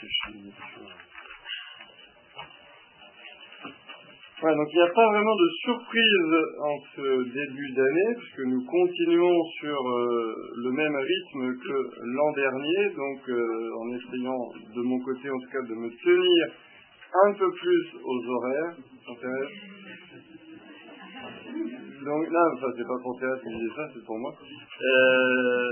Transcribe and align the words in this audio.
C'est 0.00 0.10
Ouais, 4.42 4.56
donc 4.56 4.68
il 4.72 4.76
n'y 4.76 4.82
a 4.82 4.88
pas 4.94 5.06
vraiment 5.06 5.36
de 5.36 5.48
surprise 5.64 6.32
en 6.60 6.76
ce 6.96 7.24
début 7.24 7.72
d'année, 7.72 8.14
puisque 8.16 8.48
nous 8.48 8.64
continuons 8.64 9.44
sur 9.60 9.76
euh, 9.76 10.34
le 10.64 10.70
même 10.72 10.96
rythme 10.96 11.58
que 11.58 11.90
l'an 12.00 12.32
dernier, 12.32 12.88
donc 12.96 13.28
euh, 13.28 13.70
en 13.80 13.88
essayant 13.94 14.48
de 14.74 14.80
mon 14.80 14.98
côté 15.00 15.28
en 15.28 15.38
tout 15.38 15.50
cas 15.52 15.60
de 15.68 15.74
me 15.74 15.90
tenir 15.90 16.46
un 17.26 17.32
peu 17.34 17.50
plus 17.52 17.84
aux 18.02 18.30
horaires. 18.30 18.76
Donc 22.04 22.24
là, 22.32 22.40
enfin 22.54 22.72
c'est 22.76 22.86
pas 22.86 22.98
pour 23.02 23.18
Thérèse 23.20 23.40
qui 23.42 23.52
disait 23.52 23.74
ça, 23.76 23.84
c'est 23.92 24.04
pour 24.04 24.18
moi. 24.18 24.32
Euh, 24.32 25.68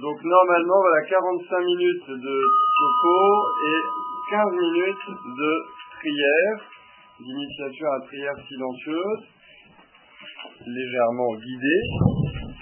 donc 0.00 0.22
normalement, 0.22 0.80
voilà, 0.80 1.00
45 1.08 1.64
minutes 1.64 2.08
de 2.08 2.36
topo 2.78 3.16
et 3.64 3.80
15 4.30 4.52
minutes 4.52 5.08
de 5.08 5.52
prière 5.98 6.58
d'initiation 7.20 7.86
à 7.92 8.00
prière 8.06 8.36
silencieuse, 8.48 9.22
légèrement 10.66 11.34
guidée, 11.36 11.82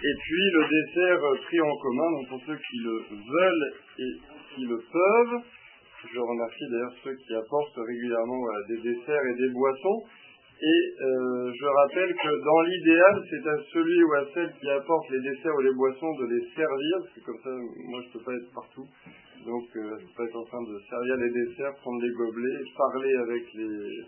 et 0.02 0.14
puis 0.22 0.44
le 0.54 0.62
dessert 0.70 1.20
pris 1.46 1.60
en 1.60 1.76
commun, 1.82 2.10
donc 2.12 2.28
pour 2.28 2.40
ceux 2.46 2.56
qui 2.56 2.78
le 2.78 2.94
veulent 3.10 3.72
et 3.98 4.12
qui 4.54 4.64
le 4.66 4.76
peuvent. 4.76 5.42
Je 6.14 6.18
remercie 6.18 6.64
d'ailleurs 6.70 6.94
ceux 7.04 7.14
qui 7.14 7.34
apportent 7.34 7.76
régulièrement 7.76 8.40
des 8.68 8.78
desserts 8.78 9.26
et 9.32 9.36
des 9.36 9.50
boissons. 9.50 10.02
Et 10.62 10.82
euh, 11.00 11.52
je 11.56 11.66
rappelle 11.66 12.12
que 12.14 12.44
dans 12.44 12.60
l'idéal, 12.60 13.24
c'est 13.30 13.48
à 13.48 13.56
celui 13.72 14.04
ou 14.04 14.12
à 14.12 14.24
celle 14.34 14.52
qui 14.60 14.68
apporte 14.68 15.08
les 15.10 15.20
desserts 15.20 15.54
ou 15.56 15.60
les 15.60 15.74
boissons 15.74 16.12
de 16.20 16.26
les 16.26 16.44
servir, 16.54 16.96
parce 17.00 17.14
que 17.14 17.20
comme 17.24 17.40
ça, 17.42 17.50
moi 17.88 18.00
je 18.02 18.06
ne 18.08 18.12
peux 18.12 18.24
pas 18.24 18.34
être 18.34 18.52
partout. 18.52 18.86
Donc 19.46 19.64
euh, 19.76 19.96
je 19.98 20.04
peux 20.04 20.16
pas 20.18 20.24
être 20.24 20.36
en 20.36 20.44
train 20.44 20.62
de 20.62 20.78
servir 20.90 21.16
les 21.16 21.30
desserts, 21.32 21.74
prendre 21.80 22.02
les 22.02 22.12
gobelets, 22.12 22.60
parler 22.76 23.14
avec 23.16 23.42
les, 23.54 24.04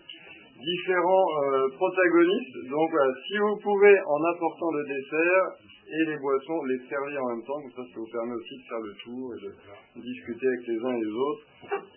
différents 0.59 1.27
euh, 1.43 1.69
protagonistes. 1.73 2.57
Donc 2.69 2.89
voilà, 2.91 3.13
si 3.27 3.37
vous 3.37 3.57
pouvez, 3.57 3.95
en 4.05 4.21
apportant 4.35 4.71
le 4.71 4.83
dessert 4.85 5.45
et 5.89 6.05
les 6.11 6.17
boissons, 6.17 6.63
les 6.65 6.79
servir 6.87 7.23
en 7.23 7.29
même 7.35 7.45
temps, 7.45 7.59
comme 7.61 7.71
ça, 7.71 7.83
ça 7.83 7.99
vous 7.99 8.11
permet 8.11 8.35
aussi 8.35 8.55
de 8.57 8.65
faire 8.69 8.83
le 8.85 8.93
tour 9.03 9.25
et 9.33 9.39
de 9.41 10.01
discuter 10.01 10.47
avec 10.47 10.67
les 10.67 10.79
uns 10.85 10.95
et 10.95 11.01
les 11.01 11.13
autres 11.13 11.45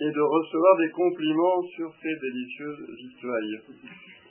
et 0.00 0.10
de 0.10 0.20
recevoir 0.20 0.76
des 0.78 0.90
compliments 0.90 1.62
sur 1.76 1.92
ces 2.02 2.14
délicieuses 2.16 2.82
vituailles. 2.96 3.60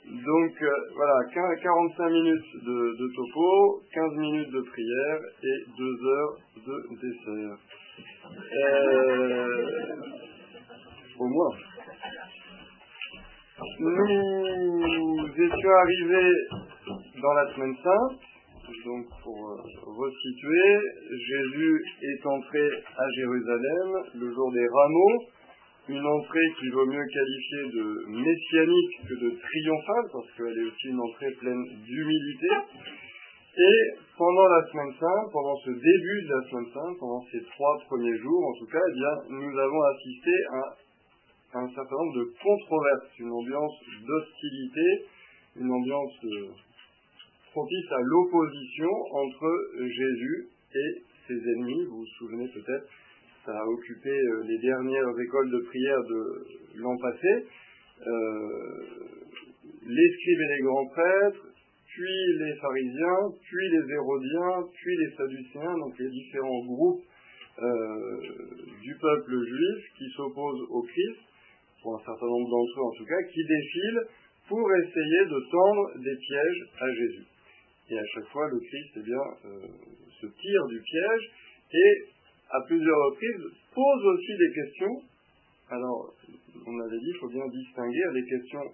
Donc 0.06 0.62
euh, 0.62 0.70
voilà, 0.94 1.14
45 1.34 2.10
minutes 2.10 2.64
de, 2.64 3.14
topo, 3.16 3.82
15 3.92 4.12
minutes 4.18 4.50
de 4.52 4.60
prière 4.60 5.20
et 5.42 5.64
2 5.76 6.06
heures 6.06 6.36
de 6.56 6.76
dessert. 7.02 7.58
Euh, 8.52 9.46
au 11.18 11.26
moins. 11.26 11.56
Nous 13.80 15.28
étions 15.28 15.70
arrivés 15.70 16.32
dans 17.20 17.32
la 17.32 17.54
semaine 17.54 17.76
sainte, 17.82 18.20
donc 18.84 19.06
pour 19.24 19.48
euh, 19.48 19.56
resituer, 19.86 20.78
Jésus 21.10 21.84
est 22.02 22.26
entré 22.26 22.68
à 22.96 23.08
Jérusalem 23.16 23.88
le 24.14 24.32
jour 24.32 24.52
des 24.52 24.66
rameaux, 24.68 25.18
une 25.88 26.06
entrée 26.06 26.48
qui 26.58 26.68
vaut 26.70 26.86
mieux 26.86 27.06
qualifier 27.06 27.62
de 27.78 27.84
messianique 28.10 29.08
que 29.08 29.14
de 29.14 29.30
triomphale, 29.38 30.06
parce 30.12 30.30
qu'elle 30.36 30.58
est 30.58 30.66
aussi 30.66 30.88
une 30.88 31.00
entrée 31.00 31.30
pleine 31.38 31.64
d'humilité. 31.84 32.48
Et 33.58 33.78
pendant 34.18 34.48
la 34.48 34.66
semaine 34.66 34.92
sainte, 34.98 35.32
pendant 35.32 35.56
ce 35.64 35.70
début 35.70 36.22
de 36.26 36.34
la 36.34 36.42
semaine 36.50 36.72
sainte, 36.74 36.98
pendant 36.98 37.24
ces 37.30 37.42
trois 37.54 37.78
premiers 37.86 38.18
jours 38.18 38.44
en 38.44 38.54
tout 38.58 38.70
cas, 38.70 38.82
eh 38.86 38.92
bien, 38.92 39.38
nous 39.38 39.58
avons 39.58 39.82
assisté 39.94 40.30
à 40.52 41.60
un 41.60 41.68
certain 41.68 41.96
nombre 41.96 42.18
de 42.18 42.32
controverses, 42.42 43.18
une 43.18 43.30
ambiance 43.30 43.72
d'hostilité, 44.06 45.06
une 45.58 45.70
ambiance 45.70 46.12
euh, 46.24 46.48
propice 47.52 47.92
à 47.92 48.00
l'opposition 48.02 48.90
entre 49.12 49.48
Jésus 49.80 50.48
et 50.74 51.02
ses 51.26 51.34
ennemis. 51.34 51.84
Vous 51.86 51.98
vous 51.98 52.12
souvenez 52.18 52.48
peut-être, 52.48 52.86
ça 53.46 53.52
a 53.52 53.64
occupé 53.64 54.10
euh, 54.10 54.42
les 54.44 54.58
dernières 54.58 55.18
écoles 55.18 55.50
de 55.50 55.58
prière 55.66 56.02
de 56.02 56.46
l'an 56.76 56.96
passé. 56.98 57.46
Euh, 58.06 58.84
les 59.86 60.08
scribes 60.12 60.40
et 60.40 60.56
les 60.56 60.62
grands 60.62 60.86
prêtres, 60.88 61.46
puis 61.86 62.38
les 62.38 62.54
pharisiens, 62.56 63.30
puis 63.40 63.68
les 63.70 63.94
hérodiens, 63.94 64.66
puis 64.74 64.96
les 64.98 65.16
sadducéens, 65.16 65.78
donc 65.78 65.98
les 65.98 66.10
différents 66.10 66.64
groupes 66.66 67.02
du 68.82 68.94
peuple 69.00 69.32
juif 69.32 69.84
qui 69.96 70.04
s'opposent 70.14 70.66
au 70.68 70.82
Christ 70.82 71.20
pour 71.82 71.94
un 71.94 72.04
certain 72.04 72.26
nombre 72.26 72.50
d'entre 72.50 72.80
eux 72.80 72.84
en 72.84 72.92
tout 72.98 73.06
cas, 73.06 73.22
qui 73.32 73.40
défilent 73.46 74.04
pour 74.48 74.66
essayer 74.74 75.22
de 75.24 75.50
tendre 75.50 75.98
des 75.98 76.16
pièges 76.16 76.64
à 76.80 76.92
Jésus. 76.92 77.26
Et 77.90 77.98
à 77.98 78.06
chaque 78.14 78.28
fois, 78.32 78.48
le 78.50 78.58
Christ 78.58 78.90
eh 78.96 79.02
bien, 79.02 79.24
euh, 79.44 79.66
se 80.20 80.26
tire 80.26 80.66
du 80.68 80.80
piège 80.80 81.30
et, 81.72 82.15
à 82.50 82.60
plusieurs 82.66 83.00
reprises, 83.10 83.44
pose 83.74 84.02
aussi 84.06 84.32
des 84.38 84.52
questions. 84.54 84.96
Alors, 85.70 86.14
on 86.66 86.80
avait 86.80 86.98
dit, 86.98 87.10
il 87.10 87.18
faut 87.18 87.28
bien 87.28 87.46
distinguer 87.48 88.04
les 88.14 88.24
questions 88.24 88.64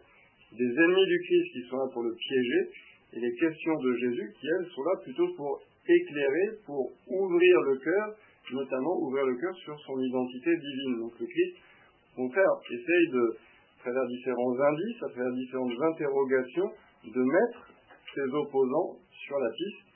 des 0.52 0.68
ennemis 0.68 1.06
du 1.06 1.18
Christ 1.24 1.52
qui 1.52 1.62
sont 1.68 1.76
là 1.76 1.88
pour 1.92 2.02
le 2.02 2.14
piéger 2.14 2.62
et 3.14 3.20
les 3.20 3.34
questions 3.36 3.76
de 3.76 3.96
Jésus 3.96 4.32
qui, 4.38 4.46
elles, 4.46 4.68
sont 4.74 4.82
là 4.82 5.00
plutôt 5.02 5.28
pour 5.36 5.62
éclairer, 5.88 6.60
pour 6.66 6.92
ouvrir 7.08 7.60
le 7.62 7.78
cœur, 7.78 8.16
notamment 8.52 8.96
ouvrir 9.00 9.24
le 9.24 9.36
cœur 9.36 9.54
sur 9.64 9.78
son 9.80 9.98
identité 10.00 10.50
divine. 10.56 11.00
Donc 11.00 11.12
le 11.18 11.26
Christ 11.26 11.56
au 12.12 12.22
contraire, 12.28 12.60
essaye 12.70 13.08
de, 13.10 13.24
à 13.32 13.82
travers 13.82 14.06
différents 14.06 14.60
indices, 14.60 15.02
à 15.02 15.08
travers 15.08 15.32
différentes 15.32 15.72
interrogations, 15.80 16.70
de 17.04 17.22
mettre 17.22 17.72
ses 18.14 18.28
opposants 18.36 18.98
sur 19.26 19.38
la 19.38 19.50
piste 19.50 19.91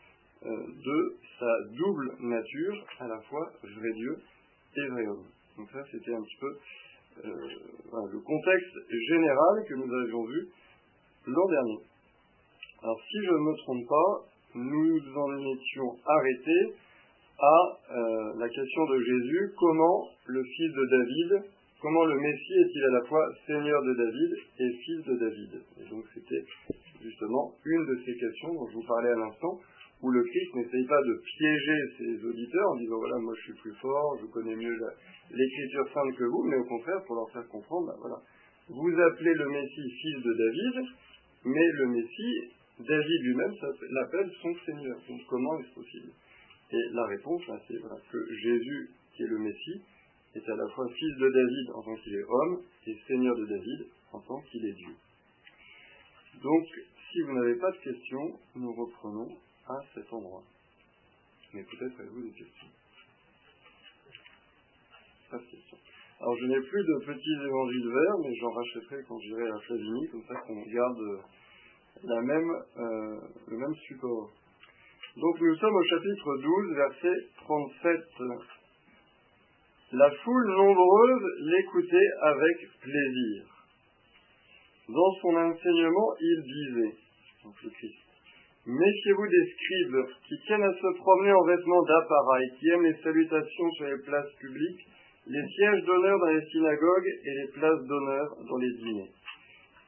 de 0.46 1.16
sa 1.38 1.52
double 1.76 2.12
nature, 2.20 2.84
à 3.00 3.08
la 3.08 3.20
fois 3.22 3.50
vrai 3.62 3.92
Dieu 3.94 4.16
et 4.76 4.88
vrai 4.88 5.06
homme. 5.06 5.26
Donc 5.56 5.68
ça, 5.70 5.82
c'était 5.90 6.14
un 6.14 6.22
petit 6.22 6.36
peu 6.40 6.58
euh, 7.24 8.08
le 8.12 8.20
contexte 8.20 8.76
général 9.08 9.64
que 9.68 9.74
nous 9.74 9.92
avions 9.92 10.24
vu 10.24 10.48
l'an 11.26 11.48
dernier. 11.48 11.80
Alors 12.82 13.00
si 13.08 13.16
je 13.24 13.32
ne 13.32 13.38
me 13.38 13.56
trompe 13.56 13.88
pas, 13.88 14.24
nous 14.54 15.00
en 15.16 15.54
étions 15.54 15.96
arrêtés 16.06 16.74
à 17.38 17.78
euh, 17.90 18.32
la 18.38 18.48
question 18.48 18.84
de 18.86 19.00
Jésus, 19.00 19.52
comment 19.58 20.08
le 20.26 20.42
fils 20.42 20.72
de 20.72 20.86
David 20.86 21.50
comment 21.86 22.04
le 22.04 22.18
Messie 22.18 22.58
est-il 22.64 22.84
à 22.84 22.98
la 22.98 23.04
fois 23.06 23.24
Seigneur 23.46 23.82
de 23.82 23.94
David 23.94 24.32
et 24.58 24.72
fils 24.84 25.04
de 25.04 25.14
David? 25.16 25.62
Et 25.80 25.88
donc 25.88 26.04
c'était 26.14 26.44
justement 27.00 27.52
une 27.64 27.86
de 27.86 28.02
ces 28.04 28.16
questions 28.16 28.54
dont 28.54 28.66
je 28.66 28.74
vous 28.74 28.86
parlais 28.86 29.10
à 29.10 29.16
l'instant, 29.16 29.60
où 30.06 30.10
le 30.12 30.22
Christ 30.22 30.54
n'essaye 30.54 30.86
pas 30.86 31.02
de 31.02 31.20
piéger 31.36 31.78
ses 31.98 32.24
auditeurs 32.24 32.70
en 32.70 32.76
disant 32.76 32.98
voilà, 32.98 33.18
moi 33.18 33.34
je 33.34 33.42
suis 33.42 33.60
plus 33.60 33.74
fort, 33.82 34.16
je 34.22 34.26
connais 34.26 34.54
mieux 34.54 34.78
l'écriture 35.30 35.88
sainte 35.92 36.14
que 36.14 36.24
vous, 36.30 36.44
mais 36.44 36.56
au 36.58 36.64
contraire 36.64 37.02
pour 37.06 37.16
leur 37.16 37.30
faire 37.32 37.48
comprendre, 37.48 37.88
ben 37.88 37.98
voilà, 37.98 38.22
vous 38.68 39.00
appelez 39.00 39.34
le 39.34 39.48
Messie 39.48 39.90
fils 40.00 40.22
de 40.22 40.32
David, 40.32 40.88
mais 41.44 41.66
le 41.72 41.86
Messie, 41.88 42.52
David 42.78 43.22
lui-même 43.22 43.52
l'appelle 43.90 44.30
son 44.42 44.54
Seigneur. 44.64 44.96
Donc 45.08 45.20
comment 45.28 45.58
est-ce 45.58 45.74
possible? 45.74 46.12
Et 46.70 46.82
la 46.92 47.06
réponse, 47.06 47.42
c'est 47.66 47.74
que 48.12 48.34
Jésus, 48.42 48.90
qui 49.16 49.24
est 49.24 49.28
le 49.28 49.38
Messie, 49.38 49.82
est 50.36 50.48
à 50.48 50.54
la 50.54 50.68
fois 50.68 50.86
fils 50.88 51.16
de 51.18 51.30
David 51.30 51.70
en 51.74 51.82
tant 51.82 51.96
qu'il 51.96 52.14
est 52.14 52.24
homme 52.28 52.62
et 52.86 52.96
seigneur 53.08 53.34
de 53.34 53.46
David 53.46 53.86
en 54.12 54.20
tant 54.20 54.40
qu'il 54.42 54.64
est 54.66 54.72
Dieu. 54.72 54.94
Donc, 56.42 56.66
si 57.10 57.22
vous 57.22 57.32
n'avez 57.32 57.56
pas 57.56 57.70
de 57.72 57.78
questions, 57.78 58.38
nous 58.54 58.72
reprenons 58.72 59.28
à 59.68 59.78
cet 59.94 60.12
endroit. 60.12 60.42
Mais 61.52 61.62
peut-être 61.62 62.00
avez-vous 62.00 62.22
des 62.22 62.32
questions. 62.32 62.68
Pas 65.30 65.38
de 65.38 65.44
questions. 65.44 65.78
Alors, 66.20 66.36
je 66.36 66.46
n'ai 66.46 66.60
plus 66.60 66.82
de 66.82 67.04
petits 67.04 67.44
évangiles 67.44 67.88
verts, 67.88 68.18
mais 68.22 68.34
j'en 68.40 68.50
rachèterai 68.50 69.04
quand 69.06 69.18
j'irai 69.20 69.48
à 69.48 69.58
Flavigny, 69.66 70.08
comme 70.08 70.24
ça 70.26 70.34
qu'on 70.46 70.62
garde 70.62 71.20
la 72.04 72.22
même, 72.22 72.50
euh, 72.78 73.20
le 73.48 73.56
même 73.56 73.74
support. 73.86 74.30
Donc, 75.16 75.40
nous 75.40 75.56
sommes 75.56 75.74
au 75.74 75.84
chapitre 75.84 76.36
12, 76.36 76.76
verset 76.76 77.16
37 77.38 78.00
la 79.92 80.10
foule 80.10 80.46
nombreuse 80.48 81.22
l'écoutait 81.42 82.10
avec 82.22 82.56
plaisir. 82.80 83.44
Dans 84.88 85.12
son 85.20 85.36
enseignement, 85.36 86.14
il 86.20 86.42
disait, 86.42 86.96
donc 87.44 87.54
Christ, 87.56 88.05
Méfiez-vous 88.66 89.28
des 89.28 89.46
scribes 89.52 90.06
qui 90.26 90.34
tiennent 90.44 90.64
à 90.64 90.72
se 90.72 90.98
promener 90.98 91.32
en 91.32 91.44
vêtements 91.44 91.84
d'appareil, 91.84 92.50
qui 92.58 92.68
aiment 92.70 92.82
les 92.82 93.00
salutations 93.00 93.70
sur 93.70 93.86
les 93.86 94.02
places 94.04 94.32
publiques, 94.40 94.88
les 95.28 95.46
sièges 95.46 95.84
d'honneur 95.84 96.18
dans 96.18 96.32
les 96.34 96.44
synagogues 96.46 97.10
et 97.24 97.30
les 97.30 97.52
places 97.52 97.86
d'honneur 97.86 98.26
dans 98.48 98.56
les 98.58 98.72
dîners. 98.72 99.12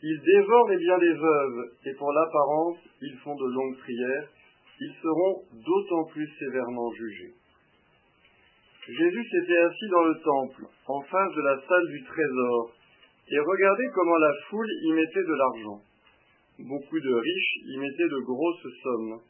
Ils 0.00 0.20
dévorent 0.20 0.68
les 0.68 0.78
biens 0.78 0.98
des 0.98 1.12
veuves, 1.12 1.70
et 1.86 1.94
pour 1.94 2.12
l'apparence, 2.12 2.78
ils 3.02 3.18
font 3.18 3.34
de 3.34 3.52
longues 3.52 3.78
prières. 3.78 4.28
ils 4.80 4.94
seront 5.02 5.42
d'autant 5.54 6.04
plus 6.12 6.28
sévèrement 6.38 6.92
jugés. 6.92 7.34
Jésus 8.86 9.24
s'était 9.28 9.58
assis 9.58 9.88
dans 9.90 10.04
le 10.04 10.14
temple, 10.22 10.66
en 10.86 11.00
face 11.02 11.34
de 11.34 11.42
la 11.42 11.60
salle 11.66 11.88
du 11.88 12.04
trésor, 12.04 12.72
et 13.28 13.38
regardait 13.40 13.90
comment 13.92 14.16
la 14.18 14.32
foule 14.48 14.70
y 14.82 14.92
mettait 14.92 15.24
de 15.24 15.34
l'argent. 15.34 15.82
Beaucoup 16.58 16.98
de 16.98 17.14
riches 17.14 17.56
y 17.66 17.78
mettaient 17.78 18.08
de 18.08 18.24
grosses 18.24 18.66
sommes. 18.82 19.20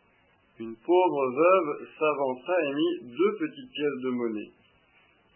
Une 0.61 0.77
pauvre 0.77 1.33
veuve 1.37 1.89
s'avança 1.99 2.53
et 2.65 2.75
mit 2.75 3.15
deux 3.17 3.37
petites 3.39 3.71
pièces 3.71 4.01
de 4.03 4.11
monnaie. 4.11 4.51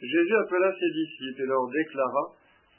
Jésus 0.00 0.37
appela 0.37 0.73
ses 0.73 0.91
disciples 0.91 1.43
et 1.43 1.47
leur 1.47 1.69
déclara 1.69 2.33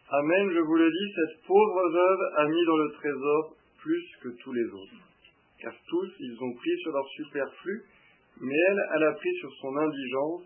Amen, 0.09 0.51
je 0.51 0.59
vous 0.59 0.75
le 0.75 0.91
dis, 0.91 1.13
cette 1.15 1.45
pauvre 1.47 1.89
veuve 1.89 2.19
a 2.37 2.47
mis 2.47 2.65
dans 2.65 2.77
le 2.77 2.91
trésor 2.91 3.55
plus 3.77 4.03
que 4.21 4.29
tous 4.29 4.51
les 4.51 4.65
autres. 4.65 5.07
Car 5.59 5.73
tous, 5.87 6.11
ils 6.19 6.37
ont 6.41 6.53
pris 6.53 6.77
sur 6.81 6.91
leur 6.91 7.07
superflu, 7.09 7.83
mais 8.41 8.55
elle, 8.69 8.81
elle 8.95 9.03
a 9.03 9.13
pris 9.13 9.33
sur 9.39 9.53
son 9.61 9.77
indigence, 9.77 10.43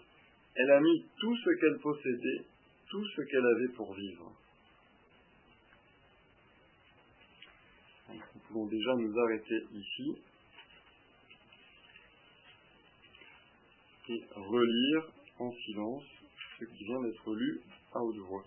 elle 0.56 0.72
a 0.72 0.80
mis 0.80 1.06
tout 1.20 1.36
ce 1.36 1.50
qu'elle 1.60 1.80
possédait, 1.80 2.46
tout 2.90 3.06
ce 3.16 3.22
qu'elle 3.24 3.46
avait 3.46 3.74
pour 3.76 3.94
vivre. 3.94 4.32
Nous 8.10 8.37
pouvons 8.48 8.66
déjà 8.68 8.96
nous 8.96 9.20
arrêter 9.20 9.64
ici 9.74 10.16
et 14.10 14.24
relire 14.36 15.08
en 15.40 15.52
silence 15.52 16.04
ce 16.60 16.66
qui 16.66 16.86
vient 16.86 17.02
d'être 17.02 17.36
lu 17.36 17.62
à 17.94 18.00
haute 18.00 18.18
voix. 18.18 18.44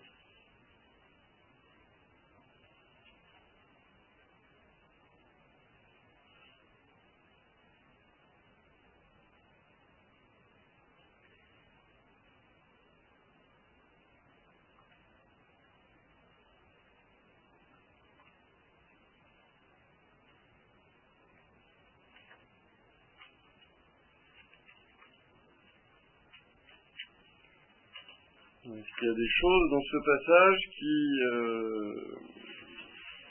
Qu'il 28.97 29.07
y 29.07 29.11
a 29.11 29.15
des 29.15 29.33
choses 29.39 29.69
dans 29.69 29.81
ce 29.81 29.97
passage 30.05 30.59
qui 30.77 31.23
euh, 31.33 32.15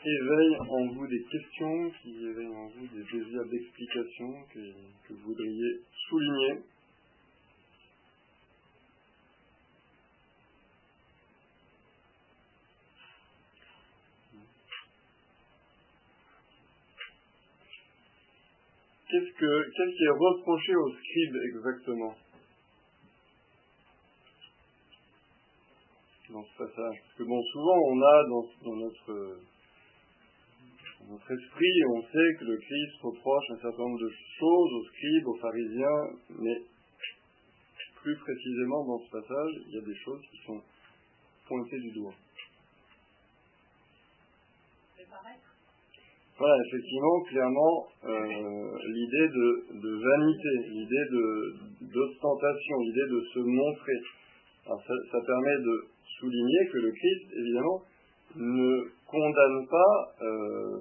éveillent 0.05 0.59
en 0.69 0.87
vous 0.95 1.07
des 1.07 1.23
questions, 1.31 1.91
qui 2.03 2.27
éveillent 2.27 2.55
en 2.55 2.69
vous 2.69 2.87
des 2.89 3.05
désirs 3.05 3.45
d'explication 3.51 4.33
que, 4.53 4.61
que 5.09 5.13
vous 5.15 5.23
voudriez 5.27 5.81
souligner? 6.09 6.63
Qu'est-ce, 19.11 19.33
que, 19.39 19.63
qu'est-ce 19.77 19.97
qui 19.97 20.05
est 20.05 20.19
reproché 20.19 20.75
aux 20.77 20.93
scribes 20.93 21.37
exactement? 21.49 22.15
Dans 26.33 26.45
ce 26.45 26.59
passage 26.59 26.97
Parce 27.03 27.15
que 27.19 27.25
bon, 27.25 27.43
souvent 27.53 27.79
on 27.91 28.03
a 28.03 28.25
dans, 28.29 28.77
notre, 28.77 29.39
esprit, 31.33 31.85
on 31.91 32.03
sait 32.03 32.31
que 32.39 32.45
le 32.45 32.57
Christ 32.59 33.03
reproche 33.03 33.51
un 33.51 33.61
certain 33.61 33.83
nombre 33.83 34.01
de 34.01 34.13
choses 34.39 34.73
aux 34.75 34.85
scribes, 34.85 35.27
aux 35.27 35.39
pharisiens, 35.39 36.01
mais 36.39 36.57
plus 38.03 38.17
précisément 38.17 38.85
dans 38.87 38.99
ce 38.99 39.11
passage, 39.11 39.53
il 39.67 39.75
y 39.75 39.79
a 39.79 39.87
des 39.87 39.97
choses 40.05 40.23
qui 40.31 40.39
sont 40.47 40.61
pointées 41.47 41.81
du 41.81 41.93
doigt. 41.93 42.15
Voilà, 46.41 46.57
effectivement, 46.67 47.21
clairement, 47.29 47.87
euh, 48.03 48.79
l'idée 48.89 49.29
de, 49.29 49.91
vanité, 50.01 50.49
l'idée 50.71 51.07
d'ostentation, 51.83 52.77
l'idée 52.81 53.09
de 53.11 53.21
se 53.35 53.39
montrer. 53.41 54.01
Ça, 54.65 55.21
permet 55.27 55.59
de 55.59 55.85
souligner 56.21 56.69
que 56.71 56.79
le 56.79 56.93
Christ, 56.93 57.27
évidemment, 57.37 57.83
ne 58.37 58.71
condamne 59.09 59.67
pas 59.67 59.93
euh, 60.23 60.81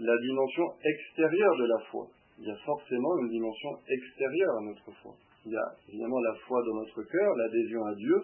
la 0.00 0.16
dimension 0.18 0.64
extérieure 0.84 1.56
de 1.56 1.66
la 1.66 1.78
foi. 1.90 2.06
Il 2.38 2.48
y 2.48 2.50
a 2.50 2.56
forcément 2.66 3.18
une 3.22 3.28
dimension 3.30 3.70
extérieure 3.88 4.56
à 4.58 4.62
notre 4.62 4.90
foi. 5.00 5.14
Il 5.46 5.52
y 5.52 5.56
a 5.56 5.66
évidemment 5.88 6.20
la 6.20 6.34
foi 6.46 6.60
dans 6.66 6.74
notre 6.74 7.02
cœur, 7.02 7.36
l'adhésion 7.36 7.84
à 7.84 7.94
Dieu, 7.94 8.16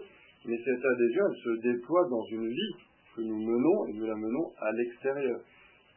mais 0.46 0.58
cette 0.64 0.84
adhésion, 0.84 1.22
elle 1.28 1.42
se 1.42 1.60
déploie 1.62 2.08
dans 2.08 2.24
une 2.24 2.48
vie 2.48 2.74
que 3.14 3.22
nous 3.22 3.38
menons 3.38 3.86
et 3.86 3.92
nous 3.92 4.06
la 4.06 4.16
menons 4.16 4.52
à 4.58 4.72
l'extérieur. 4.72 5.40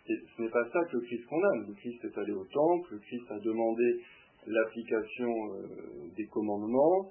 Et 0.07 0.15
ce 0.35 0.41
n'est 0.41 0.49
pas 0.49 0.65
ça 0.65 0.79
que 0.91 0.97
le 0.97 1.01
Christ 1.01 1.25
condamne. 1.25 1.67
Le 1.67 1.73
Christ 1.75 2.03
est 2.03 2.17
allé 2.17 2.33
au 2.33 2.43
temple, 2.45 2.93
le 2.93 2.99
Christ 2.99 3.31
a 3.31 3.39
demandé 3.39 4.01
l'application 4.47 5.29
euh, 5.29 6.09
des 6.17 6.25
commandements, 6.25 7.09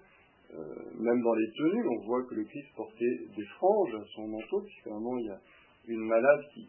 même 0.99 1.23
dans 1.23 1.35
les 1.35 1.51
tenues, 1.53 1.89
on 1.89 2.07
voit 2.07 2.23
que 2.25 2.35
le 2.35 2.45
Christ 2.45 2.69
portait 2.77 3.19
des 3.37 3.47
franges 3.57 3.95
à 3.95 4.05
son 4.15 4.29
manteau, 4.29 4.61
puisqu'à 4.61 4.91
il 4.91 5.27
y 5.27 5.31
a 5.31 5.41
une 5.89 6.07
malade 6.07 6.41
qui, 6.53 6.69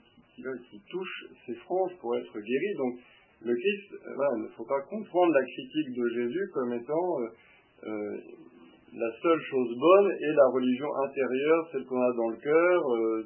touche 0.90 1.26
ses 1.46 1.54
franges 1.56 1.92
pour 2.00 2.16
être 2.16 2.34
guéri. 2.34 2.74
Donc 2.78 3.00
le 3.42 3.54
Christ, 3.56 3.94
euh, 3.94 4.38
il 4.38 4.44
ne 4.44 4.48
faut 4.56 4.66
pas 4.66 4.82
comprendre 4.90 5.34
la 5.34 5.44
critique 5.44 5.94
de 5.94 6.08
Jésus 6.16 6.50
comme 6.54 6.74
étant 6.74 7.20
euh, 7.86 8.18
la 8.94 9.12
seule 9.22 9.42
chose 9.42 9.78
bonne 9.78 10.12
est 10.12 10.34
la 10.34 10.48
religion 10.54 10.88
intérieure, 11.04 11.70
celle 11.72 11.86
qu'on 11.86 12.02
a 12.02 12.14
dans 12.14 12.30
le 12.30 12.38
cœur, 12.38 12.82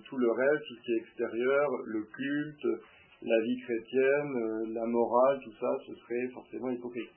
tout 0.10 0.18
le 0.18 0.32
reste, 0.32 0.64
tout 0.66 0.76
ce 0.76 0.82
qui 0.82 0.92
est 0.94 0.98
extérieur, 0.98 1.70
le 1.86 2.04
culte, 2.04 2.68
la 3.22 3.42
vie 3.42 3.60
chrétienne, 3.62 4.74
la 4.74 4.86
morale, 4.86 5.40
tout 5.44 5.54
ça, 5.60 5.68
ce 5.86 5.94
serait 5.94 6.28
forcément 6.34 6.70
hypocrite. 6.70 7.10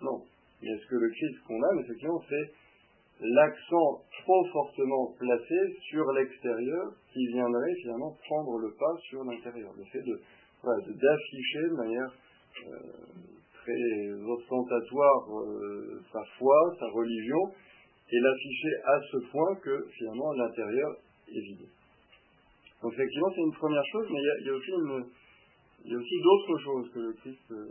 Non. 0.00 0.22
Mais 0.62 0.76
ce 0.78 0.86
que 0.88 0.96
le 0.96 1.08
Christ 1.10 1.38
condamne, 1.46 1.78
effectivement, 1.78 2.22
c'est 2.28 2.50
l'accent 3.22 4.02
trop 4.24 4.44
fortement 4.52 5.14
placé 5.18 5.54
sur 5.88 6.04
l'extérieur 6.12 6.92
qui 7.12 7.26
viendrait 7.28 7.74
finalement 7.82 8.16
prendre 8.26 8.58
le 8.58 8.70
pas 8.72 8.96
sur 9.08 9.22
l'intérieur. 9.24 9.72
Le 9.76 9.84
fait 9.84 10.02
de 10.02 10.20
d'afficher 10.64 11.62
de, 11.70 11.76
manière 11.76 12.14
euh, 12.66 12.78
très 13.52 14.12
ostentatoire 14.28 15.24
euh, 15.30 16.00
sa 16.12 16.22
foi, 16.38 16.76
sa 16.78 16.86
religion, 16.90 17.50
et 18.10 18.20
l'afficher 18.20 18.74
à 18.84 19.00
ce 19.10 19.16
point 19.30 19.54
que 19.56 19.86
finalement 19.98 20.32
l'intérieur 20.34 20.96
est 21.28 21.40
vide. 21.40 21.66
Donc 22.82 22.92
effectivement 22.92 23.30
c'est 23.34 23.42
une 23.42 23.54
première 23.54 23.84
chose, 23.90 24.06
mais 24.10 24.20
il 24.20 24.46
y 24.46 24.50
a, 24.50 24.54
aussi 24.54 24.70
y 25.84 25.94
a 25.94 25.98
aussi 25.98 26.22
d'autres 26.22 26.58
choses 26.62 26.90
que 26.92 26.98
le 27.00 27.12
Christ 27.14 27.50
euh, 27.50 27.66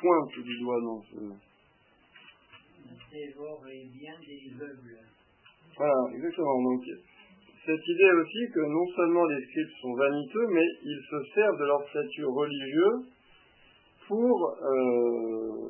pointe 0.00 0.44
du 0.44 0.58
doigt 0.60 0.80
dans 0.82 1.02
ce, 1.02 1.53
voilà, 5.76 5.94
exactement. 6.14 6.62
Donc, 6.62 6.84
cette 7.66 7.88
idée 7.88 8.10
aussi 8.12 8.52
que 8.52 8.60
non 8.60 8.86
seulement 8.94 9.24
les 9.26 9.42
scripts 9.46 9.80
sont 9.80 9.94
vaniteux, 9.94 10.46
mais 10.52 10.66
ils 10.84 11.02
se 11.10 11.16
servent 11.34 11.58
de 11.58 11.64
leur 11.64 11.88
statut 11.88 12.26
religieux 12.26 13.08
pour 14.06 14.56
euh, 14.62 15.64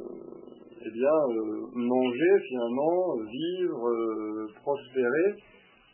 eh 0.84 0.90
bien, 0.90 1.16
euh, 1.30 1.66
manger 1.72 2.40
finalement, 2.48 3.16
vivre, 3.22 3.88
euh, 3.88 4.46
prospérer 4.60 5.36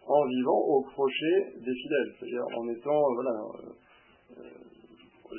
en 0.06 0.26
vivant 0.26 0.58
au 0.58 0.82
crochet 0.82 1.52
des 1.56 1.74
fidèles. 1.74 2.14
C'est-à-dire 2.18 2.44
en 2.56 2.68
étant, 2.68 3.02
voilà, 3.14 3.36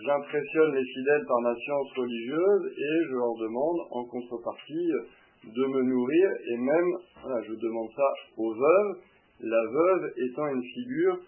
j'impressionne 0.05 0.75
les 0.75 0.85
fidèles 0.85 1.25
par 1.27 1.41
ma 1.41 1.55
science 1.55 1.91
religieuse 1.97 2.71
et 2.77 3.03
je 3.09 3.15
leur 3.15 3.35
demande 3.35 3.79
en 3.89 4.05
contrepartie 4.05 4.91
de 5.43 5.65
me 5.65 5.81
nourrir, 5.83 6.29
et 6.47 6.57
même, 6.57 6.97
voilà, 7.23 7.41
je 7.43 7.53
demande 7.53 7.89
ça 7.95 8.13
aux 8.37 8.53
veuves, 8.53 8.97
la 9.41 9.63
veuve 9.65 10.13
étant 10.17 10.47
une 10.47 10.63
figure 10.63 11.19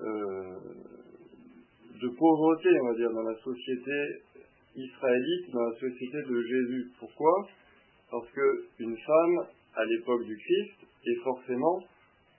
euh, 0.00 0.56
de 2.00 2.08
pauvreté, 2.08 2.68
on 2.80 2.86
va 2.86 2.94
dire, 2.94 3.10
dans 3.12 3.22
la 3.22 3.36
société 3.36 4.22
israélite, 4.74 5.50
dans 5.52 5.64
la 5.64 5.74
société 5.74 6.16
de 6.28 6.42
Jésus. 6.42 6.90
Pourquoi? 6.98 7.48
Parce 8.10 8.26
qu'une 8.32 8.96
femme, 8.96 9.38
à 9.74 9.84
l'époque 9.84 10.24
du 10.24 10.36
Christ, 10.36 10.86
est 11.04 11.22
forcément 11.22 11.82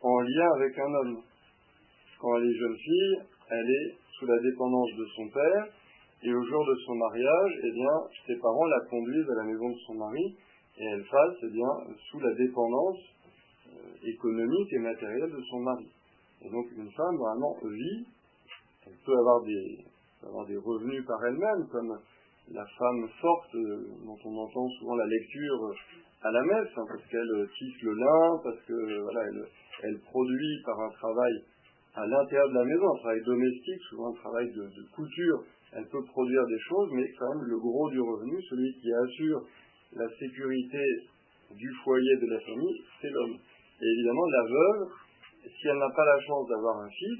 en 0.01 0.19
lien 0.21 0.51
avec 0.55 0.79
un 0.79 0.93
homme. 0.93 1.21
Quand 2.19 2.37
elle 2.37 2.49
est 2.49 2.57
jeune 2.57 2.77
fille, 2.77 3.19
elle 3.51 3.69
est 3.69 3.95
sous 4.17 4.25
la 4.25 4.39
dépendance 4.39 4.95
de 4.97 5.05
son 5.15 5.29
père, 5.29 5.67
et 6.23 6.33
au 6.33 6.43
jour 6.43 6.65
de 6.65 6.75
son 6.85 6.95
mariage, 6.95 7.51
eh 7.63 7.71
bien, 7.71 7.95
ses 8.27 8.35
parents 8.39 8.65
la 8.65 8.79
conduisent 8.89 9.29
à 9.29 9.35
la 9.35 9.43
maison 9.43 9.69
de 9.69 9.79
son 9.85 9.93
mari, 9.93 10.35
et 10.79 10.85
elle 10.85 11.03
passe 11.03 11.37
eh 11.43 11.49
bien, 11.49 11.95
sous 12.09 12.19
la 12.19 12.33
dépendance 12.35 12.99
euh, 13.67 14.07
économique 14.07 14.73
et 14.73 14.79
matérielle 14.79 15.31
de 15.31 15.41
son 15.49 15.59
mari. 15.59 15.87
Et 16.41 16.49
donc 16.49 16.65
une 16.77 16.91
femme 16.91 17.17
vraiment 17.17 17.55
vit, 17.63 18.07
elle 18.87 18.97
peut 19.05 19.17
avoir 19.17 19.43
des, 19.43 19.85
avoir 20.23 20.45
des 20.45 20.57
revenus 20.57 21.05
par 21.05 21.23
elle-même, 21.25 21.67
comme 21.71 21.99
la 22.51 22.65
femme 22.65 23.07
forte 23.21 23.53
dont 23.53 24.17
on 24.25 24.37
entend 24.37 24.67
souvent 24.79 24.95
la 24.95 25.05
lecture 25.05 25.73
à 26.21 26.31
la 26.31 26.41
messe, 26.41 26.71
hein, 26.75 26.85
parce 26.87 27.05
qu'elle 27.07 27.47
tisse 27.57 27.81
le 27.83 27.93
lin, 27.93 28.39
parce 28.43 28.59
que 28.67 29.01
voilà, 29.01 29.21
elle, 29.83 29.99
produit 29.99 30.61
par 30.65 30.79
un 30.79 30.89
travail 30.89 31.33
à 31.95 32.05
l'intérieur 32.05 32.49
de 32.49 32.55
la 32.55 32.65
maison, 32.65 32.85
un 32.95 32.99
travail 32.99 33.21
domestique, 33.25 33.81
souvent 33.89 34.09
un 34.09 34.19
travail 34.19 34.51
de, 34.51 34.95
couture. 34.95 35.43
Elle 35.71 35.87
peut 35.87 36.03
produire 36.03 36.45
des 36.47 36.59
choses, 36.59 36.89
mais 36.93 37.05
quand 37.17 37.29
même 37.35 37.45
le 37.45 37.59
gros 37.59 37.89
du 37.91 38.01
revenu, 38.01 38.41
celui 38.49 38.73
qui 38.81 38.91
assure 38.91 39.41
la 39.95 40.07
sécurité 40.19 40.83
du 41.55 41.69
foyer 41.83 42.15
de 42.17 42.27
la 42.27 42.39
famille, 42.41 42.81
c'est 43.01 43.09
l'homme. 43.09 43.37
Et 43.81 43.85
évidemment, 43.85 44.25
la 44.27 44.43
veuve, 44.43 44.87
si 45.45 45.67
elle 45.67 45.77
n'a 45.77 45.89
pas 45.95 46.05
la 46.05 46.19
chance 46.21 46.47
d'avoir 46.49 46.77
un 46.79 46.89
fils, 46.89 47.19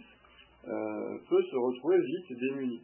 euh, 0.68 1.18
peut 1.30 1.44
se 1.44 1.56
retrouver 1.56 1.98
vite 2.00 2.40
démunie. 2.40 2.82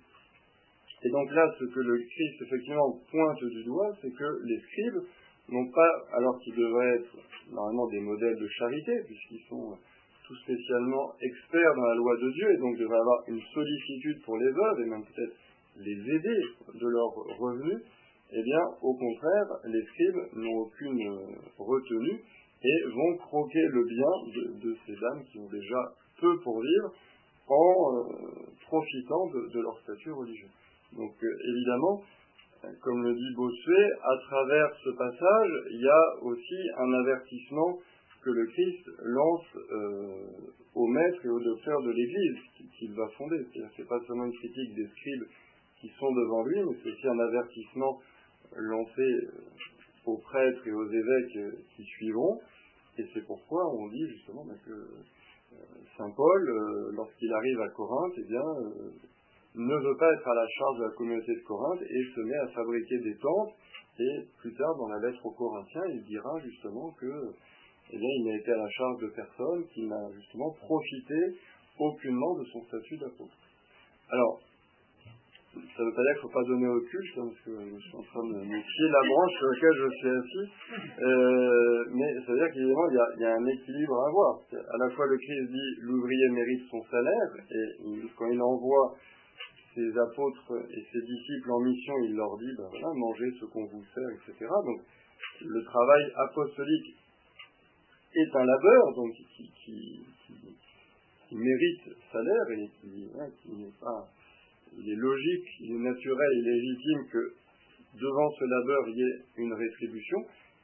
Et 1.04 1.10
donc 1.10 1.32
là, 1.32 1.46
ce 1.60 1.66
que 1.66 1.80
le 1.80 1.98
Christ 1.98 2.42
effectivement 2.42 3.00
pointe 3.12 3.44
du 3.44 3.64
doigt, 3.64 3.92
c'est 4.02 4.12
que 4.12 4.46
les 4.46 4.60
scribes 4.60 5.04
n'ont 5.50 5.70
pas, 5.72 5.92
alors 6.14 6.40
qu'ils 6.40 6.56
devraient 6.56 6.96
être 6.96 7.18
normalement 7.52 7.88
des 7.90 8.00
modèles 8.00 8.38
de 8.38 8.48
charité, 8.48 8.94
puisqu'ils 9.06 9.44
sont 9.50 9.78
tout 10.26 10.36
spécialement 10.38 11.14
experts 11.22 11.76
dans 11.76 11.86
la 11.86 11.96
loi 11.96 12.16
de 12.18 12.32
Dieu, 12.32 12.52
et 12.52 12.58
donc 12.58 12.78
devraient 12.78 12.98
avoir 12.98 13.20
une 13.28 13.42
sollicitude 13.54 14.24
pour 14.24 14.38
les 14.38 14.52
veuves, 14.52 14.82
et 14.82 14.90
même 14.90 15.04
peut-être 15.04 15.36
les 15.78 16.16
aider 16.16 16.42
de 16.74 16.88
leurs 16.88 17.14
revenus, 17.38 17.84
eh 18.32 18.44
bien, 18.44 18.62
au 18.82 18.94
contraire, 18.94 19.48
les 19.66 19.82
scribes 19.84 20.36
n'ont 20.36 20.58
aucune 20.62 21.28
retenue 21.58 22.22
et 22.64 22.90
vont 22.90 23.18
croquer 23.18 23.62
le 23.68 23.84
bien 23.86 24.62
de, 24.62 24.76
ces 24.86 24.94
dames 24.94 25.24
qui 25.32 25.40
ont 25.40 25.50
déjà 25.50 25.94
peu 26.20 26.40
pour 26.40 26.62
vivre 26.62 26.94
en 27.48 27.98
euh, 27.98 28.04
profitant 28.66 29.28
de, 29.28 29.60
leur 29.62 29.80
statut 29.82 30.12
religieux. 30.12 30.50
Donc 30.94 31.14
euh, 31.22 31.38
évidemment, 31.50 32.02
comme 32.82 33.04
le 33.04 33.14
dit 33.14 33.36
Bossuet, 33.36 33.92
à 34.02 34.18
travers 34.28 34.76
ce 34.84 34.90
passage, 34.92 35.52
il 35.72 35.82
y 35.82 35.88
a 35.88 36.24
aussi 36.24 36.70
un 36.78 36.94
avertissement 36.94 37.78
que 38.24 38.32
le 38.32 38.46
Christ 38.48 38.90
lance 39.04 39.46
euh, 39.56 40.26
aux 40.74 40.88
maîtres 40.88 41.26
et 41.26 41.30
aux 41.30 41.40
docteurs 41.40 41.82
de 41.84 41.92
l'Église 41.92 42.40
qu'il 42.80 42.94
va 42.94 43.08
fonder. 43.10 43.38
C'est-à-dire 43.38 43.70
que 43.70 43.76
ce 43.76 43.82
n'est 43.82 43.88
pas 43.88 44.00
seulement 44.08 44.26
une 44.26 44.34
critique 44.34 44.74
des 44.74 44.88
scribes 44.88 45.26
qui 45.80 45.90
sont 46.00 46.12
devant 46.12 46.44
lui, 46.44 46.60
mais 46.64 46.76
c'est 46.82 46.90
aussi 46.90 47.08
un 47.08 47.20
avertissement 47.20 48.00
lancé 48.56 49.02
euh, 49.02 49.32
aux 50.06 50.18
prêtres 50.18 50.68
et 50.68 50.72
aux 50.72 50.88
évêques 50.88 51.38
euh, 51.38 51.52
qui 51.76 51.84
suivront. 51.84 52.40
Et 52.98 53.06
c'est 53.14 53.26
pourquoi 53.26 53.62
on 53.74 53.88
dit 53.90 54.08
justement 54.10 54.46
bah, 54.46 54.56
que 54.66 54.72
euh, 54.72 55.58
Saint 55.98 56.12
Paul, 56.16 56.92
lorsqu'il 56.94 57.32
arrive 57.32 57.62
à 57.62 57.70
Corinthe, 57.70 58.14
eh 58.18 58.24
bien, 58.24 58.44
ne 59.56 59.76
veut 59.76 59.98
pas 59.98 60.12
être 60.14 60.28
à 60.28 60.34
la 60.34 60.48
charge 60.48 60.80
de 60.80 60.84
la 60.84 60.92
communauté 60.92 61.34
de 61.34 61.44
Corinthe 61.46 61.82
et 61.82 62.04
se 62.14 62.22
met 62.22 62.38
à 62.38 62.48
fabriquer 62.48 63.00
des 63.00 63.18
tentes. 63.18 63.54
Et 63.98 64.28
plus 64.40 64.54
tard, 64.54 64.76
dans 64.78 64.90
la 64.90 65.00
lettre 65.08 65.26
aux 65.26 65.32
Corinthiens, 65.32 65.86
il 65.94 66.04
dira 66.04 66.40
justement 66.44 66.92
que 67.00 67.32
eh 67.92 67.98
bien, 67.98 68.10
il 68.18 68.26
n'a 68.26 68.38
été 68.38 68.52
à 68.52 68.58
la 68.58 68.70
charge 68.70 69.02
de 69.02 69.08
personne, 69.16 69.66
qu'il 69.68 69.88
n'a 69.88 70.12
justement 70.16 70.52
profité 70.52 71.38
aucunement 71.80 72.36
de 72.36 72.46
son 72.46 72.64
statut 72.64 72.98
d'apôtre. 72.98 73.38
Alors, 74.10 74.42
ça 75.56 75.84
ne 75.84 75.88
veut 75.88 75.96
pas 75.96 76.04
dire 76.04 76.14
qu'il 76.14 76.22
faut 76.22 76.36
pas 76.36 76.44
donner 76.44 76.68
au 76.68 76.82
culte, 76.82 77.18
hein, 77.18 77.28
parce 77.32 77.44
que 77.46 77.52
je 77.56 77.80
suis 77.80 77.96
en 77.96 78.04
train 78.04 78.26
de 78.28 78.38
me 78.44 78.60
fier 78.60 78.90
la 78.92 79.04
branche 79.08 79.34
sur 79.40 79.48
laquelle 79.48 79.78
je 79.80 79.90
suis 79.96 80.12
assis, 80.12 80.48
euh, 81.00 81.86
mais 81.96 82.10
ça 82.26 82.32
veut 82.32 82.40
dire 82.40 82.52
qu'évidemment, 82.52 82.88
il 82.92 83.22
y, 83.22 83.26
a, 83.26 83.36
un 83.36 83.46
équilibre 83.46 83.96
à 83.96 84.08
avoir. 84.08 84.32
À 84.52 84.78
la 84.84 84.90
fois, 84.92 85.06
le 85.08 85.18
Christ 85.18 85.48
dit 85.52 85.70
l'ouvrier 85.82 86.30
mérite 86.32 86.64
son 86.70 86.84
salaire, 86.92 87.30
et 87.50 87.66
quand 88.18 88.28
il 88.28 88.42
envoie 88.42 88.96
ses 89.76 89.92
apôtres 89.98 90.54
et 90.72 90.82
ses 90.92 91.02
disciples 91.02 91.52
en 91.52 91.60
mission, 91.60 91.94
il 92.04 92.16
leur 92.16 92.38
dit, 92.38 92.52
ben 92.58 92.68
voilà, 92.70 92.88
mangez 92.96 93.32
ce 93.40 93.46
qu'on 93.46 93.66
vous 93.66 93.84
sert, 93.94 94.10
etc. 94.12 94.48
Donc, 94.66 94.80
le 95.42 95.64
travail 95.64 96.04
apostolique 96.16 96.96
est 98.16 98.36
un 98.36 98.46
labeur, 98.46 98.96
donc 98.96 99.12
qui, 99.66 100.06
mérite 101.32 101.82
salaire 102.14 102.48
et 102.52 102.70
qui 102.80 103.10
n'est 103.52 103.78
pas 103.82 104.08
il 104.78 104.90
est 104.90 104.96
logique, 104.96 105.48
il 105.62 105.72
est 105.76 105.84
naturel, 105.84 106.30
il 106.34 106.48
est 106.48 106.52
légitime 106.52 107.08
que 107.12 107.34
devant 108.00 108.30
ce 108.32 108.44
labeur, 108.44 108.90
il 108.90 108.98
y 108.98 109.04
ait 109.04 109.22
une 109.38 109.54
rétribution, 109.54 110.18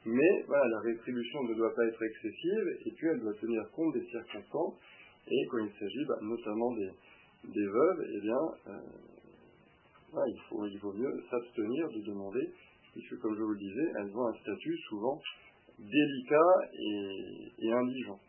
mais 0.04 0.42
voilà, 0.46 0.68
la 0.68 0.80
rétribution 0.80 1.42
ne 1.44 1.54
doit 1.54 1.74
pas 1.74 1.86
être 1.86 2.02
excessive, 2.02 2.78
et 2.86 2.90
puis 2.92 3.06
elle 3.08 3.20
doit 3.20 3.34
tenir 3.34 3.62
compte 3.72 3.94
des 3.94 4.04
circonstances, 4.06 4.74
et 5.28 5.46
quand 5.50 5.58
il 5.58 5.72
s'agit 5.78 6.04
bah, 6.06 6.18
notamment 6.22 6.74
des, 6.74 7.66
veuves, 7.66 8.06
eh 8.14 8.20
bien, 8.20 8.42
euh, 8.68 10.26
il, 10.26 10.78
vaut 10.78 10.92
mieux 10.92 11.22
s'abstenir 11.30 11.88
de 11.88 12.00
demander, 12.06 12.50
puisque 12.92 13.18
comme 13.20 13.34
je 13.36 13.42
vous 13.42 13.52
le 13.52 13.58
disais, 13.58 13.92
elles 13.98 14.16
ont 14.16 14.26
un 14.26 14.34
statut 14.34 14.76
souvent 14.88 15.20
délicat 15.78 16.54
et 16.74 17.72
indigent. 17.72 18.20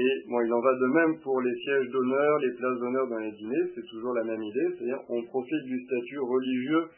Et 0.00 0.24
bon, 0.28 0.40
il 0.40 0.52
en 0.52 0.60
va 0.60 0.72
de 0.74 0.86
même 0.94 1.18
pour 1.20 1.40
les 1.40 1.54
sièges 1.56 1.88
d'honneur, 1.90 2.38
les 2.38 2.52
places 2.52 2.78
d'honneur 2.78 3.08
dans 3.08 3.18
les 3.18 3.32
dîners, 3.32 3.72
c'est 3.74 3.86
toujours 3.90 4.14
la 4.14 4.22
même 4.22 4.40
idée, 4.40 4.66
c'est-à-dire 4.70 5.00
on 5.08 5.22
profite 5.24 5.64
du 5.64 5.84
statut 5.86 6.20
religieux 6.20 6.88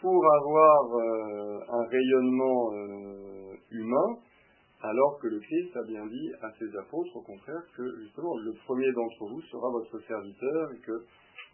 pour 0.00 0.24
avoir 0.24 0.94
euh, 0.94 1.58
un 1.68 1.84
rayonnement 1.88 2.72
euh, 2.72 3.54
humain, 3.72 4.22
alors 4.82 5.18
que 5.20 5.26
le 5.26 5.40
Christ 5.40 5.76
a 5.76 5.82
bien 5.82 6.06
dit 6.06 6.30
à 6.40 6.52
ses 6.60 6.76
apôtres, 6.76 7.16
au 7.16 7.22
contraire, 7.22 7.62
que 7.76 7.82
justement 8.02 8.38
le 8.38 8.52
premier 8.64 8.92
d'entre 8.92 9.26
vous 9.26 9.42
sera 9.50 9.68
votre 9.72 9.98
serviteur 10.06 10.72
et 10.74 10.78
que, 10.78 11.02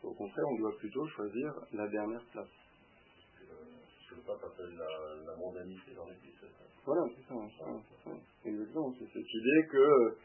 au 0.02 0.12
contraire, 0.12 0.44
on 0.52 0.58
doit 0.58 0.76
plutôt 0.78 1.06
choisir 1.16 1.50
la 1.72 1.88
dernière 1.88 2.24
place. 2.30 2.52
Ce 3.40 4.10
que 4.10 4.16
le 4.16 4.22
pape 4.26 4.44
appelle 4.44 4.76
la, 4.76 5.32
la 5.32 5.36
mondanité 5.38 5.96
dans 5.96 6.04
l'Église. 6.04 6.34
Voilà, 6.84 7.00
c'est 7.16 7.24
ça, 7.26 7.40
ça, 8.04 8.10
exactement. 8.44 8.92
C'est 8.98 9.08
cette 9.10 9.32
idée 9.32 9.66
que 9.72 10.16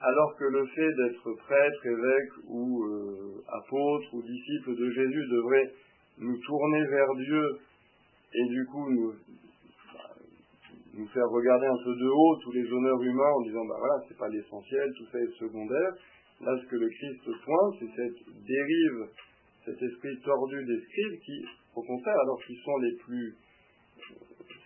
alors 0.00 0.36
que 0.36 0.44
le 0.44 0.66
fait 0.66 0.92
d'être 0.92 1.32
prêtre, 1.46 1.86
évêque 1.86 2.32
ou 2.48 2.84
euh, 2.84 3.42
apôtre 3.48 4.14
ou 4.14 4.22
disciple 4.22 4.76
de 4.76 4.90
Jésus 4.90 5.26
devrait 5.30 5.72
nous 6.18 6.36
tourner 6.38 6.84
vers 6.86 7.14
Dieu 7.14 7.58
et 8.34 8.46
du 8.48 8.66
coup 8.66 8.90
nous, 8.90 9.14
nous 10.94 11.06
faire 11.08 11.28
regarder 11.28 11.66
un 11.66 11.84
peu 11.84 11.94
de 11.94 12.08
haut 12.08 12.36
tous 12.42 12.52
les 12.52 12.70
honneurs 12.70 13.02
humains 13.02 13.32
en 13.36 13.42
disant 13.42 13.64
bah 13.66 13.76
voilà 13.78 14.04
c'est 14.08 14.18
pas 14.18 14.28
l'essentiel, 14.28 14.92
tout 14.96 15.06
ça 15.10 15.18
est 15.18 15.38
secondaire. 15.38 15.92
Là 16.42 16.54
ce 16.60 16.66
que 16.68 16.76
le 16.76 16.88
Christ 16.88 17.24
pointe 17.44 17.74
c'est 17.80 17.96
cette 17.96 18.44
dérive, 18.46 19.08
cet 19.64 19.80
esprit 19.80 20.20
tordu 20.24 20.64
des 20.64 20.80
scribes 20.80 21.20
qui 21.24 21.44
au 21.74 21.82
contraire 21.82 22.18
alors 22.20 22.42
qu'ils 22.44 22.58
sont 22.58 22.76
les 22.78 22.96
plus 22.96 23.34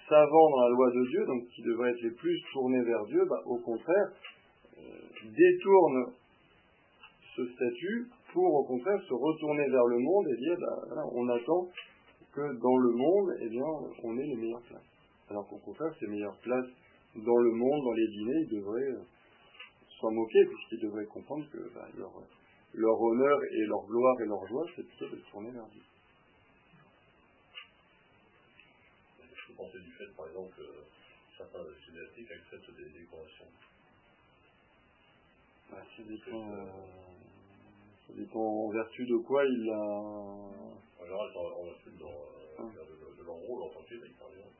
savants 0.08 0.50
dans 0.50 0.62
la 0.62 0.70
loi 0.70 0.90
de 0.90 1.08
Dieu, 1.08 1.24
donc 1.26 1.46
qui 1.54 1.62
devraient 1.62 1.90
être 1.90 2.02
les 2.02 2.10
plus 2.10 2.42
tournés 2.52 2.82
vers 2.82 3.04
Dieu, 3.06 3.24
bah, 3.28 3.40
au 3.46 3.58
contraire 3.58 4.10
détourne 5.24 6.12
ce 7.36 7.46
statut 7.46 8.08
pour 8.32 8.54
au 8.54 8.64
contraire 8.64 9.00
se 9.02 9.14
retourner 9.14 9.68
vers 9.68 9.86
le 9.86 9.98
monde 9.98 10.26
et 10.28 10.36
dire 10.36 10.56
ben, 10.58 11.02
on 11.12 11.28
attend 11.28 11.68
que 12.32 12.60
dans 12.60 12.76
le 12.76 12.90
monde, 12.92 13.36
eh 13.40 13.48
bien, 13.48 13.64
on 14.02 14.18
ait 14.18 14.26
les 14.26 14.36
meilleures 14.36 14.62
places. 14.62 14.86
Alors 15.28 15.48
qu'au 15.48 15.58
contraire, 15.58 15.92
ces 15.98 16.06
meilleures 16.06 16.38
places 16.38 16.70
dans 17.16 17.36
le 17.36 17.50
monde, 17.50 17.84
dans 17.84 17.92
les 17.92 18.06
dîners, 18.06 18.40
ils 18.42 18.56
devraient 18.56 18.92
euh, 18.92 19.02
s'en 20.00 20.10
moquer, 20.12 20.44
puisqu'ils 20.46 20.80
devraient 20.80 21.06
comprendre 21.06 21.44
que 21.50 21.58
ben, 21.74 21.86
leur, 22.74 23.00
honneur 23.00 23.38
et 23.52 23.66
leur 23.66 23.84
gloire 23.86 24.20
et 24.20 24.26
leur 24.26 24.46
joie, 24.46 24.64
c'est 24.76 24.86
plutôt 24.86 25.08
de 25.08 25.16
se 25.16 25.30
tourner 25.30 25.50
vers 25.50 25.66
Dieu. 25.66 25.82
Je 29.22 29.48
peux 29.48 29.54
penser 29.54 29.78
du 29.80 29.90
fait, 29.92 30.16
par 30.16 30.28
exemple, 30.28 30.54
que 30.56 30.62
certains 31.36 31.64
ecclésiastiques 31.64 32.30
acceptent 32.30 32.76
des 32.76 33.00
décorations 33.00 33.46
bah, 35.70 35.78
ça, 35.96 36.02
dépend, 36.02 36.50
euh, 36.52 36.66
ça 38.06 38.12
dépend 38.14 38.40
en 38.40 38.70
vertu 38.70 39.06
de 39.06 39.16
quoi 39.18 39.44
il 39.44 39.70
a. 39.70 39.78
En 39.78 41.04
général, 41.04 41.28
en 41.36 41.64
vertu 41.64 41.90
de, 41.90 42.04
euh, 42.04 42.62
de, 42.62 43.22
de 43.22 43.26
l'enrôle 43.26 43.62
en 43.62 43.68
tant 43.68 43.82
que 43.82 43.94
par 44.18 44.28
exemple. 44.28 44.56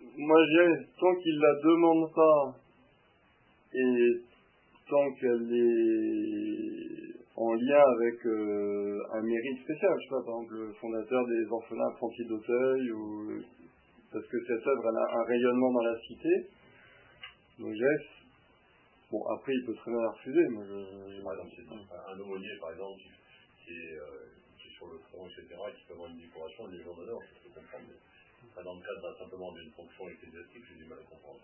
Moi, 0.00 0.44
je 0.44 0.50
dirais, 0.50 0.86
tant 1.00 1.14
qu'il 1.16 1.38
la 1.38 1.54
demande 1.62 2.12
pas 2.14 2.56
et 3.74 4.22
tant 4.88 5.12
qu'elle 5.20 5.52
est 5.52 6.98
en 7.36 7.54
lien 7.54 7.82
avec 7.96 8.26
euh, 8.26 8.98
un 9.14 9.22
mérite 9.22 9.62
spécial, 9.62 9.92
je 9.98 10.02
sais 10.04 10.10
pas, 10.10 10.22
par 10.26 10.34
exemple, 10.42 10.54
le 10.54 10.72
fondateur 10.80 11.26
des 11.26 11.46
orphelins 11.50 11.88
apprentis 11.88 12.24
d'Auteuil, 12.26 12.90
ou 12.92 13.42
parce 14.12 14.26
que 14.26 14.38
cette 14.44 14.66
œuvre 14.66 14.88
elle 14.88 14.96
a 14.96 15.20
un 15.20 15.24
rayonnement 15.24 15.72
dans 15.72 15.82
la 15.82 15.98
cité, 16.00 16.48
donc 17.58 17.68
je 17.70 17.78
dirais, 17.78 18.00
Bon, 19.10 19.24
après, 19.24 19.52
il 19.54 19.64
peut 19.64 19.74
très 19.74 19.90
bien 19.90 20.02
la 20.02 20.10
refuser. 20.10 20.48
Moi, 20.48 20.64
je... 20.68 21.22
Par 21.24 21.32
exemple, 21.32 21.52
un 22.12 22.20
aumônier, 22.20 22.52
par 22.60 22.72
exemple, 22.72 23.00
qui, 23.64 23.72
est, 23.72 23.96
euh, 23.96 24.28
qui, 24.60 24.68
est, 24.68 24.76
sur 24.76 24.86
le 24.88 24.98
front, 25.08 25.24
etc., 25.24 25.48
qui 25.48 25.84
peut 25.88 25.94
avoir 25.94 26.10
une 26.10 26.20
décoration, 26.20 26.68
une 26.68 26.76
légion 26.76 26.94
d'honneur, 26.94 27.18
je 27.24 27.48
peux 27.48 27.54
comprendre. 27.56 27.88
Mais 27.88 28.62
dans 28.62 28.74
le 28.74 28.82
cadre 28.84 29.18
simplement 29.18 29.52
d'une 29.52 29.70
fonction 29.72 30.08
ecclésiastique, 30.08 30.62
j'ai 30.68 30.84
du 30.84 30.88
mal 30.88 30.98
à 31.00 31.08
comprendre. 31.08 31.40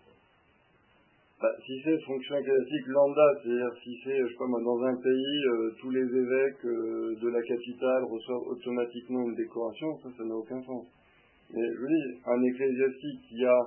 bah, 1.41 1.51
si 1.65 1.81
c'est 1.83 1.97
fonction 2.05 2.37
ecclésiastique 2.37 2.87
lambda, 2.87 3.27
c'est-à-dire 3.41 3.73
si 3.83 3.97
c'est, 4.03 4.17
je 4.17 4.27
sais 4.27 4.37
pas 4.37 4.47
moi, 4.47 4.61
dans 4.61 4.81
un 4.85 4.95
pays, 5.01 5.37
euh, 5.49 5.75
tous 5.81 5.89
les 5.89 6.05
évêques 6.05 6.65
euh, 6.65 7.15
de 7.17 7.29
la 7.29 7.41
capitale 7.41 8.03
reçoivent 8.05 8.47
automatiquement 8.47 9.25
une 9.25 9.35
décoration, 9.35 9.97
ça, 10.03 10.09
ça 10.17 10.23
n'a 10.23 10.35
aucun 10.35 10.61
sens. 10.63 10.85
Mais 11.49 11.65
je 11.65 11.79
veux 11.81 11.87
dire, 11.87 12.21
un 12.25 12.41
ecclésiastique 12.43 13.21
qui 13.27 13.45
a 13.45 13.59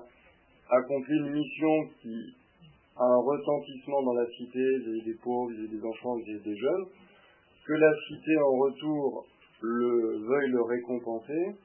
accompli 0.71 1.15
une 1.17 1.31
mission 1.31 1.75
qui 2.01 2.35
un 3.01 3.17
retentissement 3.17 4.03
dans 4.03 4.15
la 4.15 4.27
cité, 4.27 4.65
des, 4.85 5.01
des 5.03 5.19
pauvres, 5.23 5.51
des 5.53 5.85
enfants, 5.85 6.17
des 6.19 6.57
jeunes, 6.57 6.87
que 7.67 7.73
la 7.75 7.93
cité 8.09 8.37
en 8.39 8.57
retour 8.59 9.27
le, 9.61 10.19
veuille 10.27 10.51
le 10.51 10.63
récompenser, 10.63 11.57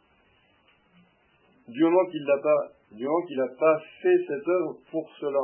du 1.68 1.84
moment 1.84 2.06
qu'il 2.12 2.24
n'a 2.26 2.38
pas, 2.38 2.72
du 2.92 3.06
moment 3.06 3.26
qu'il 3.26 3.38
n'a 3.38 3.48
pas 3.48 3.80
fait 4.02 4.18
cette 4.28 4.48
œuvre 4.48 4.78
pour 4.92 5.10
cela, 5.20 5.40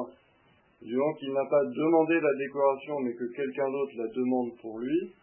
du 0.81 0.95
moment 0.95 1.13
qu'il 1.13 1.33
n'a 1.33 1.45
pas 1.45 1.63
demandé 1.63 2.19
la 2.19 2.35
décoration, 2.37 2.99
mais 2.99 3.13
que 3.13 3.25
quelqu'un 3.35 3.69
d'autre 3.71 3.93
la 3.97 4.07
demande 4.07 4.51
pour 4.61 4.79
lui, 4.79 5.13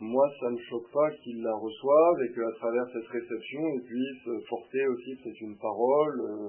moi, 0.00 0.26
ça 0.40 0.50
ne 0.50 0.58
choque 0.58 0.90
pas 0.92 1.10
qu'il 1.22 1.42
la 1.42 1.54
reçoive 1.54 2.22
et 2.24 2.32
qu'à 2.32 2.58
travers 2.58 2.86
cette 2.90 3.06
réception, 3.06 3.60
il 3.74 3.82
puisse 3.82 4.48
porter 4.48 4.86
aussi 4.86 5.14
peut-être 5.16 5.40
une 5.42 5.58
parole 5.58 6.20
euh, 6.20 6.48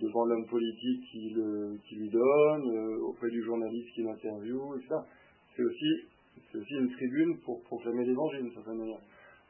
devant 0.00 0.24
l'homme 0.24 0.46
politique 0.46 1.02
qui, 1.10 1.96
lui 1.96 2.10
donne, 2.10 2.70
euh, 2.70 3.08
auprès 3.08 3.30
du 3.30 3.42
journaliste 3.42 3.88
qui 3.94 4.02
l'interviewe, 4.02 4.76
etc. 4.76 4.94
C'est 5.56 5.62
aussi, 5.62 6.74
une 6.78 6.90
tribune 6.90 7.38
pour 7.44 7.62
proclamer 7.64 8.04
l'évangile 8.04 8.42
d'une 8.42 8.54
certaine 8.54 8.78
manière. 8.78 9.00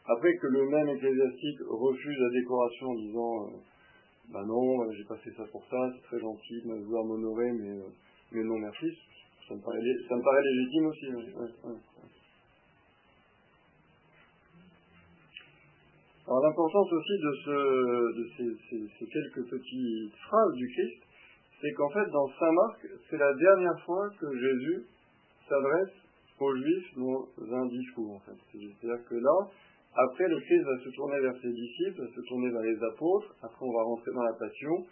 Après 0.08 0.36
que 0.36 0.46
le 0.46 0.66
même 0.66 0.88
ecclésiastique 0.88 1.58
refuse 1.68 2.18
la 2.18 2.40
décoration 2.40 2.86
en 2.88 2.94
disant 2.94 3.50
bah 4.32 4.44
non, 4.44 4.82
euh, 4.82 4.92
j'ai 4.92 5.04
pas 5.04 5.16
fait 5.18 5.30
ça 5.36 5.44
pour 5.50 5.64
ça, 5.70 5.76
c'est 5.94 6.02
très 6.02 6.18
gentil 6.18 6.62
de 6.64 6.84
vouloir 6.84 7.04
m'honorer, 7.04 7.52
mais, 7.52 7.70
euh, 7.70 8.42
non 8.42 8.58
merci, 8.58 8.86
ça 9.48 9.54
me 9.54 9.60
paraît, 9.60 9.80
ça 10.08 10.16
me 10.16 10.22
paraît 10.22 10.42
légitime 10.42 10.86
aussi. 10.86 11.06
L'importance 16.42 16.92
aussi 16.92 17.18
de, 17.18 17.32
ce, 17.44 18.18
de 18.18 18.58
ces, 18.98 19.06
quelques 19.06 19.48
petites 19.48 20.16
phrases 20.28 20.54
du 20.54 20.68
Christ, 20.68 21.02
c'est 21.60 21.72
qu'en 21.72 21.88
fait 21.90 22.10
dans 22.10 22.28
Saint 22.38 22.52
Marc, 22.52 22.86
c'est 23.08 23.18
la 23.18 23.32
dernière 23.34 23.80
fois 23.84 24.08
que 24.20 24.26
Jésus 24.36 24.84
s'adresse 25.48 25.94
aux 26.40 26.54
Juifs 26.56 26.94
dans 26.96 27.56
un 27.56 27.66
discours. 27.66 28.20
C'est-à-dire 28.52 29.04
que 29.08 29.14
là, 29.14 29.48
après, 29.96 30.28
le 30.28 30.38
Christ 30.40 30.62
va 30.62 30.78
se 30.84 30.90
tourner 30.90 31.20
vers 31.20 31.34
ses 31.40 31.52
disciples, 31.52 32.02
va 32.02 32.08
se 32.08 32.20
tourner 32.28 32.50
vers 32.50 32.62
les 32.62 32.76
apôtres. 32.84 33.34
Après, 33.42 33.64
on 33.64 33.72
va 33.72 33.82
rentrer 33.82 34.12
dans 34.12 34.24
la 34.24 34.34
passion 34.34 34.84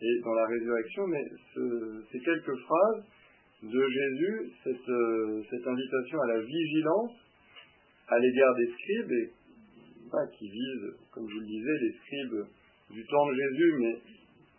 et 0.00 0.20
dans 0.22 0.34
la 0.34 0.46
résurrection. 0.46 1.06
Mais 1.08 1.24
ces 2.12 2.20
quelques 2.20 2.56
phrases 2.60 3.02
de 3.64 3.88
Jésus, 3.88 4.52
cette, 4.62 4.88
euh, 4.88 5.42
cette, 5.50 5.66
invitation 5.66 6.20
à 6.20 6.26
la 6.34 6.40
vigilance 6.40 7.12
à 8.08 8.18
l'égard 8.18 8.54
des 8.56 8.66
scribes, 8.66 9.12
et, 9.12 9.32
qui 10.36 10.48
vise, 10.48 10.94
comme 11.12 11.28
je 11.28 11.38
le 11.38 11.46
disais, 11.46 11.78
les 11.80 11.92
scribes 11.92 12.46
du 12.90 13.06
temps 13.06 13.26
de 13.26 13.34
Jésus, 13.34 13.72
mais 13.80 13.98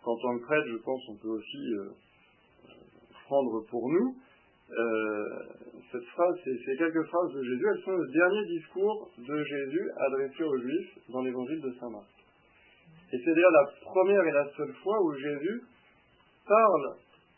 qu'en 0.04 0.16
tant 0.16 0.38
que 0.38 0.44
prêtre, 0.44 0.66
je 0.68 0.76
pense, 0.76 1.02
on 1.08 1.16
peut 1.16 1.28
aussi 1.28 1.74
euh, 1.74 1.90
prendre 3.26 3.64
pour 3.68 3.90
nous. 3.90 4.16
Euh, 4.70 5.24
cette 5.92 6.04
phrase, 6.04 6.36
ces 6.44 6.76
quelques 6.76 7.04
phrases 7.04 7.32
de 7.32 7.42
Jésus, 7.42 7.64
elles 7.72 7.84
sont 7.84 7.96
le 7.96 8.12
dernier 8.12 8.46
discours 8.46 9.10
de 9.18 9.44
Jésus 9.44 9.90
adressé 9.96 10.42
aux 10.42 10.58
Juifs 10.58 10.98
dans 11.08 11.22
l'évangile 11.22 11.60
de 11.60 11.72
Saint 11.78 11.90
Marc. 11.90 12.06
Et 13.12 13.18
c'est 13.18 13.34
d'ailleurs 13.34 13.52
la 13.52 13.70
première 13.82 14.24
et 14.24 14.32
la 14.32 14.50
seule 14.56 14.74
fois 14.82 15.00
où 15.02 15.14
Jésus 15.14 15.62
parle 16.46 16.96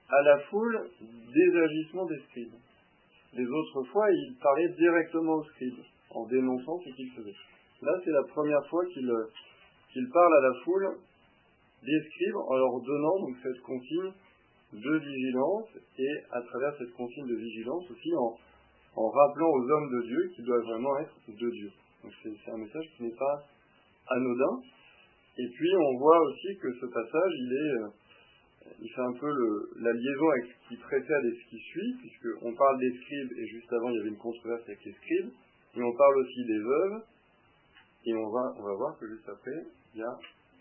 à 0.08 0.22
la 0.22 0.38
foule 0.40 0.88
des 1.00 1.58
agissements 1.58 2.06
des 2.06 2.18
scribes. 2.28 2.54
Les 3.34 3.46
autres 3.46 3.84
fois, 3.92 4.10
il 4.10 4.36
parlait 4.40 4.68
directement 4.70 5.34
aux 5.34 5.44
scribes, 5.44 5.84
en 6.10 6.26
dénonçant 6.26 6.80
ce 6.80 6.90
qu'ils 6.96 7.10
faisaient. 7.10 7.36
Là, 7.82 7.92
c'est 8.04 8.10
la 8.10 8.24
première 8.24 8.66
fois 8.68 8.84
qu'il 8.86 10.08
parle 10.12 10.36
à 10.36 10.40
la 10.40 10.54
foule 10.64 10.98
des 11.82 12.00
scribes 12.10 12.36
en 12.36 12.56
leur 12.56 12.80
donnant 12.80 13.20
donc 13.20 13.36
cette 13.42 13.60
consigne 13.62 14.12
de 14.72 14.98
vigilance 14.98 15.68
et 15.98 16.14
à 16.32 16.42
travers 16.42 16.76
cette 16.76 16.92
consigne 16.92 17.26
de 17.26 17.36
vigilance 17.36 17.90
aussi 17.90 18.10
en, 18.16 19.08
rappelant 19.08 19.48
aux 19.48 19.70
hommes 19.70 19.90
de 19.90 20.06
Dieu 20.06 20.30
qu'ils 20.34 20.44
doivent 20.44 20.64
vraiment 20.64 20.98
être 20.98 21.14
de 21.28 21.50
Dieu. 21.50 21.70
C'est 22.22 22.50
un 22.50 22.58
message 22.58 22.84
qui 22.96 23.04
n'est 23.04 23.16
pas 23.16 23.44
anodin. 24.08 24.60
Et 25.38 25.48
puis 25.48 25.70
on 25.76 25.98
voit 25.98 26.20
aussi 26.20 26.56
que 26.60 26.72
ce 26.80 26.86
passage, 26.86 27.32
il 27.38 27.52
euh, 27.52 27.88
fait 28.94 29.00
un 29.00 29.12
peu 29.12 29.30
la 29.80 29.92
liaison 29.92 30.30
avec 30.30 30.44
ce 30.50 30.68
qui 30.68 30.76
précède 30.76 31.24
et 31.26 31.38
ce 31.38 31.50
qui 31.50 31.58
suit, 31.58 31.94
puisqu'on 32.00 32.54
parle 32.54 32.80
des 32.80 32.90
scribes 32.90 33.32
et 33.38 33.46
juste 33.46 33.72
avant 33.72 33.90
il 33.90 33.96
y 33.96 34.00
avait 34.00 34.08
une 34.08 34.18
controverse 34.18 34.62
avec 34.66 34.84
les 34.84 34.92
scribes, 34.92 35.30
et 35.76 35.82
on 35.82 35.96
parle 35.96 36.18
aussi 36.18 36.44
des 36.44 36.58
veuves, 36.58 37.02
et 38.04 38.14
on 38.14 38.30
va, 38.30 38.54
on 38.56 38.62
va 38.62 38.74
voir 38.74 38.98
que 38.98 39.06
juste 39.06 39.28
après 39.28 39.64
il 39.94 40.00
y 40.00 40.02
a 40.02 40.18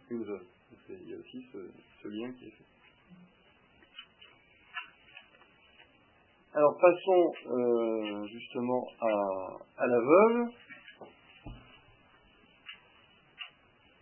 une 0.09 0.23
veuve. 0.23 0.45
il 0.89 1.09
y 1.09 1.13
a 1.13 1.17
aussi 1.17 1.45
ce, 1.51 2.07
lien 2.07 2.31
qui 2.33 2.45
est 2.45 2.51
fait. 2.51 2.63
Alors 6.53 6.77
passons 6.79 7.33
euh, 7.51 8.25
justement 8.25 8.83
à, 9.77 9.85
la 9.85 9.99
veuve. 9.99 10.47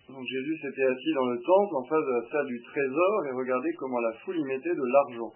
Donc 0.08 0.24
Jésus 0.24 0.58
s'était 0.62 0.86
assis 0.86 1.13
dans 1.15 1.26
le 1.26 1.38
temple 1.41 1.76
en 1.76 1.84
face 1.86 2.06
de 2.06 2.21
la 2.21 2.30
salle 2.30 2.48
du 2.48 2.62
trésor 2.62 3.26
et 3.26 3.32
regardez 3.32 3.74
comment 3.74 4.00
la 4.00 4.13
foule 4.19 4.38
y 4.38 4.43
mettait 4.43 4.76
de 4.76 4.86
l'argent. 4.93 5.34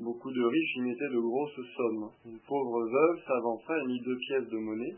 Beaucoup 0.00 0.32
de 0.32 0.42
riches 0.42 0.76
y 0.76 0.80
mettaient 0.80 1.08
de 1.08 1.20
grosses 1.20 1.60
sommes. 1.76 2.10
Une 2.26 2.40
pauvre 2.40 2.82
veuve 2.82 3.24
s'avança 3.24 3.78
et 3.78 3.86
mit 3.86 4.00
deux 4.00 4.16
pièces 4.16 4.48
de 4.48 4.58
monnaie. 4.58 4.96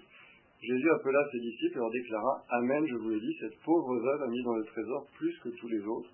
Jésus 0.66 0.90
appela 0.90 1.28
ses 1.30 1.40
disciples 1.40 1.76
et 1.76 1.80
leur 1.80 1.90
déclara 1.90 2.44
Amen, 2.48 2.86
je 2.86 2.94
vous 2.96 3.10
l'ai 3.10 3.20
dit, 3.20 3.36
cette 3.40 3.58
pauvre 3.60 3.98
veuve 4.00 4.22
a 4.22 4.28
mis 4.28 4.42
dans 4.42 4.56
le 4.56 4.64
trésor 4.64 5.06
plus 5.16 5.36
que 5.40 5.50
tous 5.50 5.68
les 5.68 5.84
autres, 5.84 6.10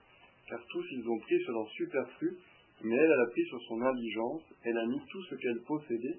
car 0.48 0.60
tous 0.70 0.84
ils 0.92 1.08
ont 1.08 1.18
pris 1.18 1.40
sur 1.42 1.52
leur 1.52 1.68
superflu 1.70 2.36
mais 2.82 2.96
elle, 2.96 3.10
elle 3.10 3.20
a 3.20 3.30
pris 3.30 3.44
sur 3.46 3.60
son 3.62 3.82
indigence, 3.82 4.42
elle 4.64 4.78
a 4.78 4.86
mis 4.86 5.00
tout 5.10 5.22
ce 5.24 5.34
qu'elle 5.34 5.60
possédait, 5.66 6.18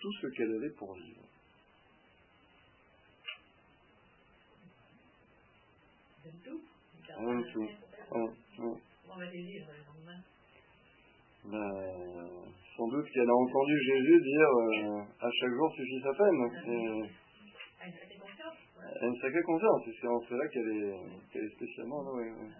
tout 0.00 0.12
ce 0.22 0.26
qu'elle 0.28 0.54
avait 0.54 0.70
pour 0.70 0.94
vivre. 0.94 1.22
Rien 6.24 7.40
du 7.40 7.52
tout. 7.52 7.68
Ben, 11.44 11.72
sans 12.76 12.88
doute 12.88 13.10
qu'elle 13.10 13.28
a 13.28 13.34
entendu 13.34 13.78
Jésus 13.82 14.20
dire 14.20 14.48
euh, 14.48 15.02
à 15.20 15.30
chaque 15.30 15.50
jour 15.50 15.72
suffit 15.74 16.00
sa 16.02 16.14
peine. 16.14 17.10
Elle 17.80 19.04
a 19.04 19.06
une 19.06 19.20
sacrée 19.20 19.42
conscience, 19.42 19.82
et 19.86 19.92
c'est 20.00 20.08
en 20.08 20.20
cela 20.20 20.48
qu'elle 20.48 20.68
est, 20.68 21.48
spécialement 21.56 22.02
là. 22.02 22.10
Ouais, 22.10 22.30
ouais. 22.30 22.50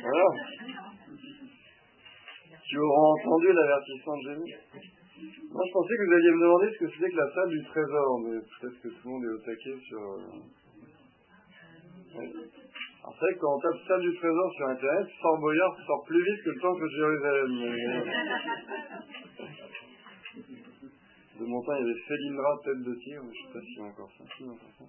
Voilà. 0.00 0.28
Tu 2.64 2.78
auras 2.78 3.08
entendu 3.12 3.52
l'avertissement 3.52 4.16
de 4.16 4.22
Jésus. 4.22 4.56
Moi, 5.50 5.62
je 5.66 5.72
pensais 5.72 5.94
que 5.94 6.04
vous 6.06 6.14
alliez 6.14 6.32
me 6.32 6.40
demander 6.40 6.72
ce 6.72 6.78
que 6.78 6.90
c'était 6.90 7.10
que 7.10 7.16
la 7.16 7.30
salle 7.34 7.50
du 7.50 7.62
trésor, 7.64 8.20
mais 8.24 8.40
peut-être 8.40 8.80
que 8.80 8.88
tout 8.88 9.04
le 9.04 9.10
monde 9.10 9.24
est 9.24 9.28
au 9.28 9.38
taquet 9.38 9.76
sur. 9.86 10.00
Euh, 10.00 10.18
c'est 12.12 13.26
vrai 13.26 13.34
que 13.34 13.40
quand 13.40 13.54
on 13.54 13.60
tape 13.60 13.80
salle 13.86 14.00
du 14.00 14.14
trésor 14.16 14.52
sur 14.56 14.66
Internet, 14.68 15.06
Fort 15.20 15.38
Boyard 15.38 15.76
sort 15.86 16.04
plus 16.06 16.22
vite 16.22 16.42
que 16.44 16.50
le 16.50 16.60
temple 16.60 16.82
de 16.82 16.88
Jérusalem. 16.96 17.50
De 21.42 21.46
mon 21.48 21.60
temps, 21.60 21.74
il 21.74 21.80
y 21.80 21.90
avait 21.90 22.00
Felindra, 22.06 22.60
tête 22.62 22.82
de 22.84 22.94
tir, 23.02 23.20
je 23.20 23.26
ne 23.26 23.32
sais 23.32 23.52
pas 23.52 23.60
s'il 23.60 23.78
y 23.78 23.80
a 23.80 23.84
encore 23.84 24.10
ça. 24.16 24.24
Si, 24.36 24.44
encore 24.44 24.74
ça. 24.78 24.84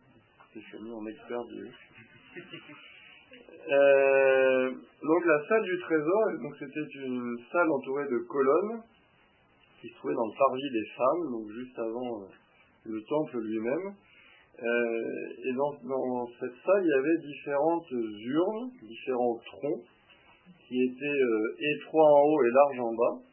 C'est 0.54 0.78
en 0.78 1.06
expert 1.08 1.44
du. 1.46 1.72
Euh, 3.72 4.70
donc 4.70 5.26
la 5.26 5.48
salle 5.48 5.64
du 5.64 5.80
trésor, 5.80 6.24
donc 6.44 6.54
c'était 6.60 6.86
une 6.96 7.36
salle 7.52 7.72
entourée 7.72 8.04
de 8.04 8.18
colonnes 8.28 8.84
qui 9.82 9.88
se 9.88 9.96
trouvait 9.96 10.14
dans 10.14 10.28
le 10.28 10.38
parvis 10.38 10.70
des 10.70 10.86
femmes, 10.96 11.32
donc 11.32 11.50
juste 11.50 11.80
avant 11.80 12.22
euh, 12.22 12.26
le 12.86 13.02
temple 13.02 13.40
lui-même. 13.40 13.96
Euh, 14.62 15.46
et 15.46 15.54
dans, 15.54 15.74
dans, 15.84 16.28
cette 16.40 16.54
salle, 16.64 16.84
il 16.84 16.90
y 16.90 16.94
avait 16.94 17.18
différentes 17.26 17.90
urnes, 17.90 18.70
différents 18.84 19.40
troncs, 19.46 19.86
qui 20.68 20.84
étaient 20.84 21.22
étroits 21.76 22.06
en 22.06 22.22
haut 22.22 22.44
et 22.44 22.52
larges 22.52 22.80
en 22.80 22.94
bas. 22.94 23.33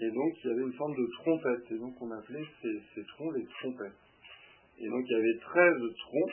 Et 0.00 0.10
donc 0.10 0.32
il 0.44 0.50
y 0.50 0.52
avait 0.52 0.62
une 0.62 0.72
forme 0.74 0.94
de 0.94 1.06
trompette, 1.18 1.72
et 1.72 1.78
donc 1.78 1.94
on 2.00 2.10
appelait 2.12 2.44
ces, 2.62 3.04
troncs 3.16 3.34
les 3.34 3.44
trompettes. 3.60 3.98
Et 4.78 4.88
donc 4.88 5.02
il 5.08 5.12
y 5.12 5.16
avait 5.16 5.38
13 5.40 5.74
troncs 5.98 6.32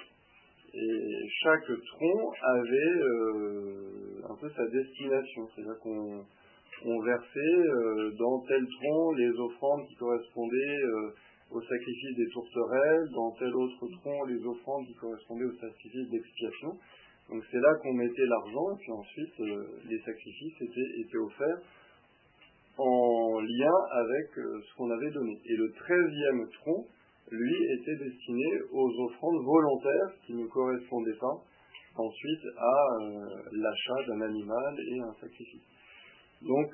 et 0.76 1.28
chaque 1.42 1.66
tronc 1.66 2.34
avait 2.44 2.96
euh, 3.02 4.22
un 4.30 4.36
peu 4.36 4.50
sa 4.50 4.68
destination. 4.68 5.48
C'est-à-dire 5.56 5.80
qu'on 5.80 7.02
versait 7.02 7.40
euh, 7.40 8.12
dans 8.20 8.42
tel 8.42 8.64
tronc 8.68 9.14
les 9.14 9.30
offrandes 9.30 9.88
qui 9.88 9.96
correspondaient 9.96 10.84
euh, 10.84 11.16
au 11.52 11.62
sacrifice 11.62 12.18
des 12.18 12.28
tourterelles, 12.28 13.10
dans 13.16 13.32
tel 13.40 13.56
autre 13.56 13.88
tronc 14.02 14.26
les 14.26 14.46
offrandes 14.46 14.86
qui 14.86 14.94
correspondaient 14.96 15.46
au 15.46 15.56
sacrifice 15.56 16.10
d'expiation. 16.10 16.70
Donc 17.30 17.42
c'est 17.50 17.60
là 17.60 17.74
qu'on 17.82 17.94
mettait 17.94 18.26
l'argent, 18.26 18.76
et 18.76 18.78
puis 18.78 18.92
ensuite 18.92 19.40
les 19.90 20.00
sacrifices 20.02 20.62
étaient 20.62 21.18
offerts 21.18 21.62
en 22.78 23.40
lien 23.40 23.78
avec 23.92 24.28
ce 24.36 24.78
qu'on 24.78 24.90
avait 24.90 25.12
donné. 25.12 25.40
Et 25.46 25.56
le 25.56 25.72
treizième 25.72 26.48
tronc, 26.62 26.86
lui, 27.32 27.56
était 27.80 27.96
destiné 27.96 28.46
aux 28.72 29.06
offrandes 29.06 29.44
volontaires 29.44 30.12
qui 30.26 30.34
ne 30.34 30.46
correspondaient 30.48 31.18
pas 31.20 31.42
ensuite 31.98 32.46
à 32.58 32.98
l'achat 33.52 34.08
d'un 34.08 34.22
animal 34.22 34.76
et 34.92 35.00
un 35.00 35.14
sacrifice. 35.14 35.64
Donc, 36.42 36.68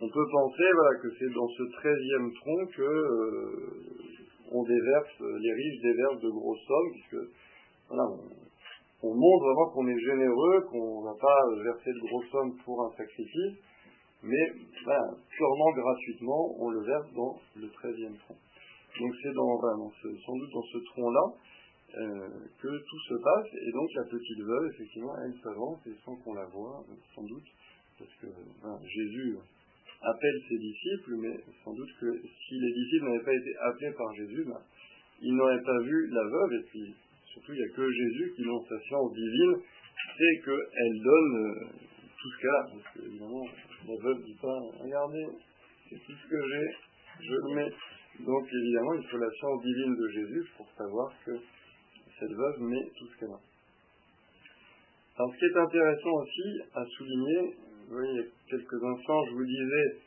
on 0.00 0.08
peut 0.08 0.26
penser 0.32 0.64
que 1.02 1.08
c'est 1.18 1.32
dans 1.34 1.48
ce 1.48 1.62
treizième 1.76 2.32
tronc 2.34 2.66
que 2.76 2.82
euh, 2.82 3.94
on 4.50 4.62
déverse, 4.64 5.20
les 5.20 5.52
riches 5.52 5.80
déversent 5.82 6.20
de 6.20 6.30
grosses 6.30 6.66
sommes, 6.66 6.90
puisque 6.92 7.24
voilà, 7.88 8.04
on, 9.02 9.14
montre 9.14 9.44
vraiment 9.44 9.70
qu'on 9.70 9.86
est 9.86 10.00
généreux, 10.00 10.62
qu'on 10.70 11.00
ne 11.00 11.06
va 11.06 11.14
pas 11.20 11.62
verser 11.62 11.92
de 11.92 12.00
grosses 12.08 12.30
sommes 12.30 12.56
pour 12.64 12.86
un 12.86 12.90
sacrifice, 12.96 13.58
mais 14.24 14.52
voilà, 14.84 15.04
purement 15.28 15.70
gratuitement, 15.72 16.56
on 16.58 16.70
le 16.70 16.80
verse 16.84 17.12
dans 17.14 17.38
le 17.56 17.68
treizième 17.68 18.16
tronc. 18.18 18.36
Donc 18.98 19.12
c'est 19.22 19.32
dans, 19.32 19.60
sans 19.60 20.36
doute 20.36 20.50
dans 20.52 20.62
ce 20.62 20.78
tronc-là 20.92 21.24
euh, 21.96 22.28
que 22.60 22.68
tout 22.68 23.00
se 23.08 23.14
passe, 23.22 23.48
et 23.54 23.72
donc 23.72 23.88
la 23.94 24.04
petite 24.04 24.40
veuve, 24.40 24.70
effectivement, 24.72 25.14
elle 25.24 25.34
s'avance, 25.42 25.78
et 25.86 25.94
sans 26.04 26.16
qu'on 26.16 26.34
la 26.34 26.46
voie, 26.46 26.84
sans 27.14 27.22
doute, 27.22 27.46
parce 27.98 28.14
que 28.20 28.26
Jésus 28.88 29.36
appelle 30.02 30.42
ses 30.48 30.58
disciples, 30.58 31.16
mais 31.18 31.36
sans 31.62 31.72
doute 31.72 31.90
que 32.00 32.20
si 32.46 32.54
les 32.58 32.72
disciples 32.72 33.04
n'avaient 33.06 33.24
pas 33.24 33.34
été 33.34 33.56
appelés 33.68 33.92
par 33.92 34.14
Jésus, 34.14 34.44
ben, 34.46 34.60
ils 35.20 35.34
n'auraient 35.34 35.62
pas 35.62 35.80
vu 35.80 36.08
la 36.10 36.24
veuve, 36.24 36.52
et 36.54 36.64
puis 36.70 36.94
surtout 37.32 37.52
il 37.52 37.58
n'y 37.58 37.64
a 37.64 37.76
que 37.76 37.90
Jésus 37.90 38.32
qui, 38.36 38.44
dans 38.44 38.64
sa 38.64 38.78
science 38.80 39.12
divine, 39.12 39.56
sait 40.18 40.40
qu'elle 40.44 41.00
donne 41.02 41.36
euh, 41.36 41.66
tout 42.20 42.30
ce 42.30 42.40
qu'elle 42.40 42.50
a. 42.50 42.64
Parce 42.64 43.06
évidemment, 43.06 43.44
la 43.86 43.96
veuve 44.02 44.24
dit 44.24 44.36
pas, 44.40 44.58
regardez, 44.80 45.26
c'est 45.88 45.96
tout 45.96 46.12
ce 46.12 46.28
que 46.28 46.40
j'ai, 46.48 47.24
je 47.26 47.34
le 47.34 47.54
mets. 47.54 47.72
Donc 48.20 48.46
évidemment, 48.52 48.94
il 48.94 49.06
faut 49.08 49.18
la 49.18 49.30
science 49.30 49.62
divine 49.62 49.96
de 49.96 50.08
Jésus 50.08 50.44
pour 50.56 50.66
savoir 50.76 51.12
que 51.26 51.32
cette 52.18 52.32
veuve 52.32 52.60
met 52.60 52.90
tout 52.96 53.06
ce 53.08 53.18
qu'elle 53.18 53.30
a. 53.30 53.40
Alors 55.16 55.32
ce 55.32 55.38
qui 55.38 55.44
est 55.44 55.58
intéressant 55.58 56.10
aussi 56.10 56.62
à 56.74 56.84
souligner, 56.96 57.56
vous 57.88 57.94
voyez, 57.94 58.12
il 58.12 58.16
y 58.16 58.20
a 58.20 58.30
quelques 58.50 58.82
instants, 58.82 59.24
je 59.26 59.34
vous 59.34 59.44
disais 59.44 59.98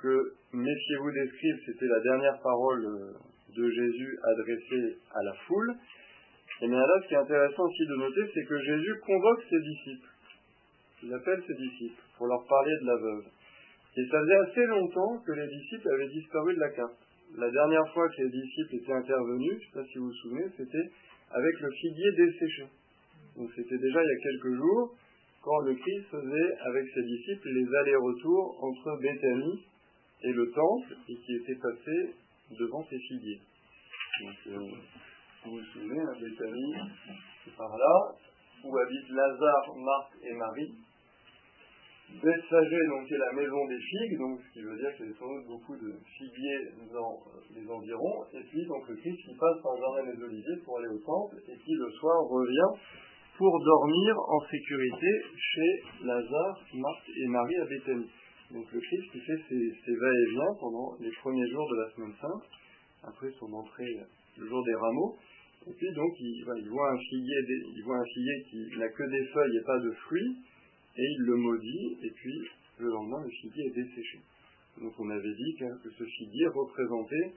que 0.00 0.34
méfiez-vous 0.52 1.10
des 1.10 1.28
scribes, 1.28 1.58
c'était 1.66 1.86
la 1.86 2.00
dernière 2.00 2.40
parole 2.40 2.84
euh, 2.84 3.12
de 3.56 3.70
Jésus 3.70 4.18
adressée 4.22 4.98
à 5.12 5.22
la 5.22 5.34
foule. 5.46 5.74
Et 6.62 6.68
bien 6.68 6.78
là, 6.78 7.00
ce 7.02 7.08
qui 7.08 7.14
est 7.14 7.18
intéressant 7.18 7.64
aussi 7.64 7.86
de 7.86 7.96
noter, 7.96 8.30
c'est 8.32 8.44
que 8.44 8.60
Jésus 8.60 8.94
convoque 9.04 9.42
ses 9.50 9.60
disciples. 9.60 10.08
Il 11.02 11.14
appelle 11.14 11.42
ses 11.46 11.54
disciples 11.54 12.02
pour 12.20 12.28
leur 12.28 12.44
parler 12.44 12.76
de 12.82 12.86
la 12.86 12.96
veuve. 13.00 13.24
Et 13.96 14.04
ça 14.04 14.20
faisait 14.20 14.40
assez 14.44 14.66
longtemps 14.66 15.16
que 15.24 15.32
les 15.32 15.48
disciples 15.48 15.88
avaient 15.88 16.12
disparu 16.12 16.54
de 16.54 16.60
la 16.60 16.68
carte. 16.68 17.00
La 17.38 17.50
dernière 17.50 17.88
fois 17.94 18.06
que 18.10 18.20
les 18.20 18.28
disciples 18.28 18.76
étaient 18.76 18.92
intervenus, 18.92 19.56
je 19.56 19.56
ne 19.56 19.60
sais 19.60 19.72
pas 19.72 19.84
si 19.88 19.96
vous 19.96 20.04
vous 20.04 20.20
souvenez, 20.20 20.44
c'était 20.54 20.90
avec 21.32 21.60
le 21.60 21.70
figuier 21.70 22.12
desséché. 22.12 22.64
Donc 23.38 23.48
c'était 23.56 23.78
déjà 23.78 24.02
il 24.04 24.06
y 24.06 24.12
a 24.12 24.22
quelques 24.22 24.54
jours, 24.54 24.94
quand 25.40 25.60
le 25.60 25.74
Christ 25.76 26.06
faisait 26.10 26.56
avec 26.68 26.84
ses 26.92 27.02
disciples 27.04 27.48
les 27.48 27.74
allers-retours 27.74 28.62
entre 28.64 29.00
Béthanie 29.00 29.64
et 30.24 30.32
le 30.32 30.50
temple 30.52 30.96
et 31.08 31.16
qui 31.16 31.36
était 31.36 31.56
passé 31.56 32.14
devant 32.50 32.84
ses 32.84 32.98
figuiers. 32.98 33.40
Donc, 34.20 34.36
euh, 34.48 34.58
vous 35.46 35.52
vous 35.52 35.64
souvenez, 35.72 36.02
à 36.02 36.20
Béthanie, 36.20 36.74
c'est 37.46 37.56
par 37.56 37.74
là, 37.74 38.12
où 38.62 38.76
habitent 38.76 39.08
Lazare, 39.08 39.74
Marthe 39.74 40.12
et 40.22 40.34
Marie. 40.34 40.74
Bethsagée, 42.22 42.84
donc, 42.88 43.10
est 43.10 43.18
la 43.18 43.32
maison 43.32 43.66
des 43.66 43.78
figues, 43.78 44.18
donc, 44.18 44.40
ce 44.42 44.52
qui 44.52 44.62
veut 44.62 44.76
dire 44.76 44.92
qu'il 44.96 45.06
y 45.06 45.10
a 45.10 45.14
sans 45.14 45.28
doute 45.28 45.46
beaucoup 45.46 45.76
de 45.76 45.94
figuiers 46.18 46.68
dans 46.92 47.16
euh, 47.16 47.40
les 47.54 47.64
environs. 47.70 48.24
Et 48.34 48.42
puis, 48.50 48.66
donc, 48.66 48.88
le 48.88 48.96
Christ 48.96 49.16
qui 49.24 49.34
passe 49.38 49.62
par 49.62 49.72
le 49.74 49.80
jardin 49.80 50.12
des 50.12 50.22
Oliviers 50.24 50.60
pour 50.64 50.78
aller 50.78 50.88
au 50.88 51.00
temple 51.00 51.36
et 51.48 51.56
qui, 51.56 51.72
le 51.72 51.90
soir, 51.96 52.20
revient 52.28 52.76
pour 53.40 53.58
dormir 53.64 54.14
en 54.28 54.40
sécurité 54.50 55.10
chez 55.34 56.04
Lazare, 56.04 56.60
Marthe 56.74 57.08
et 57.08 57.26
Marie 57.26 57.56
à 57.56 57.64
Béthanie. 57.64 58.10
Donc 58.52 58.66
le 58.70 58.80
Christ 58.80 59.12
qui 59.12 59.20
fait 59.20 59.40
ses, 59.48 59.96
va-et-vient 59.96 60.52
pendant 60.60 60.94
les 61.00 61.10
premiers 61.22 61.48
jours 61.48 61.66
de 61.70 61.76
la 61.76 61.90
semaine 61.94 62.14
sainte, 62.20 62.44
après 63.02 63.30
son 63.38 63.50
entrée 63.52 63.96
le 64.36 64.46
jour 64.46 64.62
des 64.66 64.74
rameaux. 64.74 65.16
Et 65.68 65.72
puis 65.72 65.88
donc 65.94 66.12
il, 66.20 66.44
voit 66.68 66.90
un 66.90 66.98
figuier, 66.98 67.36
il 67.74 67.82
voit 67.84 67.96
un 67.96 68.04
figuier 68.12 68.42
qui 68.50 68.78
n'a 68.78 68.88
que 68.88 69.10
des 69.10 69.24
feuilles 69.32 69.56
et 69.56 69.64
pas 69.64 69.78
de 69.78 69.90
fruits, 70.04 70.36
et 70.96 71.02
il 71.02 71.22
le 71.22 71.36
maudit, 71.36 71.98
et 72.02 72.10
puis 72.10 72.40
le 72.78 72.88
lendemain 72.88 73.22
le 73.22 73.30
figuier 73.30 73.66
est 73.66 73.74
desséché. 73.74 74.20
Donc 74.80 74.92
on 74.98 75.10
avait 75.10 75.34
dit 75.34 75.56
que 75.58 75.90
ce 75.90 76.04
figuier 76.04 76.46
représentait 76.48 77.34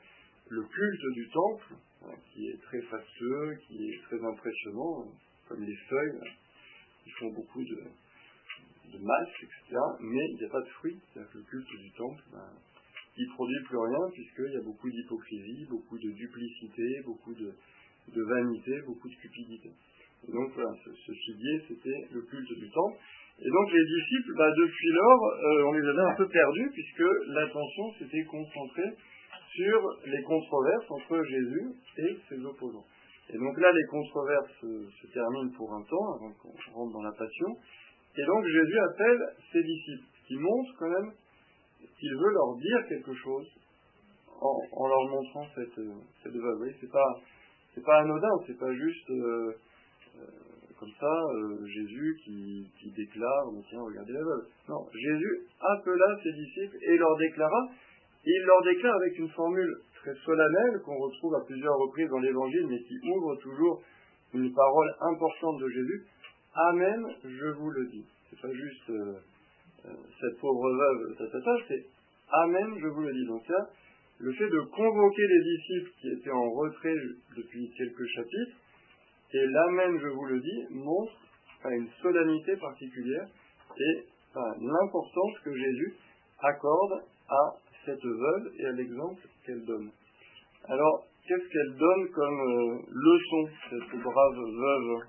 le 0.50 0.64
culte 0.64 1.14
du 1.14 1.30
temple, 1.30 1.76
hein, 2.04 2.16
qui 2.32 2.48
est 2.48 2.62
très 2.62 2.82
fastueux, 2.82 3.58
qui 3.68 3.90
est 3.90 4.02
très 4.04 4.24
impressionnant, 4.24 5.08
comme 5.48 5.64
les 5.64 5.76
feuilles, 5.90 6.20
qui 7.04 7.10
font 7.12 7.32
beaucoup 7.32 7.64
de, 7.64 7.80
de 8.92 8.98
etc. 8.98 9.80
Mais 10.02 10.26
il 10.32 10.38
n'y 10.38 10.46
a 10.46 10.50
pas 10.50 10.62
de 10.62 10.70
fruits, 10.80 11.00
c'est-à-dire 11.14 11.32
que 11.32 11.38
le 11.38 11.44
culte 11.44 11.80
du 11.80 11.92
temple, 11.92 12.24
ben, 12.32 12.50
il 13.18 13.28
ne 13.28 13.34
produit 13.34 13.64
plus 13.66 13.78
rien, 13.78 14.10
puisqu'il 14.14 14.54
y 14.54 14.58
a 14.58 14.62
beaucoup 14.62 14.90
d'hypocrisie, 14.90 15.66
beaucoup 15.70 15.98
de 15.98 16.12
duplicité, 16.12 17.02
beaucoup 17.06 17.34
de, 17.34 17.54
vanité, 18.22 18.82
beaucoup 18.86 19.10
de 19.10 19.16
cupidité. 19.16 19.72
Donc 20.28 20.52
voilà, 20.54 20.72
ce, 20.84 21.12
figuier, 21.12 21.62
c'était 21.68 22.08
le 22.12 22.22
culte 22.22 22.54
du 22.58 22.70
temple. 22.72 22.98
Et 23.44 23.50
donc 23.50 23.72
les 23.74 23.86
disciples, 23.86 24.32
ben, 24.38 24.50
depuis 24.56 24.90
lors, 24.94 25.24
euh, 25.26 25.68
on 25.68 25.74
les 25.74 25.86
avait 25.86 26.12
un 26.12 26.16
peu 26.16 26.28
perdus, 26.30 26.70
puisque 26.72 27.04
l'attention 27.28 27.94
s'était 28.00 28.24
concentrée 28.24 28.96
sur 29.54 29.82
les 30.06 30.24
controverses 30.24 30.90
entre 30.90 31.24
Jésus 31.24 31.74
et 31.98 32.18
ses 32.30 32.40
opposants. 32.46 32.86
Et 33.30 33.38
donc 33.38 33.60
là, 33.60 33.70
les 33.72 33.86
controverses 33.90 34.52
se, 34.62 35.08
terminent 35.14 35.52
pour 35.58 35.74
un 35.74 35.84
temps, 35.84 36.14
avant 36.16 36.32
qu'on 36.40 36.74
rentre 36.74 36.94
dans 36.94 37.04
la 37.04 37.12
passion. 37.12 37.48
Et 38.16 38.26
donc 38.26 38.46
Jésus 38.46 38.80
appelle 38.80 39.20
ses 39.52 39.64
disciples, 39.64 40.08
qui 40.26 40.36
montre 40.36 40.74
quand 40.80 40.90
même 40.90 41.12
qu'il 42.00 42.16
veut 42.16 42.32
leur 42.32 42.56
dire 42.56 42.88
quelque 42.88 43.14
chose 43.14 43.48
en, 44.40 44.88
leur 44.88 45.10
montrant 45.10 45.46
cette, 45.54 45.80
cette 46.24 46.34
veuve. 46.34 46.54
Vous 46.54 46.58
voyez, 46.60 46.76
c'est 46.80 46.92
pas, 46.92 47.20
c'est 47.76 47.84
pas 47.84 48.00
anodin, 48.00 48.32
c'est 48.48 48.58
pas 48.58 48.74
juste 48.74 49.10
euh, 49.10 49.54
euh, 50.18 50.53
comme 50.80 50.92
ça 51.00 51.06
euh, 51.08 51.66
Jésus 51.66 52.18
qui, 52.24 52.70
qui 52.80 52.92
déclare, 52.92 53.46
tiens, 53.70 53.82
regardez 53.82 54.14
la 54.14 54.24
veuve. 54.24 54.46
Non, 54.70 54.86
Jésus 54.94 55.42
appela 55.60 56.06
ses 56.24 56.32
disciples 56.34 56.78
et 56.82 56.98
leur 56.98 57.18
déclara, 57.18 57.70
et 58.26 58.32
il 58.32 58.46
leur 58.46 58.62
déclare 58.64 58.96
avec 58.96 59.18
une 59.20 59.30
formule 59.30 59.76
très 60.02 60.14
solennel 60.26 60.82
qu'on 60.86 60.98
retrouve 60.98 61.36
à 61.36 61.46
plusieurs 61.46 61.76
reprises 61.78 62.10
dans 62.10 62.20
l'Évangile, 62.20 62.68
mais 62.68 62.80
qui 62.80 62.96
ouvre 63.10 63.36
toujours 63.38 63.82
une 64.34 64.54
parole 64.54 64.94
importante 65.02 65.60
de 65.62 65.70
Jésus. 65.70 66.06
Amen, 66.56 67.06
je 67.24 67.48
vous 67.58 67.70
le 67.70 67.88
dis. 67.88 68.06
C'est 68.30 68.42
pas 68.42 68.54
juste 68.54 68.90
euh, 68.90 69.16
euh, 69.86 69.90
cette 70.20 70.40
pauvre 70.40 70.72
veuve, 70.72 71.16
c'est 71.68 71.86
Amen, 72.32 72.78
je 72.80 72.88
vous 72.88 73.02
le 73.02 73.14
dis. 73.14 73.26
Donc 73.28 73.48
là, 73.48 73.70
le 74.20 74.32
fait 74.34 74.50
de 74.50 74.62
convoquer 74.62 75.28
les 75.28 75.44
disciples 75.44 75.92
qui 76.00 76.10
étaient 76.10 76.32
en 76.32 76.50
retrait 76.52 76.96
depuis 77.36 77.72
quelques 77.78 78.06
chapitres, 78.16 78.58
et 79.34 79.48
l'Amen, 79.48 80.00
je 80.00 80.08
vous 80.08 80.26
le 80.26 80.40
dis, 80.40 80.68
montre 80.72 81.14
une 81.66 81.90
solennité 82.02 82.56
particulière 82.58 83.28
et 83.78 84.06
l'importance 84.36 85.40
que 85.44 85.56
Jésus 85.56 85.96
accorde 86.40 87.04
à 87.30 87.56
cette 87.86 88.04
veuve 88.04 88.52
et 88.60 88.66
à 88.66 88.72
l'exemple 88.72 89.22
qu'elle 89.46 89.66
donne. 89.66 89.92
Alors, 90.66 91.06
qu'est-ce 91.28 91.48
qu'elle 91.50 91.76
donne 91.78 92.10
comme 92.12 92.40
euh, 92.40 92.82
leçon, 92.90 93.50
cette 93.70 94.02
brave 94.02 94.36
veuve 94.36 95.02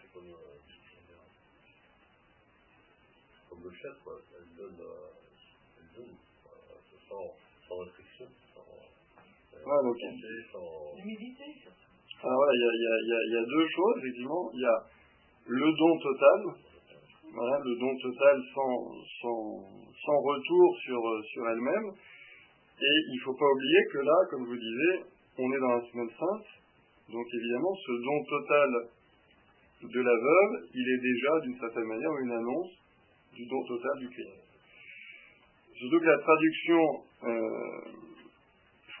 C'est 0.00 0.12
comme, 0.12 0.28
euh, 0.28 0.58
comme 3.50 3.64
le 3.64 3.70
chef, 3.70 4.02
quoi. 4.02 4.14
Elle 4.34 4.56
donne, 4.56 4.80
euh, 4.80 5.10
elle 5.78 5.90
donne 5.96 6.14
sans, 7.08 7.34
sans 7.68 7.78
restriction, 7.80 8.26
sans, 8.54 9.59
ouais, 9.70 9.82
donc, 9.86 9.96
sans... 10.52 10.90
Ah 12.22 12.36
il 12.52 12.60
y 12.60 12.66
a, 12.66 12.72
y, 12.76 13.12
a, 13.12 13.20
y 13.32 13.36
a 13.38 13.44
deux 13.46 13.66
choses, 13.68 13.96
effectivement. 13.98 14.50
Il 14.52 14.60
y 14.60 14.66
a 14.66 14.78
le 15.46 15.72
don 15.72 15.98
total, 15.98 16.40
voilà, 17.32 17.58
le 17.64 17.74
don 17.80 17.96
total 17.96 18.36
sans, 18.54 18.92
sans, 19.22 19.40
sans 20.04 20.18
retour 20.20 20.76
sur, 20.84 21.00
sur 21.24 21.48
elle-même. 21.48 21.88
Et 22.82 22.96
il 23.08 23.16
ne 23.16 23.24
faut 23.24 23.34
pas 23.34 23.46
oublier 23.46 23.80
que 23.92 23.98
là, 23.98 24.16
comme 24.30 24.44
je 24.44 24.50
vous 24.50 24.56
disais, 24.56 25.04
on 25.38 25.52
est 25.52 25.60
dans 25.60 25.76
la 25.76 25.84
semaine 25.90 26.10
sainte. 26.18 26.48
Donc 27.10 27.26
évidemment, 27.34 27.74
ce 27.74 27.92
don 28.04 28.24
total 28.24 28.70
de 29.82 30.00
la 30.00 30.16
veuve, 30.16 30.68
il 30.74 30.86
est 30.92 31.00
déjà 31.00 31.40
d'une 31.40 31.58
certaine 31.58 31.88
manière 31.88 32.12
une 32.22 32.32
annonce 32.32 32.72
du 33.34 33.46
don 33.46 33.64
total 33.64 33.98
du 33.98 34.08
Christ. 34.10 34.44
Surtout 35.74 36.00
que 36.00 36.04
la 36.04 36.18
traduction 36.18 36.82
euh, 37.24 37.80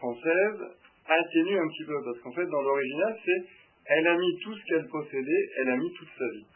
française 0.00 0.58
atténue 1.06 1.58
un 1.58 1.68
petit 1.68 1.84
peu, 1.84 1.96
parce 2.04 2.18
qu'en 2.20 2.32
fait, 2.32 2.46
dans 2.46 2.62
l'original, 2.62 3.18
c'est 3.24 3.44
elle 3.84 4.06
a 4.06 4.16
mis 4.16 4.38
tout 4.42 4.54
ce 4.54 4.64
qu'elle 4.64 4.88
possédait, 4.88 5.50
elle 5.58 5.68
a 5.68 5.76
mis 5.76 5.92
toute 5.92 6.08
sa 6.18 6.28
vie. 6.28 6.46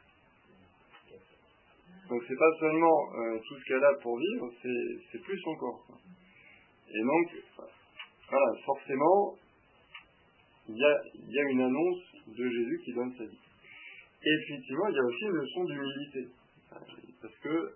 Donc 2.08 2.22
c'est 2.28 2.36
pas 2.36 2.52
seulement 2.60 2.98
euh, 3.14 3.38
tout 3.48 3.56
ce 3.56 3.64
qu'elle 3.64 3.84
a 3.84 3.94
pour 4.02 4.18
vivre, 4.18 4.50
c'est 4.62 5.22
plus 5.22 5.40
encore. 5.46 5.84
Et 6.88 7.02
donc, 7.02 7.26
voilà, 8.30 8.46
forcément, 8.64 9.34
il 10.68 10.76
y 10.76 10.84
a, 10.84 11.02
y 11.28 11.38
a 11.38 11.50
une 11.50 11.62
annonce 11.62 12.04
de 12.28 12.48
Jésus 12.48 12.80
qui 12.84 12.92
donne 12.94 13.12
sa 13.18 13.24
vie. 13.24 13.38
Et 14.22 14.30
effectivement, 14.42 14.88
il 14.88 14.94
y 14.94 14.98
a 14.98 15.04
aussi 15.04 15.24
une 15.24 15.36
leçon 15.36 15.64
d'humilité. 15.64 16.28
Parce 17.20 17.36
que 17.42 17.48
euh, 17.48 17.72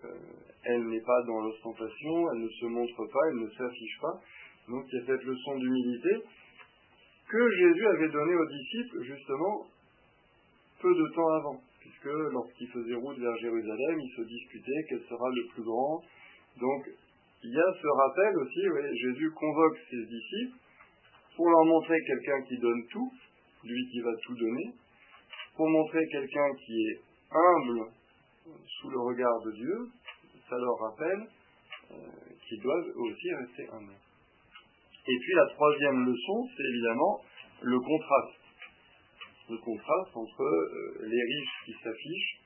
elle 0.64 0.87
n'est 0.88 1.00
pas 1.00 1.22
dans 1.26 1.40
l'ostentation, 1.40 2.31
elle 2.33 2.42
ne 2.42 2.48
se 2.48 2.66
montre 2.66 3.07
pas, 3.07 3.20
elle 3.31 3.40
ne 3.40 3.50
s'affiche 3.50 3.98
pas. 4.00 4.20
Donc 4.68 4.85
il 4.92 4.98
y 4.98 5.02
a 5.02 5.07
cette 5.07 5.24
leçon 5.24 5.57
d'humilité 5.57 6.22
que 7.28 7.50
Jésus 7.57 7.87
avait 7.87 8.09
donnée 8.09 8.35
aux 8.35 8.46
disciples 8.46 9.02
justement 9.02 9.66
peu 10.81 10.94
de 10.94 11.14
temps 11.14 11.28
avant, 11.40 11.61
puisque 11.81 12.12
lorsqu'il 12.33 12.68
faisait 12.68 12.94
route 12.94 13.18
vers 13.18 13.37
Jérusalem, 13.38 14.00
il 14.00 14.16
se 14.16 14.22
disputait 14.22 14.85
quel 14.88 15.00
sera 15.09 15.28
le 15.31 15.46
plus 15.54 15.62
grand. 15.62 16.02
Donc 16.61 16.90
il 17.42 17.50
y 17.50 17.59
a 17.59 17.72
ce 17.81 17.87
rappel 17.87 18.37
aussi, 18.38 18.68
oui, 18.68 18.98
Jésus 18.98 19.31
convoque 19.31 19.78
ses 19.90 20.04
disciples 20.07 20.59
pour 21.37 21.48
leur 21.48 21.64
montrer 21.64 21.96
quelqu'un 22.07 22.42
qui 22.42 22.59
donne 22.59 22.87
tout, 22.90 23.12
lui 23.64 23.88
qui 23.90 24.00
va 24.00 24.11
tout 24.22 24.35
donner, 24.35 24.74
pour 25.57 25.68
montrer 25.68 26.07
quelqu'un 26.09 26.54
qui 26.64 26.72
est 26.72 27.00
humble 27.31 27.90
sous 28.81 28.90
le 28.90 29.00
regard 29.00 29.40
de 29.42 29.52
Dieu, 29.52 29.88
ça 30.48 30.57
leur 30.57 30.78
rappelle 30.78 31.28
euh, 31.90 31.96
qu'ils 32.46 32.62
doivent 32.62 32.92
aussi 32.96 33.35
rester 33.35 33.68
humbles. 33.72 34.08
Et 35.09 35.18
puis 35.18 35.35
la 35.35 35.47
troisième 35.55 36.05
leçon, 36.05 36.49
c'est 36.57 36.62
évidemment 36.62 37.21
le 37.62 37.81
contraste. 37.81 38.40
Le 39.51 39.57
contraste 39.59 40.14
entre 40.14 40.42
euh, 40.42 41.07
les 41.07 41.23
riches 41.23 41.57
qui 41.64 41.73
s'affichent, 41.83 42.40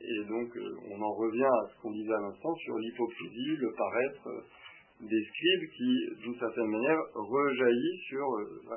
et 0.00 0.24
donc 0.24 0.56
euh, 0.56 0.76
on 0.90 1.02
en 1.02 1.12
revient 1.12 1.44
à 1.44 1.68
ce 1.68 1.82
qu'on 1.82 1.92
disait 1.92 2.14
à 2.14 2.20
l'instant 2.20 2.54
sur 2.56 2.78
l'hypocrisie, 2.78 3.56
le 3.56 3.72
paraître 3.76 4.28
des 5.00 5.24
scribes 5.24 5.68
qui, 5.76 6.22
d'une 6.22 6.38
certaine 6.38 6.70
manière, 6.70 6.98
rejaillit 7.14 7.98
sur 8.08 8.26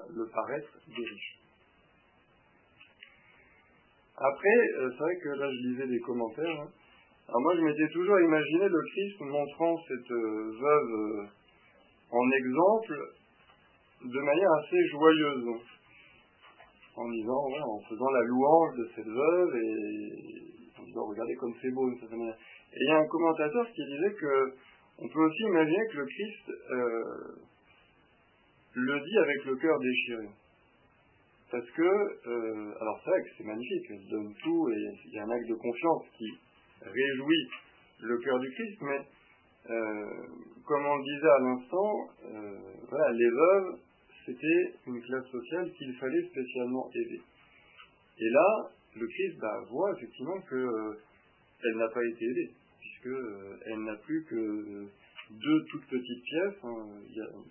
le 0.09 0.27
paraître 0.33 0.77
des 0.87 1.05
riches. 1.05 1.39
Après, 4.17 4.57
euh, 4.79 4.89
c'est 4.91 5.03
vrai 5.03 5.15
que 5.17 5.29
là, 5.29 5.51
je 5.51 5.67
lisais 5.67 5.87
des 5.87 5.99
commentaires. 5.99 6.61
Hein. 6.61 6.69
Alors 7.27 7.41
moi, 7.41 7.55
je 7.57 7.61
m'étais 7.61 7.89
toujours 7.91 8.19
imaginé 8.19 8.69
le 8.69 8.81
Christ 8.91 9.19
montrant 9.19 9.75
cette 9.87 10.11
euh, 10.11 10.51
veuve 10.57 10.91
euh, 10.93 11.25
en 12.11 12.31
exemple 12.31 12.95
de 14.03 14.19
manière 14.19 14.51
assez 14.63 14.87
joyeuse. 14.91 15.61
En 16.97 17.79
faisant 17.89 18.09
la 18.09 18.21
louange 18.21 18.77
de 18.77 18.89
cette 18.95 19.07
veuve 19.07 19.55
et 19.57 20.79
en 20.79 20.83
disant, 20.83 21.05
regardez 21.07 21.35
comme 21.35 21.53
c'est 21.61 21.71
beau 21.71 21.91
certaine 21.99 22.19
manière. 22.19 22.37
Et 22.71 22.77
il 22.79 22.87
y 22.87 22.91
a 22.91 22.99
un 22.99 23.07
commentateur 23.07 23.67
qui 23.67 23.83
disait 23.85 24.13
que 24.13 24.53
on 24.99 25.09
peut 25.09 25.25
aussi 25.25 25.43
imaginer 25.43 25.87
que 25.91 25.97
le 25.97 26.05
Christ 26.05 26.51
le 28.75 28.99
dit 28.99 29.17
avec 29.17 29.45
le 29.45 29.55
cœur 29.55 29.79
déchiré. 29.79 30.27
Parce 31.51 31.69
que, 31.71 31.81
euh, 31.81 32.73
alors 32.81 32.99
c'est 33.03 33.09
vrai 33.11 33.21
que 33.21 33.29
c'est 33.37 33.43
magnifique, 33.43 33.85
elle 33.89 34.09
donne 34.09 34.33
tout 34.43 34.69
et 34.69 34.89
il 35.05 35.11
y 35.13 35.19
a 35.19 35.23
un 35.23 35.29
acte 35.29 35.47
de 35.47 35.55
confiance 35.55 36.03
qui 36.17 36.25
réjouit 36.81 37.49
le 38.01 38.17
cœur 38.17 38.39
du 38.39 38.51
Christ, 38.51 38.77
mais 38.81 38.99
euh, 39.69 40.05
comme 40.65 40.85
on 40.85 40.95
le 40.97 41.03
disait 41.03 41.27
à 41.27 41.39
l'instant, 41.39 42.09
euh, 42.25 43.11
les 43.13 43.29
veuves, 43.29 43.79
c'était 44.25 44.73
une 44.87 45.01
classe 45.01 45.27
sociale 45.27 45.71
qu'il 45.73 45.93
fallait 45.95 46.27
spécialement 46.27 46.89
aider. 46.93 47.21
Et 48.19 48.29
là, 48.29 48.69
le 48.95 49.07
Christ 49.07 49.37
bah, 49.39 49.61
voit 49.69 49.91
effectivement 49.97 50.39
que 50.49 50.97
elle 51.63 51.77
n'a 51.77 51.87
pas 51.87 52.05
été 52.05 52.25
aidée, 52.25 52.51
puisque 52.79 53.17
elle 53.65 53.83
n'a 53.83 53.95
plus 53.95 54.23
que 54.25 54.87
deux 55.31 55.65
toutes 55.71 55.85
petites 55.85 56.23
pièces. 56.23 56.63
Hein. 56.63 56.87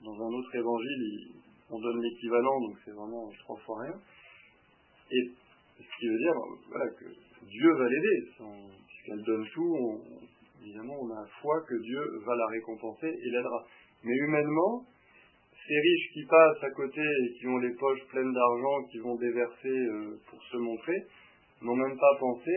Dans 0.05 0.15
un 0.15 0.33
autre 0.35 0.55
évangile, 0.55 1.33
on 1.71 1.81
donne 1.81 2.01
l'équivalent, 2.01 2.61
donc 2.61 2.77
c'est 2.85 2.93
vraiment 2.93 3.31
trois 3.41 3.57
fois 3.61 3.83
rien. 3.83 4.01
Et 5.11 5.31
ce 5.79 5.99
qui 5.99 6.09
veut 6.09 6.19
dire 6.19 6.35
que 6.99 7.05
Dieu 7.47 7.73
va 7.75 7.89
l'aider, 7.89 8.29
puisqu'elle 8.87 9.23
donne 9.25 9.47
tout, 9.53 10.01
évidemment 10.65 10.97
on 11.01 11.11
a 11.11 11.27
foi 11.41 11.61
que 11.69 11.75
Dieu 11.75 12.01
va 12.27 12.35
la 12.35 12.47
récompenser 12.47 13.09
et 13.09 13.31
l'aidera. 13.31 13.65
Mais 14.03 14.15
humainement, 14.15 14.85
ces 15.67 15.79
riches 15.81 16.13
qui 16.13 16.25
passent 16.27 16.63
à 16.63 16.71
côté 16.71 17.01
et 17.01 17.39
qui 17.39 17.47
ont 17.47 17.59
les 17.59 17.75
poches 17.75 18.05
pleines 18.11 18.33
d'argent, 18.33 18.85
qui 18.91 18.99
vont 18.99 19.17
déverser 19.17 19.69
euh, 19.69 20.19
pour 20.29 20.43
se 20.43 20.57
montrer, 20.57 21.07
n'ont 21.63 21.77
même 21.77 21.97
pas 21.97 22.17
pensé 22.19 22.53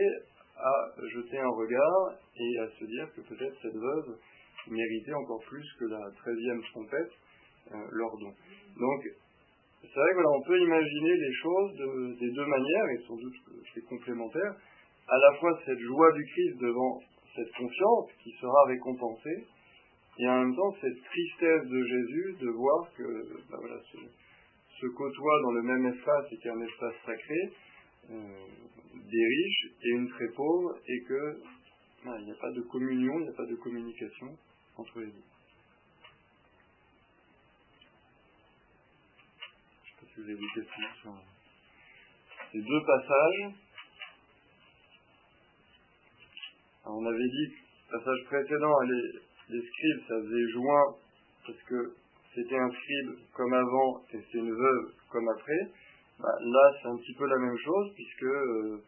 à 0.56 0.72
jeter 1.14 1.38
un 1.38 1.48
regard 1.48 2.14
et 2.36 2.58
à 2.58 2.68
se 2.78 2.84
dire 2.84 3.08
que 3.14 3.20
peut-être 3.22 3.56
cette 3.62 3.76
veuve 3.76 4.18
méritait 4.68 5.14
encore 5.14 5.42
plus 5.48 5.64
que 5.78 5.86
la 5.86 6.10
treizième 6.16 6.62
trompette 6.72 7.12
euh, 7.72 7.76
leur 7.92 8.10
don. 8.18 8.32
Donc, 8.76 9.00
c'est 9.80 10.00
vrai 10.00 10.12
que 10.12 10.26
on 10.26 10.42
peut 10.42 10.60
imaginer 10.60 11.16
les 11.16 11.32
choses 11.34 12.18
des 12.18 12.30
deux 12.30 12.46
manières, 12.46 12.88
et 12.90 13.06
sans 13.06 13.16
doute 13.16 13.34
c'est 13.72 13.84
complémentaire. 13.86 14.54
À 15.08 15.16
la 15.16 15.38
fois 15.38 15.58
cette 15.64 15.78
joie 15.78 16.12
du 16.12 16.24
Christ 16.24 16.60
devant 16.60 17.00
cette 17.38 17.54
confiance 17.54 18.10
qui 18.22 18.32
sera 18.40 18.64
récompensée, 18.66 19.46
et 20.18 20.28
en 20.28 20.40
même 20.40 20.56
temps 20.56 20.74
cette 20.80 21.04
tristesse 21.04 21.68
de 21.68 21.84
Jésus 21.84 22.36
de 22.40 22.50
voir 22.50 22.90
que 22.96 23.38
ben 23.48 23.58
voilà, 23.60 23.80
se, 24.80 24.86
côtoient 24.86 25.42
dans 25.42 25.52
le 25.52 25.62
même 25.62 25.86
espace 25.86 26.26
et 26.32 26.36
qu'il 26.36 26.46
y 26.46 26.50
a 26.50 26.54
un 26.54 26.60
espace 26.62 26.94
sacré, 27.06 27.52
euh, 28.10 28.46
des 28.94 29.26
riches 29.26 29.66
et 29.82 29.90
une 29.90 30.08
très 30.08 30.28
pauvre, 30.34 30.76
et 30.86 31.02
que 31.02 31.40
ben, 32.04 32.16
il 32.18 32.24
n'y 32.26 32.32
a 32.32 32.40
pas 32.40 32.50
de 32.50 32.62
communion, 32.62 33.14
il 33.20 33.22
n'y 33.22 33.28
a 33.28 33.36
pas 33.36 33.46
de 33.46 33.56
communication 33.56 34.36
entre 34.76 35.00
les 35.00 35.06
deux. 35.06 35.28
vous 40.18 40.24
avez 40.24 40.34
des 40.34 40.46
questions 40.48 40.82
sur 41.00 41.14
ces 42.50 42.60
deux 42.60 42.84
passages. 42.84 43.54
On 46.88 47.06
avait 47.06 47.28
dit 47.28 47.54
passage 47.90 48.24
précédent, 48.26 48.80
les, 48.80 49.62
scribes, 49.62 50.00
ça 50.08 50.14
faisait 50.20 50.48
joint 50.52 50.94
parce 51.46 51.62
que 51.62 51.94
c'était 52.34 52.58
un 52.58 52.70
scribe 52.70 53.18
comme 53.34 53.52
avant 53.52 54.02
et 54.12 54.18
c'est 54.30 54.38
une 54.38 54.54
veuve 54.54 54.92
comme 55.10 55.28
après. 55.28 55.70
Bah, 56.20 56.34
là, 56.40 56.72
c'est 56.80 56.88
un 56.88 56.96
petit 56.96 57.14
peu 57.14 57.26
la 57.26 57.38
même 57.38 57.56
chose 57.56 57.92
puisque 57.94 58.24
euh, 58.24 58.82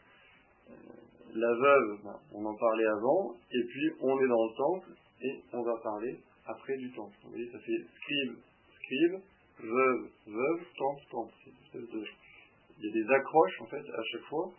la 1.35 1.55
veuve, 1.55 1.99
bah, 2.05 2.21
on 2.35 2.45
en 2.45 2.55
parlait 2.57 2.87
avant, 2.87 3.35
et 3.53 3.65
puis 3.65 3.91
on 4.01 4.21
est 4.21 4.29
dans 4.29 4.45
le 4.45 4.57
temple 4.57 4.89
et 5.23 5.41
on 5.53 5.63
va 5.63 5.75
parler 5.83 6.19
après 6.47 6.77
du 6.77 6.91
temple. 6.93 7.15
Vous 7.25 7.31
voyez, 7.31 7.51
ça 7.51 7.59
fait 7.59 7.85
scribe, 7.97 8.37
scribe, 8.77 9.21
veuve, 9.61 10.09
veuve, 10.27 10.61
tante, 10.77 11.01
tante. 11.11 11.33
Il 11.75 12.87
y 12.87 12.89
a 12.89 12.93
des 12.93 13.13
accroches 13.13 13.61
en 13.61 13.67
fait 13.67 13.85
à 13.89 14.03
chaque 14.13 14.25
fois, 14.29 14.51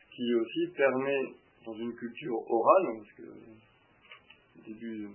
ce 0.00 0.16
qui 0.16 0.34
aussi 0.34 0.72
permet 0.76 1.34
dans 1.68 1.76
une 1.76 1.94
culture 1.94 2.38
orale, 2.48 2.86
parce 2.96 3.12
que 3.12 3.28
au 3.28 4.64
début 4.64 5.08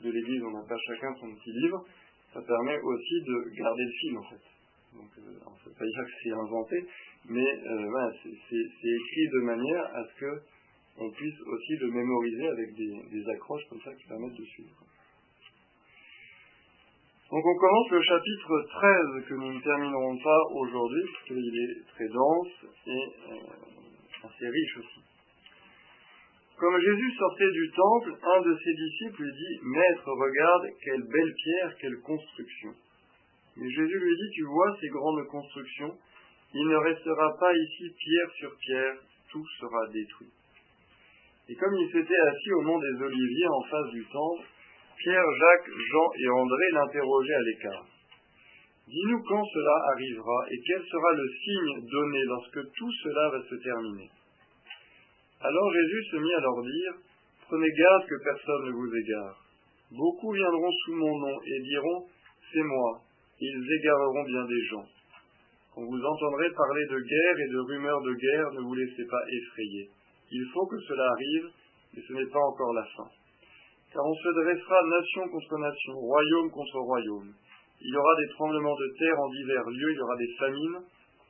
de 0.00 0.10
l'église 0.10 0.42
on 0.42 0.52
n'a 0.52 0.64
pas 0.66 0.78
chacun 0.86 1.14
son 1.20 1.34
petit 1.34 1.52
livre, 1.52 1.84
ça 2.32 2.40
permet 2.40 2.78
aussi 2.80 3.20
de 3.26 3.50
garder 3.56 3.84
le 3.84 3.92
fil 4.00 4.16
en 4.16 4.22
fait. 4.22 4.44
Donc, 4.94 5.10
euh, 5.18 5.32
ne 5.32 5.74
pas 5.74 5.84
dire 5.84 6.04
que 6.04 6.16
c'est 6.22 6.32
inventé, 6.32 6.76
mais 7.28 7.44
euh, 7.44 8.10
c'est 8.24 8.56
écrit 8.56 9.28
de 9.32 9.40
manière 9.44 9.84
à 9.84 10.04
ce 10.04 10.20
que 10.20 10.40
on 11.00 11.10
puisse 11.10 11.40
aussi 11.46 11.76
le 11.76 11.90
mémoriser 11.90 12.48
avec 12.48 12.74
des, 12.74 13.30
accroches 13.34 13.68
comme 13.68 13.80
ça 13.82 13.94
qui 13.94 14.08
permettent 14.08 14.34
de 14.34 14.44
suivre. 14.44 14.76
Donc 17.30 17.44
on 17.44 17.56
commence 17.56 17.90
le 17.90 18.02
chapitre 18.02 18.66
13 18.80 19.28
que 19.28 19.34
nous 19.34 19.52
ne 19.52 19.60
terminerons 19.60 20.16
pas 20.16 20.40
aujourd'hui, 20.54 21.02
puisqu'il 21.04 21.70
est 21.70 21.86
très 21.92 22.08
dense 22.08 22.48
et 22.86 23.04
euh, 23.30 24.26
assez 24.26 24.48
riche 24.48 24.78
aussi. 24.78 25.07
Comme 26.58 26.76
Jésus 26.80 27.12
sortait 27.16 27.52
du 27.52 27.70
temple, 27.70 28.18
un 28.20 28.40
de 28.42 28.58
ses 28.58 28.74
disciples 28.74 29.22
lui 29.22 29.32
dit 29.32 29.60
Maître, 29.62 30.10
regarde, 30.10 30.66
quelle 30.82 31.02
belle 31.02 31.34
pierre, 31.34 31.76
quelle 31.80 32.00
construction. 32.02 32.70
Mais 33.56 33.70
Jésus 33.70 33.98
lui 33.98 34.16
dit 34.16 34.30
Tu 34.34 34.42
vois 34.42 34.76
ces 34.80 34.88
grandes 34.88 35.24
constructions? 35.28 35.94
Il 36.52 36.66
ne 36.66 36.76
restera 36.76 37.36
pas 37.38 37.52
ici 37.54 37.94
pierre 37.96 38.30
sur 38.38 38.56
pierre, 38.56 38.96
tout 39.30 39.46
sera 39.60 39.86
détruit. 39.92 40.32
Et 41.48 41.54
comme 41.54 41.74
il 41.74 41.92
s'était 41.92 42.22
assis 42.26 42.52
au 42.54 42.62
mont 42.62 42.78
des 42.78 43.04
Oliviers 43.04 43.46
en 43.46 43.62
face 43.70 43.90
du 43.92 44.04
temple, 44.06 44.44
Pierre, 44.98 45.30
Jacques, 45.38 45.70
Jean 45.92 46.10
et 46.18 46.28
André 46.28 46.64
l'interrogeaient 46.72 47.34
à 47.34 47.42
l'écart. 47.42 47.86
Dis-nous 48.88 49.22
quand 49.22 49.44
cela 49.44 49.76
arrivera 49.92 50.46
et 50.50 50.60
quel 50.66 50.82
sera 50.82 51.12
le 51.12 51.28
signe 51.28 51.88
donné 51.88 52.24
lorsque 52.24 52.72
tout 52.72 52.92
cela 53.04 53.30
va 53.30 53.42
se 53.48 53.54
terminer. 53.54 54.10
Alors 55.40 55.72
Jésus 55.72 56.04
se 56.10 56.16
mit 56.16 56.34
à 56.34 56.40
leur 56.40 56.62
dire, 56.62 56.92
Prenez 57.46 57.70
garde 57.70 58.06
que 58.06 58.24
personne 58.24 58.66
ne 58.66 58.72
vous 58.72 58.94
égare. 58.94 59.36
Beaucoup 59.90 60.32
viendront 60.32 60.70
sous 60.84 60.94
mon 60.94 61.18
nom 61.18 61.40
et 61.46 61.60
diront, 61.62 62.04
C'est 62.52 62.62
moi. 62.62 63.00
Ils 63.40 63.72
égareront 63.80 64.24
bien 64.24 64.44
des 64.44 64.62
gens. 64.64 64.84
Quand 65.74 65.80
vous 65.80 66.04
entendrez 66.04 66.50
parler 66.50 66.84
de 66.90 66.98
guerre 66.98 67.38
et 67.38 67.48
de 67.48 67.58
rumeurs 67.58 68.02
de 68.02 68.14
guerre, 68.14 68.52
ne 68.52 68.60
vous 68.60 68.74
laissez 68.74 69.06
pas 69.06 69.22
effrayer. 69.30 69.88
Il 70.32 70.44
faut 70.52 70.66
que 70.66 70.78
cela 70.80 71.08
arrive, 71.08 71.48
mais 71.94 72.02
ce 72.02 72.12
n'est 72.12 72.30
pas 72.32 72.40
encore 72.40 72.74
la 72.74 72.84
fin. 72.84 73.08
Car 73.94 74.04
on 74.04 74.14
se 74.14 74.28
dressera 74.42 74.76
nation 74.84 75.28
contre 75.28 75.58
nation, 75.58 75.94
royaume 75.94 76.50
contre 76.50 76.78
royaume. 76.80 77.32
Il 77.80 77.94
y 77.94 77.96
aura 77.96 78.16
des 78.16 78.28
tremblements 78.34 78.76
de 78.76 78.92
terre 78.98 79.20
en 79.20 79.28
divers 79.30 79.70
lieux, 79.70 79.92
il 79.92 79.96
y 79.96 80.02
aura 80.02 80.16
des 80.16 80.34
famines. 80.38 80.78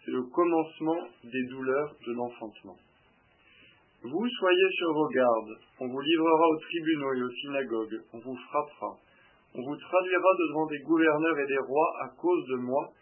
C'est 0.05 0.12
le 0.12 0.23
commencement 0.23 1.07
des 1.23 1.44
douleurs 1.44 1.94
de 2.07 2.12
l'enfantement. 2.14 2.77
Vous 4.02 4.28
soyez 4.28 4.70
sur 4.78 4.92
vos 4.92 5.08
gardes, 5.08 5.58
on 5.80 5.88
vous 5.88 6.00
livrera 6.00 6.48
aux 6.48 6.58
tribunaux 6.58 7.14
et 7.14 7.22
aux 7.22 7.30
synagogues, 7.30 8.00
on 8.12 8.18
vous 8.18 8.37
frappera, 8.37 8.96
on 9.54 9.61
vous 9.61 9.76
traduira 9.76 10.30
devant 10.38 10.66
des 10.66 10.78
gouverneurs 10.78 11.38
et 11.40 11.46
des 11.48 11.58
rois 11.58 11.92
à 12.02 12.08
cause 12.11 12.46
de 12.46 12.56
moi, 12.56 12.92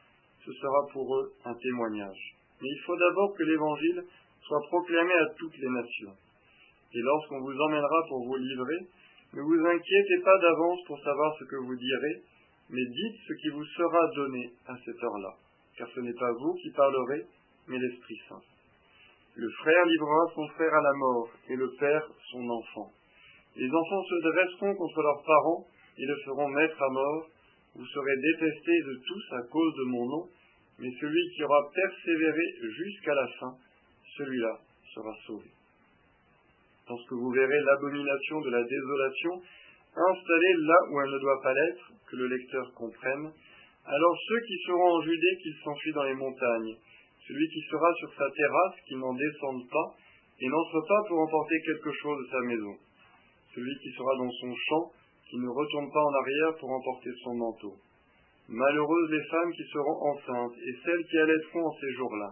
ce 0.43 0.53
sera 0.55 0.87
pour 0.93 1.17
eux 1.17 1.33
un 1.45 1.53
témoignage. 1.53 2.37
Mais 2.63 2.69
il 2.69 2.81
faut 2.87 2.97
d'abord 2.97 3.35
que 3.37 3.43
l'évangile 3.43 4.05
soit 4.41 4.63
proclamé 4.69 5.13
à 5.13 5.27
toutes 5.37 5.59
les 5.59 5.69
nations. 5.69 6.17
Et 6.95 7.01
lorsqu'on 7.03 7.41
vous 7.41 7.61
emmènera 7.61 8.03
pour 8.09 8.25
vous 8.25 8.37
livrer, 8.37 8.79
ne 9.35 9.43
vous 9.43 9.67
inquiétez 9.67 10.19
pas 10.25 10.39
d'avance 10.39 10.81
pour 10.87 10.99
savoir 11.01 11.37
ce 11.39 11.45
que 11.45 11.57
vous 11.57 11.77
direz, 11.77 12.23
mais 12.71 12.85
dites 12.87 13.21
ce 13.29 13.35
qui 13.35 13.51
vous 13.51 13.65
sera 13.65 14.09
donné 14.15 14.51
à 14.67 14.75
cette 14.83 15.03
heure-là, 15.03 15.35
car 15.77 15.89
ce 15.95 16.01
n'est 16.01 16.15
pas 16.15 16.33
vous 16.33 16.55
qui 16.55 16.71
parlerez, 16.71 17.27
mais 17.69 17.79
l'Esprit 17.79 18.19
Saint. 18.31 18.56
Le 19.37 19.51
frère 19.51 19.85
livrera 19.85 20.33
son 20.35 20.49
frère 20.49 20.73
à 20.73 20.81
la 20.81 20.93
mort, 20.95 21.29
et 21.51 21.57
le 21.57 21.71
père 21.79 22.09
son 22.33 22.49
enfant. 22.49 22.91
Les 23.55 23.69
enfants 23.69 24.03
se 24.09 24.29
dresseront 24.29 24.75
contre 24.75 25.03
leurs 25.03 25.23
parents, 25.25 25.67
et 25.99 26.07
le 26.07 26.17
feront 26.25 26.49
mettre 26.49 26.83
à 26.83 26.89
mort. 26.89 27.29
Vous 27.75 27.85
serez 27.85 28.17
détestés 28.17 28.81
de 28.87 28.95
tous 29.07 29.35
à 29.37 29.43
cause 29.53 29.75
de 29.77 29.85
mon 29.85 30.07
nom, 30.07 30.29
mais 30.79 30.89
celui 31.01 31.21
qui 31.35 31.45
aura 31.45 31.71
persévéré 31.75 32.43
jusqu'à 32.63 33.15
la 33.15 33.27
fin, 33.39 33.53
celui-là 34.17 34.59
sera 34.95 35.15
sauvé. 35.27 35.51
Lorsque 36.89 37.13
vous 37.13 37.31
verrez 37.31 37.61
l'abomination 37.61 38.41
de 38.41 38.51
la 38.51 38.63
désolation 38.63 39.43
installée 39.97 40.55
là 40.61 40.77
où 40.91 41.01
elle 41.03 41.13
ne 41.13 41.19
doit 41.19 41.43
pas 41.43 41.53
l'être, 41.53 41.93
que 42.09 42.17
le 42.17 42.27
lecteur 42.29 42.73
comprenne, 42.75 43.33
alors 43.85 44.17
ceux 44.29 44.41
qui 44.47 44.57
seront 44.67 44.97
en 44.97 45.03
Judée 45.03 45.37
qu'ils 45.43 45.61
s'enfuient 45.63 45.93
dans 45.93 46.05
les 46.05 46.15
montagnes, 46.15 46.77
celui 47.27 47.49
qui 47.49 47.61
sera 47.71 47.93
sur 47.95 48.11
sa 48.15 48.31
terrasse 48.31 48.81
qu'il 48.87 48.99
n'en 48.99 49.15
descende 49.15 49.69
pas 49.71 49.95
et 50.41 50.49
n'entre 50.49 50.81
pas 50.87 51.03
pour 51.09 51.21
emporter 51.21 51.61
quelque 51.65 51.93
chose 51.93 52.19
de 52.25 52.31
sa 52.31 52.41
maison, 52.41 52.75
celui 53.55 53.75
qui 53.79 53.91
sera 53.93 54.17
dans 54.17 54.31
son 54.31 54.55
champ 54.55 54.93
qui 55.29 55.39
ne 55.39 55.49
retourne 55.49 55.91
pas 55.91 56.05
en 56.05 56.15
arrière 56.23 56.57
pour 56.61 56.71
emporter 56.71 57.11
son 57.25 57.35
manteau. 57.35 57.75
Malheureuses 58.49 59.11
les 59.11 59.25
femmes 59.25 59.53
qui 59.53 59.65
seront 59.73 59.99
enceintes 60.13 60.57
et 60.59 60.75
celles 60.85 61.05
qui 61.07 61.19
allaiteront 61.19 61.67
en 61.67 61.77
ces 61.81 61.93
jours-là. 61.95 62.31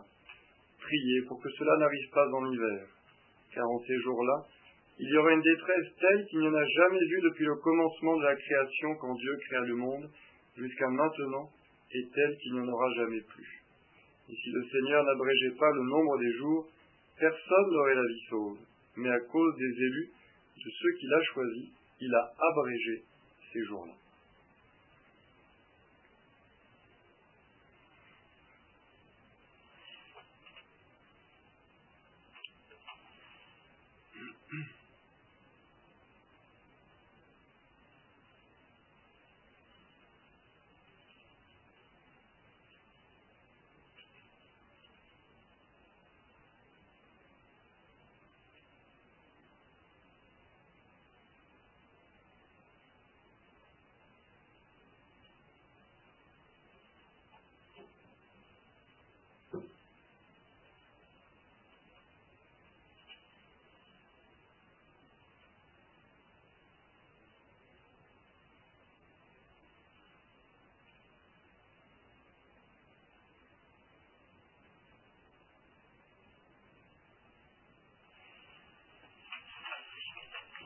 Priez 0.78 1.22
pour 1.26 1.42
que 1.42 1.50
cela 1.58 1.76
n'arrive 1.78 2.10
pas 2.12 2.28
en 2.28 2.52
hiver, 2.52 2.86
car 3.52 3.68
en 3.68 3.80
ces 3.80 3.98
jours-là, 3.98 4.46
il 5.00 5.08
y 5.08 5.16
aura 5.16 5.32
une 5.32 5.42
détresse 5.42 5.88
telle 5.98 6.24
qu'il 6.26 6.38
n'y 6.38 6.48
en 6.48 6.54
a 6.54 6.64
jamais 6.64 7.04
vu 7.06 7.20
depuis 7.22 7.46
le 7.46 7.56
commencement 7.56 8.16
de 8.16 8.22
la 8.22 8.36
création 8.36 8.94
quand 9.00 9.14
Dieu 9.14 9.36
créa 9.48 9.60
le 9.60 9.74
monde, 9.74 10.08
jusqu'à 10.56 10.88
maintenant, 10.88 11.50
et 11.90 12.08
telle 12.14 12.36
qu'il 12.38 12.52
n'y 12.52 12.60
en 12.60 12.68
aura 12.68 12.92
jamais 12.94 13.20
plus. 13.22 13.63
Et 14.28 14.34
si 14.34 14.50
le 14.50 14.64
Seigneur 14.64 15.04
n'abrégeait 15.04 15.56
pas 15.58 15.70
le 15.72 15.82
nombre 15.82 16.18
des 16.18 16.32
jours, 16.38 16.68
personne 17.18 17.70
n'aurait 17.70 17.94
la 17.94 18.06
vie 18.06 18.24
sauve. 18.30 18.58
Mais 18.96 19.10
à 19.10 19.20
cause 19.20 19.56
des 19.56 19.84
élus, 19.84 20.10
de 20.56 20.70
ceux 20.70 20.92
qu'il 20.98 21.12
a 21.12 21.22
choisis, 21.22 21.68
il 22.00 22.14
a 22.14 22.32
abrégé 22.38 23.02
ces 23.52 23.64
jours-là. 23.64 23.92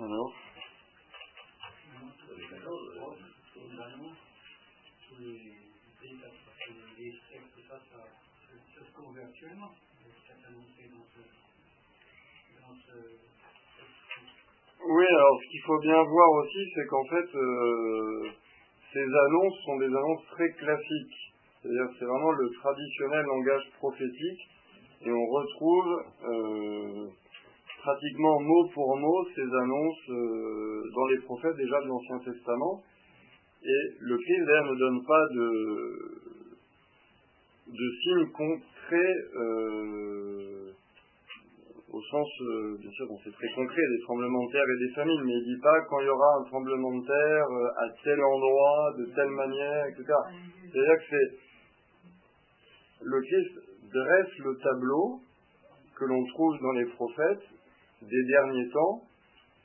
Alors 0.01 0.33
Oui, 14.91 15.07
alors 15.07 15.41
ce 15.43 15.51
qu'il 15.51 15.61
faut 15.63 15.79
bien 15.81 16.03
voir 16.03 16.31
aussi, 16.31 16.73
c'est 16.75 16.87
qu'en 16.87 17.05
fait, 17.07 17.35
euh, 17.35 18.31
ces 18.93 19.03
annonces 19.03 19.59
sont 19.65 19.79
des 19.79 19.87
annonces 19.87 20.27
très 20.31 20.49
classiques. 20.53 21.33
C'est-à-dire 21.61 21.89
c'est 21.99 22.05
vraiment 22.05 22.31
le 22.31 22.49
traditionnel 22.51 23.27
langage 23.27 23.71
prophétique 23.79 24.49
et 25.05 25.11
on 25.11 25.27
retrouve 25.27 26.05
euh, 26.23 27.09
pratiquement 27.79 28.41
mot 28.41 28.69
pour 28.75 28.97
mot 28.97 29.27
ces 29.35 29.43
annonces 29.43 30.11
euh, 30.11 30.83
dans 30.95 31.07
les 31.07 31.19
prophètes 31.19 31.57
déjà 31.57 31.81
de 31.81 31.87
l'Ancien 31.87 32.19
Testament. 32.19 32.83
Et 33.63 33.83
le 34.01 34.17
Christ 34.17 34.45
d'ailleurs 34.47 34.73
ne 34.73 34.79
donne 34.79 35.05
pas 35.05 35.27
de, 35.35 35.49
de 37.69 37.91
signes 38.03 38.31
concrets 38.33 39.17
euh, 39.37 40.73
au 41.91 42.03
sens, 42.03 42.29
euh, 42.43 42.77
bien 42.81 42.91
sûr, 42.91 43.07
c'est 43.25 43.33
très 43.33 43.49
concret, 43.55 43.83
des 43.97 44.03
tremblements 44.05 44.45
de 44.45 44.53
terre 44.53 44.63
et 44.63 44.87
des 44.87 44.95
famines, 44.95 45.23
mais 45.25 45.33
il 45.33 45.49
ne 45.49 45.55
dit 45.57 45.61
pas 45.63 45.81
quand 45.89 46.01
il 46.01 46.07
y 46.07 46.11
aura 46.11 46.41
un 46.41 46.45
tremblement 46.45 46.99
de 46.99 47.07
terre 47.07 47.47
à 47.79 47.89
tel 48.05 48.21
endroit, 48.23 48.95
de 48.99 49.07
telle 49.15 49.31
manière, 49.31 49.87
etc. 49.87 50.05
C'est-à-dire 50.71 50.97
que 50.99 51.05
c'est 51.11 51.49
le 53.03 53.21
Christ 53.21 53.69
dresse 53.93 54.39
le 54.45 54.59
tableau 54.59 55.21
que 55.99 56.05
l'on 56.05 56.25
trouve 56.27 56.59
dans 56.61 56.73
les 56.73 56.87
prophètes 56.87 57.47
des 58.03 58.25
derniers 58.25 58.69
temps, 58.71 59.03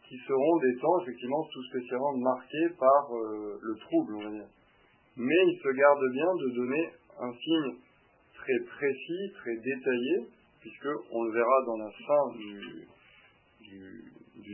qui 0.08 0.18
seront 0.28 0.58
des 0.58 0.76
temps 0.80 1.02
effectivement 1.02 1.44
tout 1.52 1.64
spécialement 1.64 2.18
marqués 2.18 2.70
par 2.78 3.16
euh, 3.16 3.60
le 3.62 3.76
trouble, 3.80 4.16
on 4.16 4.24
va 4.24 4.32
dire. 4.32 4.48
Mais 5.18 5.42
il 5.48 5.60
se 5.62 5.70
garde 5.70 6.12
bien 6.12 6.34
de 6.36 6.56
donner 6.56 6.90
un 7.20 7.34
signe 7.34 7.76
très 8.36 8.60
précis, 8.78 9.32
très 9.38 9.56
détaillé, 9.56 10.28
puisque 10.62 10.90
on 11.12 11.24
le 11.24 11.32
verra 11.32 11.66
dans 11.66 11.78
la 11.78 11.92
fin 11.92 12.38
du, 12.38 12.88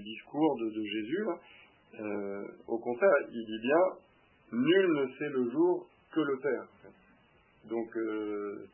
discours 0.02 0.58
de, 0.60 0.84
Jésus. 0.84 1.26
Euh, 2.00 2.44
au 2.68 2.78
contraire, 2.78 3.16
il 3.32 3.46
dit 3.46 3.62
bien 3.62 3.84
nul 4.52 4.88
ne 4.88 5.08
sait 5.18 5.30
le 5.30 5.50
jour 5.52 5.88
que 6.14 6.20
le 6.20 6.40
Père. 6.40 6.68
Donc 7.70 7.96
euh, 7.98 8.68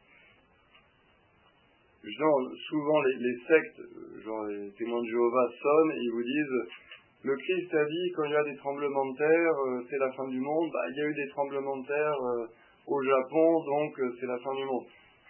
souvent 2.69 3.01
les, 3.01 3.37
sectes, 3.47 3.81
genre 4.23 4.45
les 4.45 4.71
témoins 4.77 5.01
de 5.01 5.07
Jéhovah 5.07 5.47
sonnent 5.61 5.91
et 5.91 6.01
ils 6.01 6.11
vous 6.11 6.23
disent 6.23 6.69
le 7.25 7.35
Christ 7.35 7.73
a 7.73 7.85
dit 7.85 8.11
quand 8.15 8.23
il 8.25 8.31
y 8.31 8.35
a 8.35 8.43
des 8.43 8.55
tremblements 8.57 9.11
de 9.11 9.17
terre, 9.17 9.55
euh, 9.65 9.81
c'est 9.89 9.97
la 9.97 10.11
fin 10.11 10.27
du 10.27 10.39
monde. 10.39 10.69
Bah, 10.71 10.85
il 10.91 10.95
y 10.95 11.01
a 11.01 11.09
eu 11.09 11.13
des 11.15 11.27
tremblements 11.29 11.77
de 11.77 11.87
terre 11.87 12.13
euh, 12.21 12.45
au 12.85 13.01
Japon, 13.01 13.65
donc 13.65 13.99
euh, 13.99 14.13
c'est 14.19 14.27
la 14.27 14.37
fin 14.37 14.53
du 14.53 14.63
monde. 14.63 14.85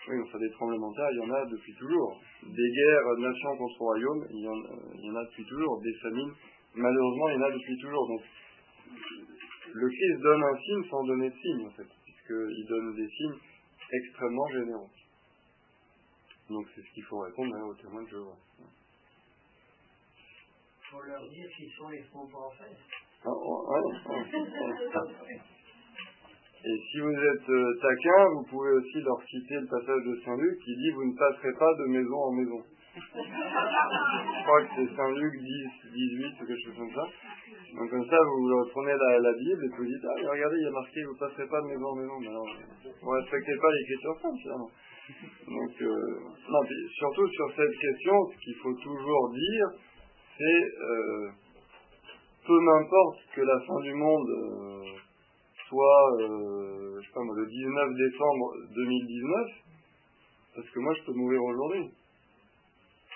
Oui, 0.09 0.19
enfin 0.21 0.37
des 0.37 0.51
tremblements 0.51 0.91
de 0.91 0.95
terre, 0.97 1.09
il 1.13 1.17
y 1.17 1.31
en 1.31 1.33
a 1.33 1.45
depuis 1.45 1.73
toujours. 1.75 2.19
Des 2.43 2.69
guerres 2.69 3.17
nation 3.17 3.57
contre 3.57 3.79
royaume, 3.79 4.27
il 4.29 4.43
y, 4.43 4.47
en, 4.47 4.59
il 4.93 5.05
y 5.05 5.09
en 5.09 5.15
a 5.15 5.23
depuis 5.23 5.45
toujours. 5.45 5.81
Des 5.81 5.93
famines, 6.03 6.33
malheureusement, 6.75 7.29
il 7.29 7.35
y 7.35 7.37
en 7.37 7.47
a 7.47 7.51
depuis 7.51 7.77
toujours. 7.79 8.07
Donc 8.09 8.21
le 9.73 9.87
Christ 9.87 10.21
donne 10.21 10.43
un 10.43 10.57
signe 10.57 10.83
sans 10.89 11.03
donner 11.05 11.29
de 11.29 11.35
signe, 11.35 11.65
en 11.65 11.71
fait, 11.71 11.87
puisqu'il 12.03 12.65
donne 12.67 12.93
des 12.93 13.07
signes 13.07 13.39
extrêmement 13.93 14.47
généraux. 14.49 14.89
Donc 16.49 16.67
c'est 16.75 16.81
ce 16.81 16.89
qu'il 16.93 17.03
faut 17.03 17.19
répondre 17.19 17.55
hein, 17.55 17.63
aux 17.63 17.73
témoins 17.73 18.03
de 18.03 18.09
Jéhovah. 18.09 18.37
Il 20.79 20.87
faut 20.91 21.01
leur 21.01 21.27
dire 21.27 21.49
qu'ils 21.57 21.71
sont 21.71 21.89
les 21.89 22.03
faux 22.03 22.27
prophètes. 22.27 22.77
Ah, 23.25 23.29
oh, 23.33 23.91
Et 26.65 26.77
si 26.89 26.99
vous 26.99 27.13
êtes 27.13 27.49
euh, 27.49 27.77
taquin, 27.79 28.25
vous 28.33 28.43
pouvez 28.49 28.71
aussi 28.71 29.01
leur 29.01 29.21
citer 29.21 29.53
le 29.53 29.67
passage 29.67 30.03
de 30.05 30.19
Saint 30.25 30.37
Luc 30.37 30.57
qui 30.65 30.75
dit 30.75 30.91
Vous 30.91 31.05
ne 31.05 31.17
passerez 31.17 31.53
pas 31.53 31.73
de 31.77 31.85
maison 31.85 32.17
en 32.17 32.31
maison. 32.31 32.63
Je 32.95 34.43
crois 34.45 34.61
que 34.63 34.69
c'est 34.75 34.95
Saint 34.95 35.11
Luc 35.11 35.33
10, 35.41 35.93
18 35.93 36.41
ou 36.41 36.45
quelque 36.45 36.63
chose 36.65 36.77
comme 36.77 36.93
ça. 36.93 37.05
Donc 37.77 37.89
comme 37.89 38.09
ça, 38.09 38.17
vous 38.17 38.69
prenez 38.71 38.93
la, 38.97 39.19
la 39.19 39.33
Bible 39.33 39.65
et 39.65 39.69
vous 39.77 39.85
dites 39.85 40.05
Ah, 40.05 40.29
regardez, 40.29 40.57
il 40.57 40.63
y 40.63 40.67
a 40.67 40.71
marqué 40.71 41.03
Vous 41.03 41.13
ne 41.13 41.19
passerez 41.19 41.47
pas 41.47 41.61
de 41.61 41.67
maison 41.67 41.85
en 41.85 41.95
maison. 41.95 42.19
Mais 42.19 42.27
alors, 42.29 42.49
vous 43.01 43.13
ne 43.13 43.21
respectez 43.21 43.57
pas 43.57 43.69
l'écriture 43.69 44.19
sainte, 44.21 44.37
finalement. 44.41 44.71
Donc, 45.07 45.81
euh, 45.81 46.19
surtout 46.97 47.27
sur 47.29 47.47
cette 47.55 47.77
question, 47.77 48.13
ce 48.31 48.37
qu'il 48.43 48.55
faut 48.55 48.73
toujours 48.73 49.31
dire, 49.31 49.67
c'est 50.37 50.63
euh, 50.81 51.29
peu 52.45 52.59
m'importe 52.59 53.19
que 53.35 53.41
la 53.41 53.59
fin 53.61 53.79
du 53.81 53.93
monde 53.93 54.29
euh, 54.29 54.83
soit, 55.69 56.11
le 56.19 57.45
19 57.45 57.95
décembre 57.95 58.53
2019, 58.75 59.47
parce 60.55 60.69
que 60.69 60.79
moi 60.79 60.93
je 60.93 61.05
peux 61.05 61.13
mourir 61.13 61.43
aujourd'hui. 61.43 61.91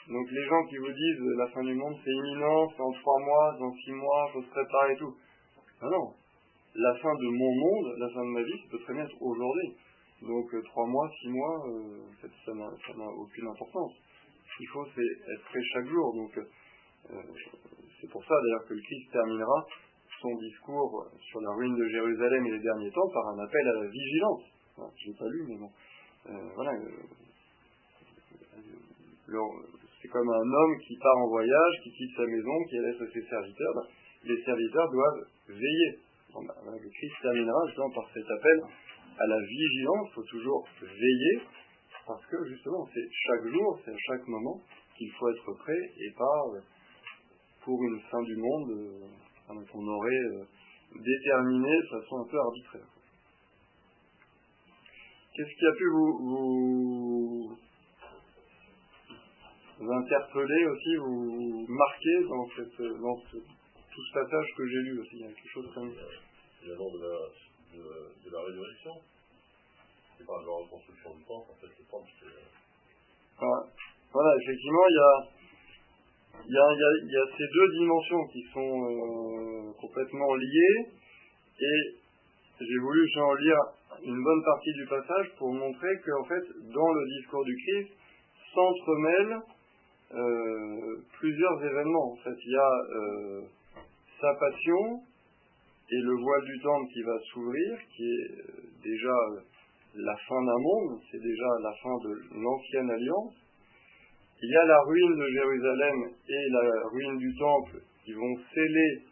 Donc 0.10 0.32
les 0.32 0.46
gens 0.46 0.66
qui 0.66 0.78
vous 0.78 0.92
disent 0.92 1.38
la 1.38 1.48
fin 1.48 1.64
du 1.64 1.74
monde 1.74 1.96
c'est 2.04 2.12
imminent, 2.12 2.70
c'est 2.76 2.82
en 2.82 2.92
trois 2.92 3.20
mois, 3.20 3.56
dans 3.60 3.74
six 3.74 3.92
mois, 3.92 4.30
faut 4.34 4.42
se 4.42 4.50
préparer 4.50 4.94
et 4.94 4.98
tout. 4.98 5.16
Non, 5.82 5.90
non. 5.90 6.14
La 6.76 6.96
fin 6.96 7.14
de 7.16 7.28
mon 7.28 7.56
monde, 7.56 7.98
la 8.00 8.10
fin 8.10 8.22
de 8.22 8.30
ma 8.30 8.44
vie, 8.44 8.60
ça 8.64 8.72
peut 8.72 8.80
très 8.80 8.94
bien 8.94 9.04
être 9.04 9.22
aujourd'hui. 9.22 9.76
Donc 10.22 10.53
euh, 10.53 10.61
trois 10.63 10.86
mois, 10.86 11.09
six 11.22 11.30
mois, 11.30 11.65
euh, 11.67 12.28
ça 12.45 12.53
n'a 12.53 13.07
aucune 13.07 13.47
importance. 13.47 13.93
Ce 14.43 14.57
qu'il 14.57 14.67
faut, 14.67 14.86
c'est 14.93 15.32
être 15.34 15.43
prêt 15.45 15.61
chaque 15.74 15.88
jour. 15.88 16.13
Donc 16.13 16.38
euh, 16.38 17.22
c'est 18.01 18.09
pour 18.09 18.24
ça 18.26 18.36
d'ailleurs 18.43 18.67
que 18.67 18.74
le 18.74 18.82
Christ 18.82 19.11
terminera 19.11 19.65
son 20.22 20.36
discours 20.36 21.07
sur 21.22 21.39
la 21.39 21.51
ruine 21.51 21.76
de 21.76 21.88
Jérusalem 21.88 22.45
et 22.47 22.51
les 22.51 22.59
derniers 22.59 22.91
temps 22.91 23.09
par 23.13 23.28
un 23.30 23.39
appel 23.39 23.67
à 23.67 23.84
la 23.84 23.88
vigilance. 23.88 24.43
je 24.78 25.09
n'ai 25.09 25.17
pas 25.17 25.30
lu, 25.30 25.45
mais 25.47 25.55
bon. 25.55 25.72
voilà. 26.55 26.72
c'est 30.01 30.07
comme 30.09 30.30
un 30.30 30.51
homme 30.51 30.78
qui 30.86 30.97
part 30.97 31.17
en 31.20 31.30
voyage, 31.30 31.74
qui 31.84 31.91
quitte 31.91 32.17
sa 32.17 32.26
maison, 32.26 32.63
qui 32.70 32.80
laisse 32.80 33.13
ses 33.13 33.24
serviteurs. 33.30 33.74
Ben, 33.76 33.88
les 34.26 34.43
serviteurs 34.43 34.91
doivent 34.91 35.24
veiller. 35.47 35.99
Ben, 36.34 36.74
le 36.74 36.89
Christ 36.89 37.15
terminera 37.22 37.65
justement 37.67 37.91
par 37.91 38.09
cet 38.13 38.30
appel 38.30 38.59
à 39.20 39.28
la 39.28 39.39
vigilance, 39.41 40.07
il 40.09 40.13
faut 40.15 40.24
toujours 40.24 40.67
veiller, 40.82 41.41
parce 42.07 42.26
que 42.26 42.38
justement, 42.47 42.88
c'est 42.93 43.07
chaque 43.11 43.47
jour, 43.51 43.80
c'est 43.84 43.91
à 43.91 43.97
chaque 44.07 44.28
moment 44.28 44.61
qu'il 44.97 45.11
faut 45.11 45.30
être 45.30 45.53
prêt 45.59 45.93
et 45.99 46.11
pas 46.17 46.41
euh, 46.55 46.61
pour 47.63 47.84
une 47.84 47.99
fin 48.09 48.22
du 48.24 48.36
monde 48.38 48.72
euh, 48.72 49.65
qu'on 49.72 49.88
aurait 49.88 50.26
euh, 50.36 50.43
déterminé 50.95 51.78
de 51.82 51.88
façon 51.88 52.20
un 52.20 52.28
peu 52.32 52.38
arbitraire. 52.39 52.88
Qu'est-ce 55.36 55.55
qui 55.57 55.65
a 55.65 55.74
pu 55.74 55.86
vous, 55.91 57.57
interpeller 59.80 60.65
aussi, 60.65 60.95
vous 60.97 61.65
marquer 61.70 62.24
dans, 62.28 62.45
tout 63.32 64.03
ce 64.03 64.13
passage 64.13 64.53
que 64.57 64.67
j'ai 64.67 64.82
lu 64.82 64.99
aussi? 64.99 65.13
Il 65.13 65.22
y 65.22 65.24
a 65.26 65.28
quelque 65.28 65.49
chose 65.53 65.72
comme 65.74 65.93
ça 65.93 66.01
de, 66.65 67.49
la 67.78 68.41
résurrection. 68.41 68.91
C'est 70.17 70.26
pas 70.26 70.41
la 70.41 70.51
reconstruction 70.51 71.15
du 71.15 71.24
temple, 71.24 71.51
en 71.51 71.55
fait, 71.55 71.72
le 71.80 71.86
temple, 71.89 72.09
c'est. 72.20 73.43
Euh, 73.43 73.63
voilà, 74.11 74.36
effectivement, 74.41 74.86
il 74.89 74.95
y 74.95 74.99
a, 74.99 75.13
il 76.45 76.53
y, 76.53 76.57
a, 76.57 76.67
il, 77.03 77.11
y 77.11 77.17
a, 77.17 77.26
ces 77.38 77.47
deux 77.53 77.70
dimensions 77.80 78.28
qui 78.28 78.43
sont 78.53 78.74
euh, 78.84 79.72
complètement 79.80 80.36
liées, 80.36 80.91
et 81.59 81.80
j'ai 82.59 82.80
voulu 82.80 83.07
en 83.22 83.34
lire 83.36 83.59
une 84.03 84.24
bonne 84.24 84.43
partie 84.43 84.74
du 84.74 84.86
passage 84.88 85.32
pour 85.38 85.53
montrer 85.53 85.99
qu'en 86.05 86.26
fait, 86.26 86.43
dans 86.74 86.91
le 86.91 87.05
discours 87.20 87.45
du 87.45 87.55
Christ, 87.55 87.91
s'entremêlent 88.53 89.39
euh, 90.11 90.97
plusieurs 91.20 91.63
événements. 91.63 92.11
En 92.11 92.17
fait, 92.17 92.36
il 92.43 92.51
y 92.51 92.57
a 92.57 92.72
sa 94.20 94.34
passion, 94.36 95.01
et 95.92 96.02
le 96.02 96.16
voile 96.22 96.46
du 96.46 96.60
temple 96.60 96.88
qui 96.94 97.02
va 97.02 97.18
s'ouvrir, 97.32 97.80
qui 97.96 98.04
est 98.04 98.32
euh, 98.32 98.62
déjà 98.84 99.10
euh, 99.10 99.40
la 99.96 100.16
fin 100.28 100.42
d'un 100.46 100.60
monde, 100.60 101.00
c'est 101.12 101.22
déjà 101.22 101.48
la 101.64 101.74
fin 101.82 101.98
de 102.04 102.14
l'ancienne 102.36 102.92
alliance. 102.92 103.34
Il 104.42 104.50
y 104.50 104.56
a 104.56 104.66
la 104.66 104.80
ruine 104.84 105.16
de 105.18 105.28
Jérusalem 105.34 105.96
et 106.30 106.50
la 106.52 106.88
ruine 106.92 107.18
du 107.18 107.36
temple 107.36 107.82
qui 108.06 108.14
vont 108.14 108.36
sceller 108.54 109.04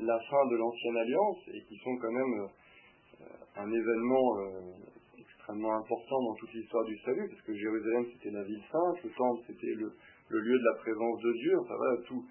la 0.00 0.18
fin 0.30 0.46
de 0.46 0.56
l'ancienne 0.56 0.96
alliance 0.96 1.38
et 1.52 1.60
qui 1.62 1.76
sont 1.78 1.96
quand 1.96 2.12
même 2.12 2.40
euh, 2.40 3.62
un 3.62 3.72
événement 3.72 4.76
extrêmement 5.18 5.76
important 5.76 6.22
dans 6.22 6.34
toute 6.34 6.52
l'histoire 6.54 6.84
du 6.84 6.98
salut, 6.98 7.28
parce 7.30 7.42
que 7.42 7.54
Jérusalem 7.54 8.04
c'était 8.12 8.30
la 8.30 8.42
ville 8.42 8.62
sainte, 8.70 9.02
le 9.04 9.10
temple 9.10 9.42
c'était 9.46 9.74
le, 9.74 10.38
lieu 10.38 10.58
de 10.58 10.64
la 10.64 10.74
présence 10.82 11.20
de 11.22 11.32
Dieu, 11.32 11.58
enfin 11.60 11.74
voilà, 11.76 12.02
tout, 12.02 12.24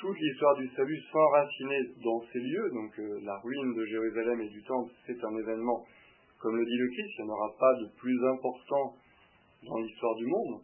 toute 0.00 0.18
l'histoire 0.18 0.54
du 0.56 0.68
salut 0.76 1.00
s'enraciner 1.10 1.80
dans 2.04 2.22
ces 2.32 2.38
lieux, 2.38 2.70
donc 2.72 2.98
euh, 2.98 3.18
la 3.24 3.36
ruine 3.38 3.74
de 3.74 3.84
Jérusalem 3.84 4.40
et 4.40 4.48
du 4.48 4.62
temple, 4.62 4.92
c'est 5.06 5.24
un 5.24 5.36
événement, 5.36 5.84
comme 6.40 6.56
le 6.56 6.64
dit 6.64 6.76
le 6.76 6.88
Christ, 6.88 7.14
il 7.18 7.24
n'y 7.24 7.30
en 7.30 7.34
aura 7.34 7.50
pas 7.58 7.74
de 7.82 7.88
plus 7.96 8.18
important 8.28 8.94
dans 9.66 9.78
l'histoire 9.78 10.14
du 10.14 10.26
monde. 10.26 10.60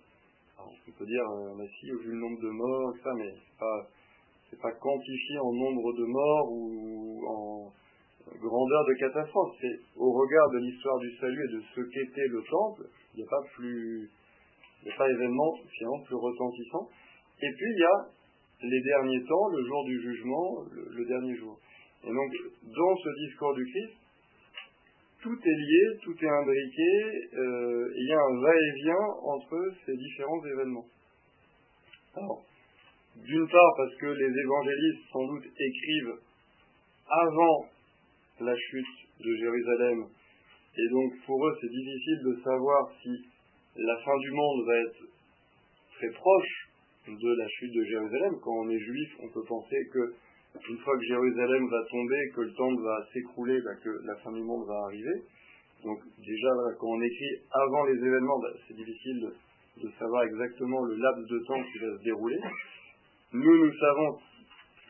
on 0.60 0.92
peut 0.98 1.06
dire, 1.06 1.24
euh, 1.30 1.66
si, 1.80 1.86
vu 1.86 2.12
le 2.12 2.20
nombre 2.20 2.40
de 2.40 2.50
morts, 2.50 2.94
ça, 3.02 3.10
mais 3.16 3.30
c'est 3.34 3.58
pas, 3.58 3.88
c'est 4.50 4.60
pas 4.60 4.72
quantifié 4.72 5.38
en 5.40 5.52
nombre 5.52 5.92
de 5.94 6.04
morts 6.04 6.52
ou 6.52 7.22
en 7.26 7.72
grandeur 8.38 8.84
de 8.86 8.94
catastrophe. 9.00 9.56
C'est 9.60 9.80
au 9.96 10.12
regard 10.12 10.50
de 10.50 10.58
l'histoire 10.58 10.98
du 10.98 11.10
salut 11.18 11.44
et 11.44 11.52
de 11.56 11.62
ce 11.74 11.80
qu'était 11.80 12.28
le 12.28 12.42
temple, 12.48 12.86
il 13.14 13.18
n'y 13.18 13.26
a 13.26 13.30
pas 13.30 13.42
plus, 13.54 14.10
il 14.82 14.86
n'y 14.86 14.92
a 14.92 14.96
pas 14.96 15.10
événement 15.10 15.54
finalement 15.76 16.02
plus 16.06 16.16
retentissant. 16.16 16.88
Et 17.42 17.50
puis 17.50 17.66
il 17.74 17.80
y 17.80 17.84
a 17.84 18.14
les 18.62 18.80
derniers 18.80 19.24
temps, 19.24 19.48
le 19.48 19.64
jour 19.64 19.84
du 19.84 20.00
jugement, 20.00 20.64
le, 20.72 21.04
dernier 21.06 21.36
jour. 21.36 21.58
Et 22.04 22.12
donc, 22.12 22.32
dans 22.62 22.96
ce 22.96 23.26
discours 23.26 23.54
du 23.54 23.64
Christ, 23.64 23.94
tout 25.22 25.38
est 25.42 25.58
lié, 25.58 25.98
tout 26.02 26.14
est 26.22 26.28
imbriqué, 26.28 27.28
euh, 27.34 27.92
il 27.96 28.08
y 28.08 28.12
a 28.12 28.20
un 28.20 28.40
va-et-vient 28.40 29.06
entre 29.22 29.72
ces 29.86 29.96
différents 29.96 30.44
événements. 30.44 30.86
Alors, 32.16 32.44
d'une 33.16 33.48
part 33.48 33.74
parce 33.76 33.94
que 33.96 34.06
les 34.06 34.40
évangélistes 34.40 35.08
sans 35.12 35.26
doute 35.26 35.46
écrivent 35.46 36.18
avant 37.08 37.64
la 38.40 38.56
chute 38.56 39.20
de 39.20 39.36
Jérusalem, 39.36 40.06
et 40.76 40.88
donc 40.90 41.12
pour 41.24 41.46
eux 41.46 41.56
c'est 41.60 41.70
difficile 41.70 42.20
de 42.24 42.42
savoir 42.42 42.90
si 43.02 43.10
la 43.76 43.96
fin 44.04 44.18
du 44.18 44.30
monde 44.32 44.66
va 44.66 44.76
être 44.76 45.04
très 45.96 46.10
proche 46.10 46.68
de 47.12 47.36
la 47.36 47.48
chute 47.48 47.74
de 47.74 47.84
Jérusalem. 47.84 48.32
Quand 48.42 48.52
on 48.52 48.68
est 48.70 48.78
juif, 48.78 49.10
on 49.20 49.28
peut 49.28 49.44
penser 49.46 49.76
que 49.92 50.14
une 50.70 50.78
fois 50.78 50.96
que 50.96 51.04
Jérusalem 51.04 51.68
va 51.68 51.82
tomber, 51.90 52.30
que 52.34 52.40
le 52.42 52.54
temple 52.54 52.82
va 52.82 53.06
s'écrouler, 53.12 53.60
bah, 53.62 53.74
que 53.82 53.90
la 54.06 54.16
fin 54.16 54.32
du 54.32 54.42
monde 54.42 54.66
va 54.66 54.86
arriver. 54.86 55.22
Donc 55.82 55.98
déjà, 56.16 56.48
quand 56.78 56.88
on 56.88 57.02
écrit 57.02 57.34
avant 57.50 57.84
les 57.84 57.98
événements, 57.98 58.38
bah, 58.40 58.48
c'est 58.66 58.76
difficile 58.76 59.28
de, 59.82 59.90
savoir 59.98 60.22
exactement 60.22 60.82
le 60.84 60.94
laps 60.94 61.28
de 61.28 61.38
temps 61.46 61.62
qui 61.62 61.78
va 61.78 61.98
se 61.98 62.04
dérouler. 62.04 62.38
Nous, 63.32 63.66
nous 63.66 63.72
savons, 63.74 64.18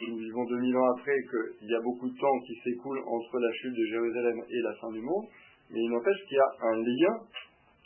nous 0.08 0.18
vivons 0.18 0.44
2000 0.44 0.76
ans 0.76 0.92
après, 0.96 1.16
qu'il 1.58 1.68
y 1.68 1.74
a 1.74 1.80
beaucoup 1.80 2.08
de 2.08 2.18
temps 2.18 2.38
qui 2.46 2.54
s'écoule 2.62 3.00
entre 3.06 3.38
la 3.38 3.52
chute 3.54 3.74
de 3.74 3.86
Jérusalem 3.86 4.42
et 4.50 4.60
la 4.60 4.74
fin 4.74 4.92
du 4.92 5.00
monde, 5.00 5.26
mais 5.70 5.80
il 5.80 5.90
n'empêche 5.90 6.22
qu'il 6.28 6.36
y 6.36 6.40
a 6.40 6.52
un 6.60 6.76
lien 6.76 7.18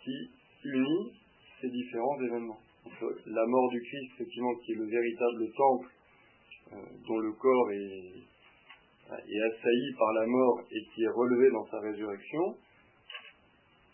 qui 0.03 0.31
unit 0.65 1.13
ces 1.61 1.69
différents 1.69 2.21
événements 2.21 2.59
la 3.27 3.47
mort 3.47 3.71
du 3.71 3.81
Christ, 3.81 4.13
effectivement, 4.15 4.55
qui 4.57 4.73
est 4.73 4.77
le 4.77 4.87
véritable 4.87 5.53
temple 5.57 5.89
euh, 6.73 6.77
dont 7.07 7.19
le 7.19 7.33
corps 7.33 7.71
est, 7.73 8.13
est 9.11 9.43
assailli 9.43 9.95
par 9.99 10.13
la 10.13 10.27
mort 10.27 10.61
et 10.71 10.81
qui 10.95 11.05
est 11.05 11.09
relevé 11.09 11.51
dans 11.51 11.67
sa 11.67 11.81
résurrection, 11.81 12.57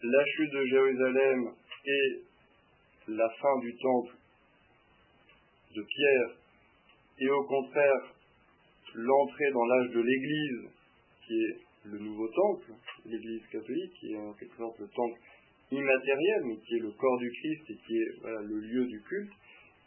la 0.02 0.24
chute 0.24 0.52
de 0.52 0.64
Jérusalem 0.66 1.54
et 1.86 2.22
la 3.08 3.28
fin 3.40 3.58
du 3.60 3.74
temple 3.76 4.16
de 5.76 5.82
Pierre, 5.82 6.36
et 7.20 7.30
au 7.30 7.44
contraire 7.44 8.14
l'entrée 8.94 9.50
dans 9.52 9.64
l'âge 9.64 9.90
de 9.90 10.00
l'Église, 10.00 10.70
qui 11.26 11.34
est 11.34 11.58
le 11.84 11.98
nouveau 11.98 12.28
temple, 12.28 12.72
l'Église 13.06 13.46
catholique, 13.50 13.92
qui 13.98 14.12
est 14.12 14.16
en 14.16 14.32
quelque 14.34 14.56
sorte 14.56 14.78
le 14.78 14.88
temple 14.88 15.18
immatériel, 15.70 16.42
mais 16.44 16.56
qui 16.56 16.76
est 16.76 16.80
le 16.80 16.92
corps 16.92 17.18
du 17.18 17.30
Christ 17.30 17.70
et 17.70 17.76
qui 17.86 17.96
est 17.96 18.10
le 18.24 18.58
lieu 18.60 18.86
du 18.86 19.00
culte, 19.02 19.32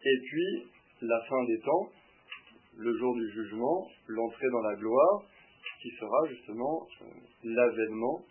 et 0.03 0.17
puis 0.25 0.67
la 1.01 1.19
fin 1.29 1.43
des 1.45 1.59
temps, 1.59 1.89
le 2.77 2.97
jour 2.97 3.15
du 3.15 3.29
jugement, 3.31 3.87
l'entrée 4.07 4.49
dans 4.51 4.61
la 4.61 4.75
gloire, 4.75 5.23
qui 5.81 5.89
sera 5.99 6.27
justement 6.29 6.87
euh, 7.01 7.05
l'avènement 7.43 8.21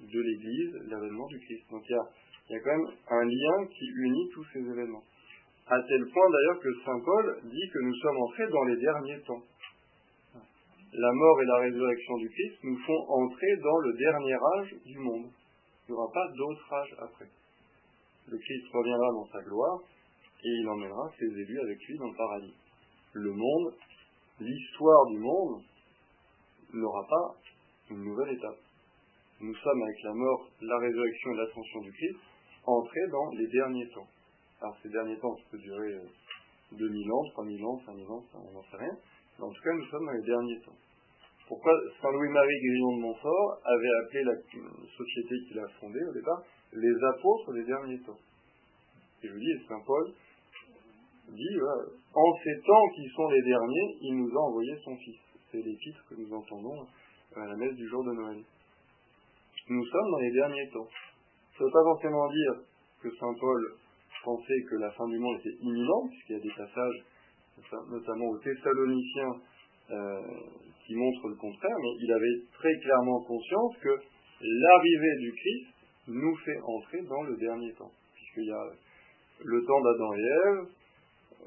de 0.00 0.20
l'Église, 0.20 0.72
l'avènement 0.88 1.26
du 1.26 1.38
Christ. 1.40 1.64
Donc 1.70 1.82
il 1.88 1.92
y 1.92 1.94
a, 1.94 2.54
y 2.54 2.56
a 2.56 2.60
quand 2.60 2.76
même 2.76 2.90
un 3.08 3.24
lien 3.24 3.66
qui 3.66 3.86
unit 3.86 4.28
tous 4.34 4.44
ces 4.52 4.60
événements. 4.60 5.04
À 5.68 5.80
tel 5.82 6.04
point 6.12 6.30
d'ailleurs 6.30 6.60
que 6.60 6.74
Saint 6.84 7.00
Paul 7.04 7.40
dit 7.44 7.70
que 7.72 7.78
nous 7.80 7.94
sommes 7.94 8.16
entrés 8.18 8.48
dans 8.48 8.64
les 8.64 8.76
derniers 8.76 9.20
temps. 9.22 9.42
la 10.92 11.12
mort 11.12 11.42
et 11.42 11.46
la 11.46 11.58
résurrection 11.58 12.16
du 12.18 12.28
Christ 12.28 12.58
nous 12.62 12.78
font 12.78 13.04
entrer 13.08 13.56
dans 13.62 13.78
le 13.78 13.92
dernier 13.94 14.36
âge 14.58 14.74
du 14.84 14.98
monde. 14.98 15.30
Il 15.88 15.92
n'y 15.92 15.98
aura 15.98 16.10
pas 16.12 16.28
d'autre 16.36 16.72
âge 16.72 16.96
après. 16.98 17.28
Le 18.28 18.38
Christ 18.38 18.66
reviendra 18.72 19.12
dans 19.12 19.26
sa 19.26 19.42
gloire 19.42 19.80
et 20.42 20.48
il 20.48 20.68
emmènera 20.68 21.10
ses 21.18 21.26
élus 21.26 21.60
avec 21.60 21.78
lui 21.86 21.98
dans 21.98 22.08
le 22.08 22.16
paradis. 22.16 22.54
Le 23.12 23.32
monde, 23.32 23.74
l'histoire 24.40 25.06
du 25.06 25.18
monde, 25.18 25.62
n'aura 26.72 27.06
pas 27.06 27.36
une 27.90 28.02
nouvelle 28.02 28.34
étape. 28.34 28.58
Nous 29.40 29.54
sommes 29.54 29.82
avec 29.82 30.02
la 30.02 30.14
mort, 30.14 30.48
la 30.60 30.78
résurrection 30.78 31.30
et 31.30 31.36
l'ascension 31.36 31.80
du 31.80 31.92
Christ 31.92 32.18
entrés 32.64 33.08
dans 33.10 33.30
les 33.30 33.46
derniers 33.46 33.88
temps. 33.90 34.06
Alors 34.60 34.76
ces 34.82 34.88
derniers 34.88 35.18
temps, 35.18 35.36
ça 35.36 35.42
peut 35.50 35.58
durer 35.58 36.00
2000 36.72 37.12
ans, 37.12 37.22
3000 37.32 37.64
ans, 37.64 37.80
5000 37.86 38.06
ans, 38.10 38.24
on 38.34 38.52
n'en 38.52 38.62
sait 38.64 38.76
rien. 38.76 38.96
Mais 39.38 39.44
en 39.44 39.50
tout 39.50 39.62
cas, 39.62 39.72
nous 39.72 39.86
sommes 39.86 40.06
dans 40.06 40.12
les 40.12 40.26
derniers 40.26 40.60
temps. 40.62 40.76
Pourquoi 41.48 41.72
Saint 42.02 42.10
Louis-Marie 42.10 42.60
Grillon 42.60 42.96
de 42.96 43.02
Montfort 43.02 43.58
avait 43.64 43.94
appelé 44.02 44.24
la 44.24 44.34
société 44.96 45.34
qu'il 45.46 45.58
a 45.58 45.68
fondée 45.80 46.04
au 46.08 46.12
départ 46.12 46.42
les 46.72 47.04
apôtres 47.14 47.52
des 47.52 47.64
derniers 47.64 48.00
temps? 48.00 48.18
Et 49.22 49.28
je 49.28 49.32
vous 49.32 49.38
dis, 49.38 49.66
Saint 49.68 49.80
Paul 49.86 50.12
dit, 51.28 51.58
en 52.14 52.32
ces 52.42 52.60
temps 52.62 52.88
qui 52.94 53.08
sont 53.14 53.28
les 53.30 53.42
derniers, 53.42 53.96
il 54.02 54.16
nous 54.16 54.30
a 54.36 54.42
envoyé 54.42 54.76
son 54.84 54.96
Fils. 54.96 55.18
C'est 55.50 55.62
les 55.62 55.76
titres 55.76 56.04
que 56.08 56.14
nous 56.14 56.32
entendons 56.32 56.86
à 57.36 57.46
la 57.46 57.56
messe 57.56 57.74
du 57.74 57.88
jour 57.88 58.04
de 58.04 58.12
Noël. 58.12 58.42
Nous 59.68 59.84
sommes 59.84 60.10
dans 60.10 60.18
les 60.18 60.32
derniers 60.32 60.68
temps. 60.70 60.88
Ça 61.56 61.64
ne 61.64 61.66
veut 61.66 61.72
pas 61.72 61.84
forcément 61.84 62.28
dire 62.28 62.52
que 63.02 63.10
Saint 63.16 63.34
Paul 63.40 63.76
pensait 64.24 64.62
que 64.68 64.76
la 64.76 64.90
fin 64.90 65.06
du 65.08 65.18
monde 65.18 65.38
était 65.38 65.56
imminente, 65.60 66.10
puisqu'il 66.10 66.32
y 66.32 66.36
a 66.36 66.42
des 66.42 66.56
passages, 66.56 67.04
notamment 67.88 68.26
aux 68.26 68.38
Thessaloniciens, 68.38 69.34
euh, 69.90 70.20
qui 70.86 70.94
montrent 70.94 71.28
le 71.28 71.36
contraire, 71.36 71.76
mais 71.82 71.94
il 72.00 72.12
avait 72.12 72.40
très 72.52 72.74
clairement 72.78 73.20
conscience 73.24 73.76
que 73.82 73.94
l'arrivée 74.40 75.16
du 75.20 75.32
Christ 75.32 75.66
nous 76.08 76.36
fait 76.36 76.58
entrer 76.62 77.02
dans 77.02 77.22
le 77.22 77.36
dernier 77.36 77.72
temps, 77.74 77.90
puisqu'il 78.14 78.46
y 78.46 78.52
a 78.52 78.64
le 79.44 79.64
temps 79.64 79.80
d'Adam 79.80 80.14
et 80.14 80.20
Ève, 80.20 80.66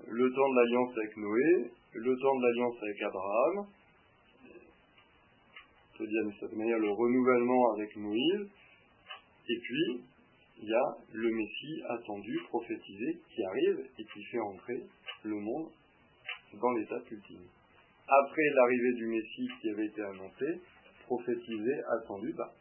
le 0.08 0.30
temps 0.34 0.50
de 0.50 0.56
l'alliance 0.56 0.98
avec 0.98 1.18
Noé, 1.18 1.72
le 1.94 2.18
temps 2.18 2.36
de 2.36 2.44
l'alliance 2.44 2.76
avec 2.84 3.02
Abraham, 3.02 3.68
on 5.94 5.98
peut 5.98 6.08
dire 6.08 6.26
de 6.26 6.34
cette 6.40 6.58
manière 6.58 6.80
le 6.80 6.92
renouvellement 6.92 7.74
avec 7.74 7.96
Moïse, 7.96 8.50
et 9.50 9.60
puis 9.60 10.04
il 10.62 10.68
y 10.68 10.74
a 10.74 10.98
le 11.14 11.30
Messie 11.30 11.82
attendu, 11.88 12.40
prophétisé, 12.50 13.20
qui 13.34 13.44
arrive 13.44 13.80
et 13.98 14.04
qui 14.04 14.24
fait 14.26 14.40
entrer 14.40 14.84
le 15.24 15.36
monde 15.36 15.70
dans 16.60 16.72
l'étape 16.72 17.10
ultime. 17.12 17.48
Après 18.10 18.42
l'arrivée 18.56 18.94
du 18.94 19.08
Messie 19.08 19.48
qui 19.62 19.70
avait 19.70 19.86
été 19.86 20.02
annoncé, 20.02 20.62
prophétisé, 21.06 21.74
attendu, 22.02 22.34
bah, 22.36 22.52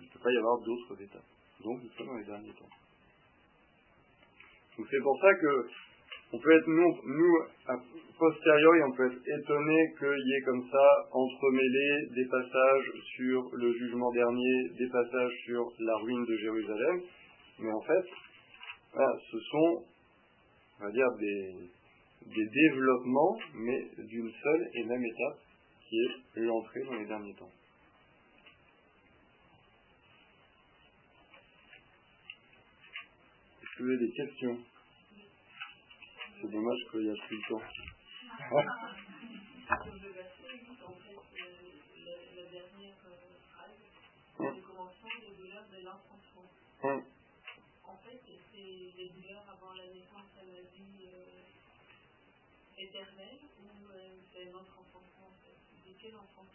il 0.00 0.06
ne 0.06 0.12
peut 0.12 0.18
pas 0.22 0.32
y 0.32 0.36
avoir 0.36 0.58
d'autres 0.60 1.02
étapes. 1.02 1.28
Donc 1.62 1.82
nous 1.82 1.90
sommes 1.90 2.06
dans 2.06 2.16
les 2.16 2.24
derniers 2.24 2.54
temps. 2.54 2.72
Donc 4.78 4.86
c'est 4.90 5.02
pour 5.02 5.20
ça 5.20 5.34
que 5.34 5.68
on 6.32 6.38
peut 6.40 6.52
être, 6.52 6.66
nous, 6.66 6.92
nous, 7.04 7.36
a 7.68 7.76
posteriori, 8.18 8.82
on 8.82 8.92
peut 8.96 9.06
être 9.06 9.40
étonné 9.40 9.94
qu'il 9.98 10.26
y 10.26 10.34
ait 10.34 10.42
comme 10.44 10.68
ça 10.70 11.08
entremêlé 11.12 12.08
des 12.16 12.24
passages 12.26 12.92
sur 13.14 13.48
le 13.52 13.72
jugement 13.72 14.10
dernier, 14.10 14.70
des 14.76 14.88
passages 14.88 15.32
sur 15.44 15.70
la 15.78 15.96
ruine 15.98 16.24
de 16.24 16.36
Jérusalem, 16.36 17.00
mais 17.60 17.72
en 17.72 17.80
fait, 17.82 18.04
ce 19.30 19.38
sont, 19.38 19.84
on 20.80 20.84
va 20.84 20.90
dire, 20.90 21.08
des, 21.20 21.70
des 22.34 22.46
développements, 22.46 23.38
mais 23.54 23.88
d'une 23.98 24.32
seule 24.42 24.70
et 24.74 24.84
même 24.84 25.04
étape, 25.04 25.38
qui 25.88 25.96
est 25.98 26.40
l'entrée 26.40 26.82
dans 26.84 26.94
les 26.94 27.06
derniers 27.06 27.34
temps. 27.34 27.50
Est-ce 33.62 33.78
que 33.78 33.82
vous 33.82 33.90
avez 33.90 34.06
des 34.06 34.12
questions? 34.12 34.58
C'est 36.40 36.50
dommage 36.50 36.78
qu'il 36.90 37.00
n'y 37.00 37.10
a 37.10 37.14
plus 37.26 37.36
le 37.36 37.42
temps. 37.48 37.62
Le 39.68 40.12
verset, 40.12 40.46
en 46.82 47.96
fait, 48.04 48.20
c'est 48.24 48.58
de 48.58 48.96
les 48.96 49.08
douleurs 49.08 49.46
avant 49.48 49.72
la 49.74 49.86
naissance 49.86 50.30
la 50.36 50.60
vie 50.60 51.35
éternelle 52.78 53.40
ou 53.58 53.66
c'est 54.32 54.52
notre 54.52 54.78
enfant 54.78 55.02
en 55.20 55.32
fait 55.42 55.56
C'est 55.84 55.94
quel 56.00 56.14
enfant 56.16 56.46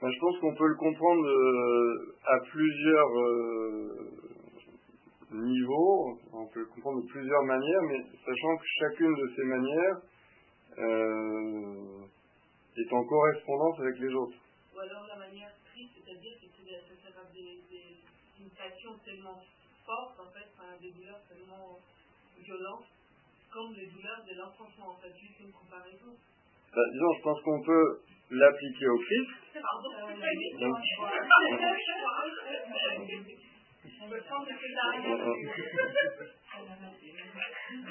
ben, 0.00 0.10
Je 0.10 0.18
pense 0.18 0.38
qu'on 0.40 0.54
peut 0.54 0.68
le 0.68 0.76
comprendre 0.76 1.24
à 2.24 2.38
plusieurs 2.50 3.12
niveau, 5.32 6.18
on 6.32 6.46
peut 6.46 6.60
le 6.60 6.66
comprendre 6.66 7.02
de 7.02 7.08
plusieurs 7.08 7.42
manières, 7.44 7.82
mais 7.82 8.02
sachant 8.24 8.56
que 8.56 8.64
chacune 8.78 9.14
de 9.14 9.32
ces 9.36 9.44
manières 9.44 9.98
euh, 10.78 12.06
est 12.76 12.92
en 12.92 13.04
correspondance 13.04 13.80
avec 13.80 13.98
les 13.98 14.14
autres. 14.14 14.38
Ou 14.74 14.78
alors 14.78 15.06
la 15.08 15.16
manière 15.16 15.52
triste, 15.70 15.92
c'est-à-dire 15.96 16.34
que 16.40 16.94
ça 17.02 17.08
des, 17.34 17.60
des, 17.68 17.96
une 18.40 18.50
passion 18.50 18.96
tellement 19.04 19.40
forte, 19.84 20.20
en 20.20 20.30
fait, 20.32 20.48
des 20.80 20.92
douleurs 20.92 21.20
tellement 21.28 21.78
violentes, 22.38 22.86
comme 23.52 23.72
les 23.74 23.86
douleurs 23.86 24.24
de 24.28 24.34
l'enfantement, 24.36 24.90
en 24.90 24.96
fait, 25.00 25.12
juste 25.18 25.40
une 25.40 25.52
comparaison. 25.52 26.14
Bah, 26.74 26.82
disons, 26.92 27.12
je 27.16 27.22
pense 27.22 27.40
qu'on 27.42 27.62
peut 27.62 28.00
l'appliquer 28.30 28.88
au 28.88 28.98
Christ. 28.98 29.30
Pardon, 29.54 29.90
euh, 29.94 30.14
Donc, 30.60 30.76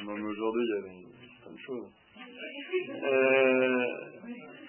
Même 0.05 0.25
aujourd'hui, 0.25 0.63
il 0.63 0.69
y 0.69 0.73
a 0.73 0.81
plein 1.43 1.53
de 1.53 1.59
choses. 1.59 1.91
Euh, 3.03 3.85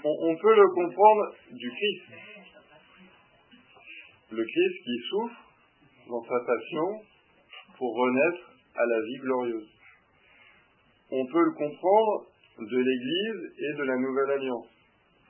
on, 0.04 0.36
peut 0.36 0.54
le 0.54 0.68
comprendre 0.74 1.34
du 1.52 1.70
Christ. 1.70 2.02
Le 4.30 4.44
Christ 4.44 4.84
qui 4.84 4.98
souffre 5.08 5.40
dans 6.08 6.22
sa 6.24 6.40
passion 6.44 7.02
pour 7.76 7.96
renaître 7.96 8.52
à 8.74 8.84
la 8.86 9.00
vie 9.00 9.18
glorieuse. 9.22 9.77
On 11.10 11.26
peut 11.26 11.44
le 11.44 11.52
comprendre 11.52 12.26
de 12.58 12.76
l'Église 12.76 13.52
et 13.58 13.78
de 13.78 13.82
la 13.84 13.96
Nouvelle 13.96 14.30
Alliance. 14.30 14.68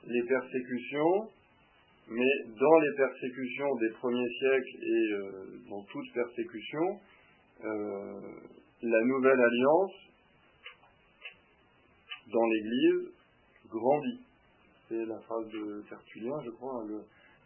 Les 0.07 0.23
persécutions, 0.23 1.29
mais 2.09 2.31
dans 2.59 2.79
les 2.79 2.95
persécutions 2.97 3.75
des 3.75 3.89
premiers 3.91 4.29
siècles 4.39 4.77
et 4.81 5.13
euh, 5.13 5.59
dans 5.69 5.83
toute 5.83 6.13
persécution, 6.13 6.99
euh, 7.63 8.21
la 8.81 9.03
nouvelle 9.05 9.39
alliance 9.39 9.93
dans 12.31 12.45
l'Église 12.45 13.11
grandit. 13.69 14.19
C'est 14.87 15.05
la 15.05 15.19
phrase 15.19 15.47
de 15.49 15.83
Tertullien, 15.89 16.33
je 16.45 16.51
crois, 16.51 16.81
hein, 16.81 17.01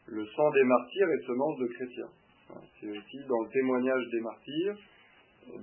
le, 0.07 0.25
sang 0.27 0.51
des 0.51 0.63
martyrs 0.63 1.09
est 1.09 1.25
semence 1.27 1.57
de 1.59 1.67
chrétiens. 1.67 2.09
C'est 2.79 2.89
aussi 2.89 3.17
dans 3.27 3.41
le 3.41 3.49
témoignage 3.51 4.03
des 4.11 4.21
martyrs, 4.21 4.77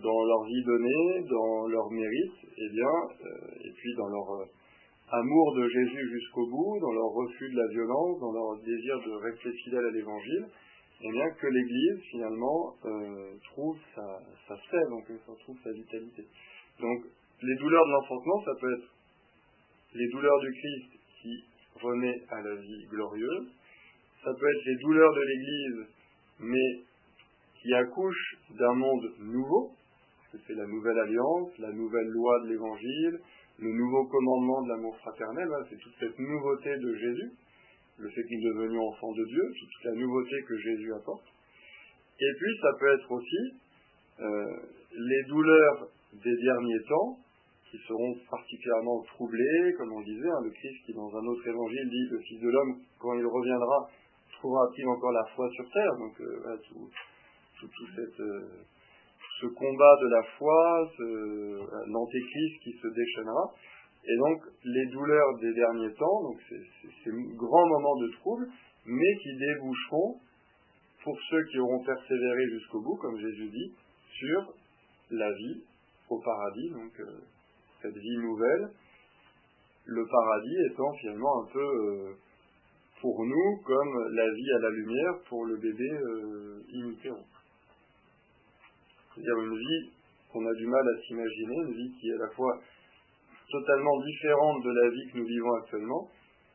dans 0.02 0.24
leur 0.24 0.44
vie 0.44 0.64
donnée, 0.64 1.24
dans 1.28 1.66
leur 1.68 1.90
mérite, 1.90 2.38
et 2.44 2.66
eh 2.66 2.68
bien, 2.70 2.94
euh, 3.26 3.68
et 3.68 3.72
puis 3.72 3.94
dans 3.96 4.08
leur 4.08 4.46
amour 5.12 5.56
de 5.56 5.68
Jésus 5.68 6.08
jusqu'au 6.10 6.46
bout, 6.46 6.78
dans 6.80 6.92
leur 6.92 7.10
refus 7.10 7.50
de 7.50 7.56
la 7.56 7.68
violence, 7.68 8.20
dans 8.20 8.32
leur 8.32 8.56
désir 8.62 8.94
de 9.00 9.12
rester 9.12 9.52
fidèle 9.64 9.84
à 9.84 9.90
l'évangile, 9.90 10.46
eh 11.02 11.10
bien 11.10 11.30
que 11.30 11.46
l'Église 11.46 12.00
finalement 12.10 12.74
euh, 12.84 13.34
trouve 13.52 13.76
sa, 13.94 14.04
sa 14.46 14.54
donc 14.88 15.04
ça 15.08 15.32
trouve 15.40 15.56
sa 15.64 15.72
vitalité. 15.72 16.22
Donc 16.80 17.04
les 17.42 17.56
douleurs 17.56 17.86
de 17.86 17.92
l'enfantement, 17.92 18.44
ça 18.44 18.52
peut 18.60 18.72
être 18.74 18.88
les 19.94 20.08
douleurs 20.08 20.40
du 20.40 20.52
Christ 20.52 20.90
qui 21.22 21.44
renaît 21.80 22.22
à 22.28 22.42
la 22.42 22.54
vie 22.56 22.86
glorieuse, 22.90 23.48
ça 24.22 24.30
peut 24.38 24.46
être 24.46 24.64
les 24.66 24.76
douleurs 24.76 25.14
de 25.14 25.22
l'Église, 25.22 25.86
mais 26.40 26.89
qui 27.60 27.72
accouchent 27.74 28.36
d'un 28.58 28.74
monde 28.74 29.12
nouveau, 29.20 29.72
c'est 30.46 30.54
la 30.54 30.66
nouvelle 30.66 30.98
alliance, 30.98 31.50
la 31.58 31.72
nouvelle 31.72 32.08
loi 32.08 32.40
de 32.44 32.48
l'Évangile, 32.48 33.20
le 33.58 33.72
nouveau 33.72 34.06
commandement 34.06 34.62
de 34.62 34.68
l'amour 34.68 34.96
fraternel, 34.98 35.48
c'est 35.68 35.78
toute 35.78 35.94
cette 35.98 36.18
nouveauté 36.18 36.76
de 36.76 36.94
Jésus, 36.94 37.32
le 37.98 38.08
fait 38.08 38.22
que 38.22 38.34
nous 38.34 38.54
devenions 38.54 38.88
enfants 38.88 39.12
de 39.12 39.24
Dieu, 39.24 39.42
toute 39.58 39.84
la 39.84 39.92
nouveauté 39.92 40.36
que 40.48 40.56
Jésus 40.56 40.94
apporte. 40.94 41.24
Et 42.18 42.32
puis 42.38 42.58
ça 42.62 42.68
peut 42.78 42.94
être 42.94 43.12
aussi 43.12 43.60
euh, 44.20 44.56
les 44.92 45.22
douleurs 45.28 45.88
des 46.12 46.36
derniers 46.36 46.82
temps, 46.88 47.18
qui 47.70 47.78
seront 47.86 48.14
particulièrement 48.28 49.00
troublées, 49.14 49.74
comme 49.78 49.92
on 49.92 50.00
disait, 50.00 50.28
hein, 50.28 50.42
le 50.42 50.50
Christ 50.50 50.84
qui 50.86 50.92
dans 50.92 51.08
un 51.08 51.24
autre 51.24 51.46
évangile 51.46 51.88
dit, 51.88 52.08
le 52.10 52.18
Fils 52.18 52.40
de 52.40 52.48
l'homme, 52.48 52.80
quand 52.98 53.14
il 53.14 53.24
reviendra, 53.24 53.88
trouvera-t-il 54.32 54.88
encore 54.88 55.12
la 55.12 55.24
foi 55.36 55.48
sur 55.50 55.70
terre? 55.70 55.92
Donc 55.98 56.20
euh, 56.20 56.56
tout, 56.66 56.90
tout. 57.66 58.22
Euh, 58.22 58.40
ce 59.40 59.46
combat 59.46 59.96
de 60.02 60.08
la 60.08 60.22
foi, 60.36 60.90
l'antéchrist 61.86 62.62
qui 62.62 62.72
se 62.72 62.88
déchaînera, 62.88 63.54
Et 64.04 64.16
donc, 64.16 64.42
les 64.64 64.86
douleurs 64.86 65.38
des 65.40 65.54
derniers 65.54 65.94
temps, 65.94 66.22
donc 66.22 66.38
ces 66.48 67.10
grands 67.36 67.68
moments 67.68 67.96
de 67.96 68.08
trouble, 68.20 68.48
mais 68.84 69.16
qui 69.22 69.36
déboucheront, 69.38 70.20
pour 71.02 71.18
ceux 71.30 71.44
qui 71.44 71.58
auront 71.58 71.82
persévéré 71.84 72.48
jusqu'au 72.50 72.80
bout, 72.80 72.96
comme 72.96 73.18
Jésus 73.18 73.48
dit, 73.48 73.72
sur 74.18 74.52
la 75.10 75.32
vie 75.32 75.64
au 76.10 76.20
paradis, 76.20 76.70
donc 76.70 77.00
euh, 77.00 77.20
cette 77.82 77.96
vie 77.96 78.18
nouvelle, 78.18 78.70
le 79.86 80.06
paradis 80.06 80.56
étant 80.72 80.92
finalement 81.00 81.42
un 81.42 81.46
peu 81.52 81.58
euh, 81.58 82.12
pour 83.00 83.24
nous 83.24 83.56
comme 83.64 84.08
la 84.12 84.30
vie 84.30 84.52
à 84.56 84.58
la 84.58 84.70
lumière 84.70 85.14
pour 85.28 85.46
le 85.46 85.56
bébé 85.56 85.90
euh, 85.90 86.62
C'est-à-dire 89.20 89.44
une 89.44 89.58
vie 89.58 89.90
qu'on 90.32 90.46
a 90.46 90.54
du 90.54 90.66
mal 90.66 90.80
à 90.80 91.00
s'imaginer, 91.02 91.56
une 91.56 91.74
vie 91.74 91.92
qui 92.00 92.08
est 92.08 92.14
à 92.14 92.24
la 92.24 92.30
fois 92.30 92.58
totalement 93.50 94.00
différente 94.00 94.64
de 94.64 94.70
la 94.70 94.88
vie 94.88 95.12
que 95.12 95.18
nous 95.18 95.26
vivons 95.26 95.54
actuellement, 95.60 96.08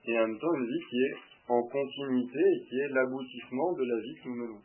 et 0.05 0.18
en 0.18 0.28
même 0.28 0.39
temps 0.39 0.53
une 0.55 0.66
vie 0.66 0.86
qui 0.89 0.97
est 0.97 1.16
en 1.47 1.61
continuité 1.61 2.39
et 2.39 2.66
qui 2.68 2.80
est 2.80 2.89
l'aboutissement 2.89 3.74
de 3.74 3.84
la 3.84 3.99
vie 4.01 4.16
que 4.16 4.30
nous 4.30 4.36
menons. 4.36 4.61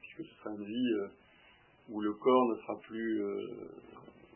Puisque 0.00 0.30
ce 0.30 0.36
sera 0.38 0.50
une 0.50 0.64
vie 0.64 0.92
euh, 1.00 1.08
où 1.88 2.00
le 2.00 2.12
corps 2.12 2.48
ne 2.50 2.60
sera 2.60 2.78
plus, 2.80 3.22
euh, 3.22 3.70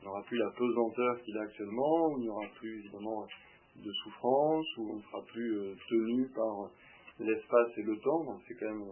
n'aura 0.03 0.22
plus 0.22 0.38
la 0.38 0.51
pesanteur 0.51 1.22
qu'il 1.22 1.36
a 1.38 1.43
actuellement, 1.43 2.09
où 2.09 2.18
il 2.18 2.22
n'y 2.22 2.28
aura 2.28 2.47
plus 2.59 2.80
évidemment 2.80 3.24
de 3.76 3.93
souffrance, 4.03 4.66
où 4.78 4.95
on 4.95 4.97
ne 4.97 5.03
sera 5.03 5.22
plus 5.26 5.59
euh, 5.59 5.74
tenu 5.88 6.28
par 6.34 6.70
l'espace 7.20 7.70
et 7.76 7.82
le 7.82 7.97
temps. 7.99 8.24
Donc 8.24 8.41
c'est 8.49 8.55
quand 8.55 8.74
même 8.74 8.91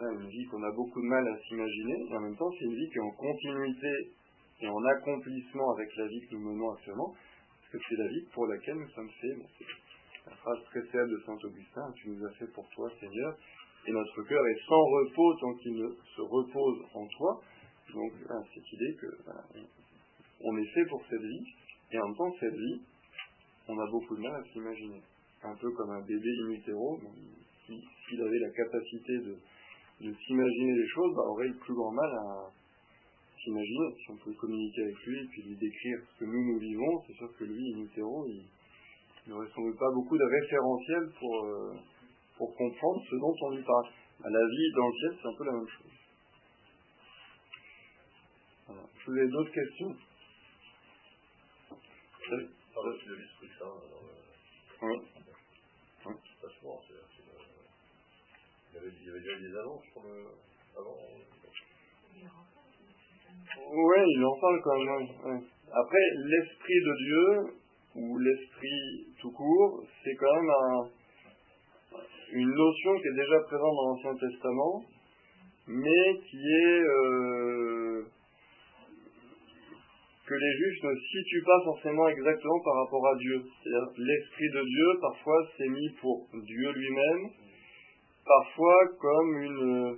une 0.00 0.28
vie 0.28 0.46
qu'on 0.46 0.62
a 0.62 0.70
beaucoup 0.72 1.00
de 1.00 1.06
mal 1.06 1.26
à 1.26 1.38
s'imaginer. 1.38 2.06
Et 2.10 2.16
en 2.16 2.20
même 2.20 2.36
temps, 2.36 2.50
c'est 2.58 2.64
une 2.64 2.74
vie 2.74 2.88
qui 2.88 2.98
est 2.98 3.02
en 3.02 3.10
continuité 3.10 4.12
et 4.60 4.68
en 4.68 4.84
accomplissement 4.84 5.72
avec 5.72 5.88
la 5.96 6.06
vie 6.06 6.20
que 6.20 6.34
nous 6.34 6.52
menons 6.52 6.70
actuellement, 6.72 7.14
parce 7.14 7.72
que 7.72 7.78
c'est 7.88 7.96
la 7.96 8.08
vie 8.08 8.26
pour 8.32 8.46
laquelle 8.46 8.76
nous 8.76 8.88
sommes 8.90 9.10
faits. 9.20 9.38
La 10.26 10.36
phrase 10.36 10.58
très 10.66 10.82
célèbre 10.90 11.10
de 11.10 11.22
Saint 11.24 11.38
Augustin, 11.42 11.92
tu 11.96 12.10
nous 12.10 12.26
as 12.26 12.32
fait 12.32 12.52
pour 12.52 12.68
toi, 12.70 12.90
Seigneur, 13.00 13.36
et 13.86 13.92
notre 13.92 14.22
cœur 14.24 14.46
est 14.46 14.60
sans 14.66 14.84
repos 14.84 15.34
tant 15.40 15.54
qu'il 15.54 15.74
ne 15.74 15.88
se 15.88 16.20
repose 16.20 16.84
en 16.94 17.06
toi. 17.06 17.40
Donc, 17.94 18.12
cette 18.54 18.72
idée 18.72 18.96
que 19.00 19.06
est 19.06 20.74
fait 20.74 20.86
pour 20.86 21.02
cette 21.08 21.22
vie, 21.22 21.54
et 21.92 21.98
en 21.98 22.08
même 22.08 22.16
temps, 22.16 22.34
cette 22.38 22.54
vie, 22.54 22.80
on 23.68 23.78
a 23.78 23.90
beaucoup 23.90 24.16
de 24.16 24.20
mal 24.20 24.34
à 24.34 24.44
s'imaginer. 24.52 25.00
Un 25.42 25.54
peu 25.54 25.70
comme 25.70 25.90
un 25.90 26.02
bébé 26.02 26.30
in 26.42 26.60
s'il 28.08 28.22
avait 28.22 28.38
la 28.38 28.50
capacité 28.50 29.18
de, 29.18 29.36
s'imaginer 30.00 30.74
les 30.74 30.88
choses, 30.88 31.14
bah, 31.14 31.22
aurait 31.26 31.48
le 31.48 31.56
plus 31.56 31.74
grand 31.74 31.90
mal 31.90 32.10
à 32.10 32.50
s'imaginer. 33.42 33.94
Si 33.98 34.10
on 34.10 34.16
pouvait 34.16 34.36
communiquer 34.36 34.82
avec 34.82 34.96
lui 35.06 35.18
et 35.20 35.26
puis 35.26 35.42
lui 35.42 35.56
décrire 35.56 35.98
ce 36.06 36.20
que 36.20 36.24
nous, 36.24 36.52
nous 36.52 36.58
vivons, 36.58 37.02
c'est 37.06 37.14
sûr 37.14 37.36
que 37.36 37.44
lui, 37.44 37.74
in 37.74 37.82
utero, 37.82 38.26
il, 38.26 38.44
n'aurait 39.26 39.48
sans 39.54 39.62
doute 39.62 39.78
pas 39.78 39.90
beaucoup 39.92 40.16
de 40.16 40.24
référentiels 40.24 41.12
pour, 41.18 41.44
euh, 41.44 41.74
pour 42.36 42.54
comprendre 42.56 43.02
ce 43.10 43.16
dont 43.16 43.34
on 43.42 43.50
lui 43.56 43.62
parle. 43.62 43.88
À 44.24 44.30
la 44.30 44.46
vie 44.46 44.72
dans 44.74 44.88
le 44.88 44.94
ciel, 44.94 45.18
c'est 45.20 45.28
un 45.28 45.34
peu 45.36 45.44
la 45.44 45.52
même 45.52 45.68
chose. 45.68 45.92
Voilà. 48.66 48.82
Je 48.98 49.10
vous 49.10 49.16
avez 49.16 49.28
d'autres 49.28 49.52
questions? 49.52 49.96
De 52.30 52.48
oui. 54.80 54.96
Pas 56.04 56.48
souvent, 56.60 56.80
c'est, 56.86 56.94
il, 58.74 58.97
des 59.12 59.52
pour 59.92 60.02
le. 60.04 60.24
Oui, 63.70 64.02
il 64.06 64.24
en 64.24 64.38
parle 64.40 64.60
quand 64.62 64.78
même. 64.78 65.42
Après, 65.72 66.04
l'esprit 66.24 66.80
de 66.80 66.94
Dieu, 67.04 67.26
ou 67.96 68.18
l'esprit 68.18 69.06
tout 69.20 69.32
court, 69.32 69.84
c'est 70.02 70.14
quand 70.14 70.34
même 70.34 70.50
un, 70.50 70.88
une 72.32 72.54
notion 72.54 72.96
qui 72.96 73.08
est 73.08 73.16
déjà 73.16 73.40
présente 73.40 73.74
dans 73.74 73.88
l'Ancien 73.90 74.14
Testament, 74.14 74.84
mais 75.66 76.20
qui 76.30 76.38
est 76.38 76.80
euh, 76.80 78.04
que 80.26 80.34
les 80.34 80.52
juges 80.58 80.82
ne 80.84 80.94
situent 80.94 81.44
pas 81.44 81.60
forcément 81.64 82.08
exactement 82.08 82.60
par 82.64 82.74
rapport 82.84 83.06
à 83.08 83.16
Dieu. 83.16 83.42
L'esprit 83.98 84.50
de 84.50 84.64
Dieu, 84.64 85.00
parfois, 85.00 85.48
c'est 85.56 85.68
mis 85.68 85.90
pour 86.00 86.28
Dieu 86.32 86.72
lui-même, 86.72 87.30
parfois 88.28 88.78
comme 89.00 89.42
une, 89.42 89.96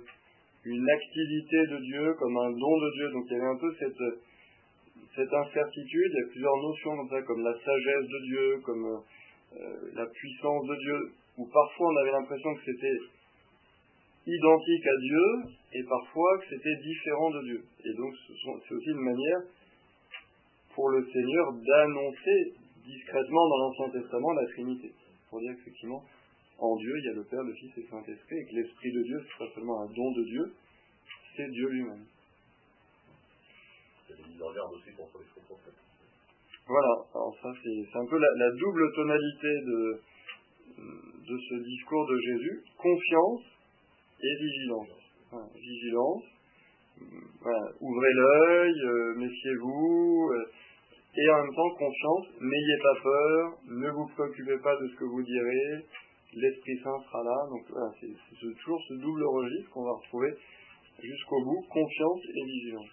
une 0.65 0.89
activité 0.89 1.57
de 1.67 1.77
Dieu, 1.77 2.13
comme 2.19 2.37
un 2.37 2.51
don 2.51 2.75
de 2.79 2.91
Dieu. 2.95 3.11
Donc 3.11 3.25
il 3.27 3.33
y 3.33 3.35
avait 3.35 3.53
un 3.53 3.59
peu 3.59 3.71
cette 3.79 4.03
cette 5.15 5.33
incertitude, 5.33 6.11
il 6.13 6.19
y 6.19 6.23
a 6.23 6.31
plusieurs 6.31 6.55
notions 6.55 6.95
comme 6.95 7.09
ça, 7.09 7.21
comme 7.23 7.43
la 7.43 7.53
sagesse 7.53 8.07
de 8.07 8.19
Dieu, 8.27 8.61
comme 8.63 8.85
euh, 8.85 9.91
la 9.93 10.05
puissance 10.05 10.65
de 10.65 10.75
Dieu, 10.75 10.99
où 11.37 11.45
parfois 11.51 11.87
on 11.87 11.97
avait 11.97 12.11
l'impression 12.11 12.55
que 12.55 12.61
c'était 12.65 12.97
identique 14.25 14.87
à 14.87 14.97
Dieu, 15.01 15.25
et 15.73 15.83
parfois 15.83 16.37
que 16.39 16.45
c'était 16.49 16.75
différent 16.83 17.29
de 17.31 17.41
Dieu. 17.43 17.63
Et 17.83 17.93
donc 17.97 18.13
c'est 18.27 18.73
aussi 18.75 18.89
une 18.89 19.03
manière 19.03 19.41
pour 20.75 20.89
le 20.89 21.05
Seigneur 21.11 21.53
d'annoncer 21.53 22.53
discrètement 22.85 23.49
dans 23.49 23.57
l'Ancien 23.57 23.89
Testament 23.99 24.31
la 24.31 24.47
Trinité. 24.47 24.91
Pour 25.29 25.39
dire 25.39 25.53
qu'effectivement, 25.55 26.03
en 26.61 26.75
Dieu, 26.77 26.93
il 26.97 27.05
y 27.05 27.09
a 27.09 27.13
le 27.13 27.25
Père, 27.25 27.43
le 27.43 27.53
Fils 27.53 27.71
et 27.77 27.81
le 27.81 27.87
Saint-Esprit, 27.89 28.37
et 28.37 28.45
que 28.45 28.55
l'Esprit 28.55 28.91
de 28.93 29.03
Dieu, 29.03 29.17
ce 29.19 29.43
n'est 29.43 29.49
pas 29.49 29.55
seulement 29.55 29.81
un 29.81 29.87
don 29.87 30.11
de 30.11 30.23
Dieu, 30.23 30.53
c'est 31.35 31.49
Dieu 31.49 31.67
lui-même 31.69 32.05
aussi 34.71 34.95
contre 34.95 35.19
les 35.19 35.25
faux 35.33 35.41
prophètes. 35.45 35.79
Voilà, 36.67 36.93
alors 37.13 37.35
ça 37.41 37.49
c'est 37.63 37.97
un 37.97 38.05
peu 38.05 38.17
la, 38.17 38.51
double 38.51 38.93
tonalité 38.93 39.47
de, 39.65 40.01
de 40.77 41.37
ce 41.37 41.55
discours 41.63 42.07
de 42.07 42.17
Jésus, 42.17 42.63
confiance 42.77 43.41
et 44.21 44.35
vigilance. 44.35 44.89
vigilance, 45.55 46.23
ouvrez 47.81 48.13
l'œil, 48.13 48.73
euh, 48.85 49.15
méfiez-vous, 49.15 50.29
euh, 50.33 50.51
et 51.17 51.29
en 51.31 51.43
même 51.43 51.55
temps 51.55 51.69
confiance, 51.77 52.27
n'ayez 52.39 52.77
pas 52.81 53.01
peur, 53.01 53.57
ne 53.67 53.89
vous 53.89 54.07
préoccupez 54.15 54.57
pas 54.59 54.75
de 54.77 54.87
ce 54.87 54.95
que 54.95 55.05
vous 55.05 55.23
direz, 55.23 55.85
l'Esprit 56.33 56.77
Saint 56.83 56.99
sera 57.03 57.23
là, 57.23 57.47
donc 57.49 57.63
voilà, 57.69 57.91
c'est 57.99 58.55
toujours 58.55 58.81
ce 58.87 58.93
double 58.95 59.23
registre 59.23 59.69
qu'on 59.71 59.83
va 59.83 59.93
retrouver 59.93 60.33
jusqu'au 61.01 61.43
bout, 61.43 61.61
confiance 61.69 62.21
et 62.25 62.45
vigilance. 62.45 62.89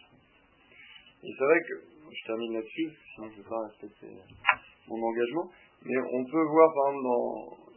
Et 1.22 1.28
c'est 1.36 1.45
vrai 1.45 1.61
que, 1.68 1.74
je 2.11 2.26
termine 2.26 2.55
là-dessus, 2.55 2.91
sinon 3.14 3.28
je 3.30 3.39
ne 3.39 3.43
vais 3.43 3.49
pas 3.49 3.62
respecter 3.68 4.07
mon 4.89 5.03
engagement, 5.03 5.51
mais 5.84 5.97
on 5.99 6.24
peut 6.24 6.45
voir 6.45 6.74
par 6.74 6.89
exemple 6.89 7.05
dans 7.05 7.68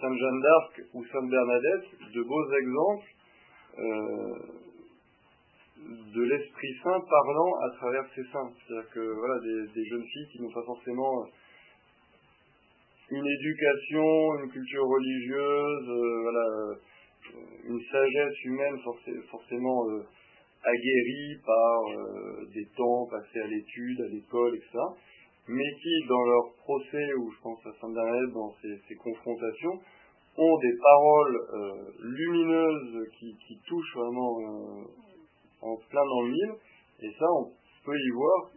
Sainte 0.00 0.18
Jeanne 0.18 0.40
d'Arc 0.40 0.80
ou 0.94 1.04
Sainte 1.04 1.30
Bernadette 1.30 2.12
de 2.14 2.22
beaux 2.22 2.52
exemples 2.54 3.06
euh, 3.78 4.60
de 6.14 6.22
l'Esprit 6.22 6.74
Saint 6.82 7.00
parlant 7.00 7.52
à 7.62 7.70
travers 7.76 8.04
ces 8.14 8.22
saints. 8.32 8.52
C'est-à-dire 8.56 8.90
que 8.90 9.00
voilà, 9.00 9.40
des, 9.40 9.84
jeunes 9.84 10.04
filles 10.04 10.28
qui 10.32 10.42
n'ont 10.42 10.52
pas 10.52 10.64
forcément 10.64 11.24
une 13.10 13.26
éducation, 13.26 14.38
une 14.42 14.50
culture 14.50 14.86
religieuse, 14.86 15.88
euh, 15.88 16.22
voilà, 16.22 16.74
une 17.64 17.80
sagesse 17.90 18.44
humaine 18.44 18.76
forcément 19.30 19.88
euh, 19.90 20.02
aguerris 20.62 21.40
par 21.44 21.80
euh, 21.90 22.46
des 22.54 22.66
temps 22.76 23.06
passés 23.10 23.40
à 23.40 23.46
l'étude, 23.46 24.00
à 24.00 24.08
l'école, 24.08 24.54
etc., 24.56 24.78
mais 25.48 25.70
qui, 25.82 26.06
dans 26.08 26.22
leur 26.22 26.54
procès, 26.58 27.14
ou 27.14 27.30
je 27.32 27.40
pense 27.42 27.58
à 27.66 27.72
Saint-Bernadette, 27.80 28.32
dans 28.34 28.54
ces, 28.62 28.94
confrontations, 28.94 29.80
ont 30.36 30.58
des 30.58 30.76
paroles 30.80 31.36
euh, 31.54 31.92
lumineuses 32.02 33.08
qui, 33.18 33.58
touchent 33.66 33.96
vraiment 33.96 34.38
euh, 34.40 34.84
en 35.62 35.76
plein 35.76 36.04
dans 36.04 36.22
le 36.22 36.30
mille, 36.30 36.54
et 37.02 37.10
ça, 37.18 37.26
on 37.38 37.50
peut 37.84 37.98
y 37.98 38.10
voir 38.10 38.50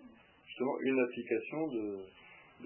justement 0.46 0.78
une 0.82 1.00
application 1.00 1.68
de, 1.68 2.06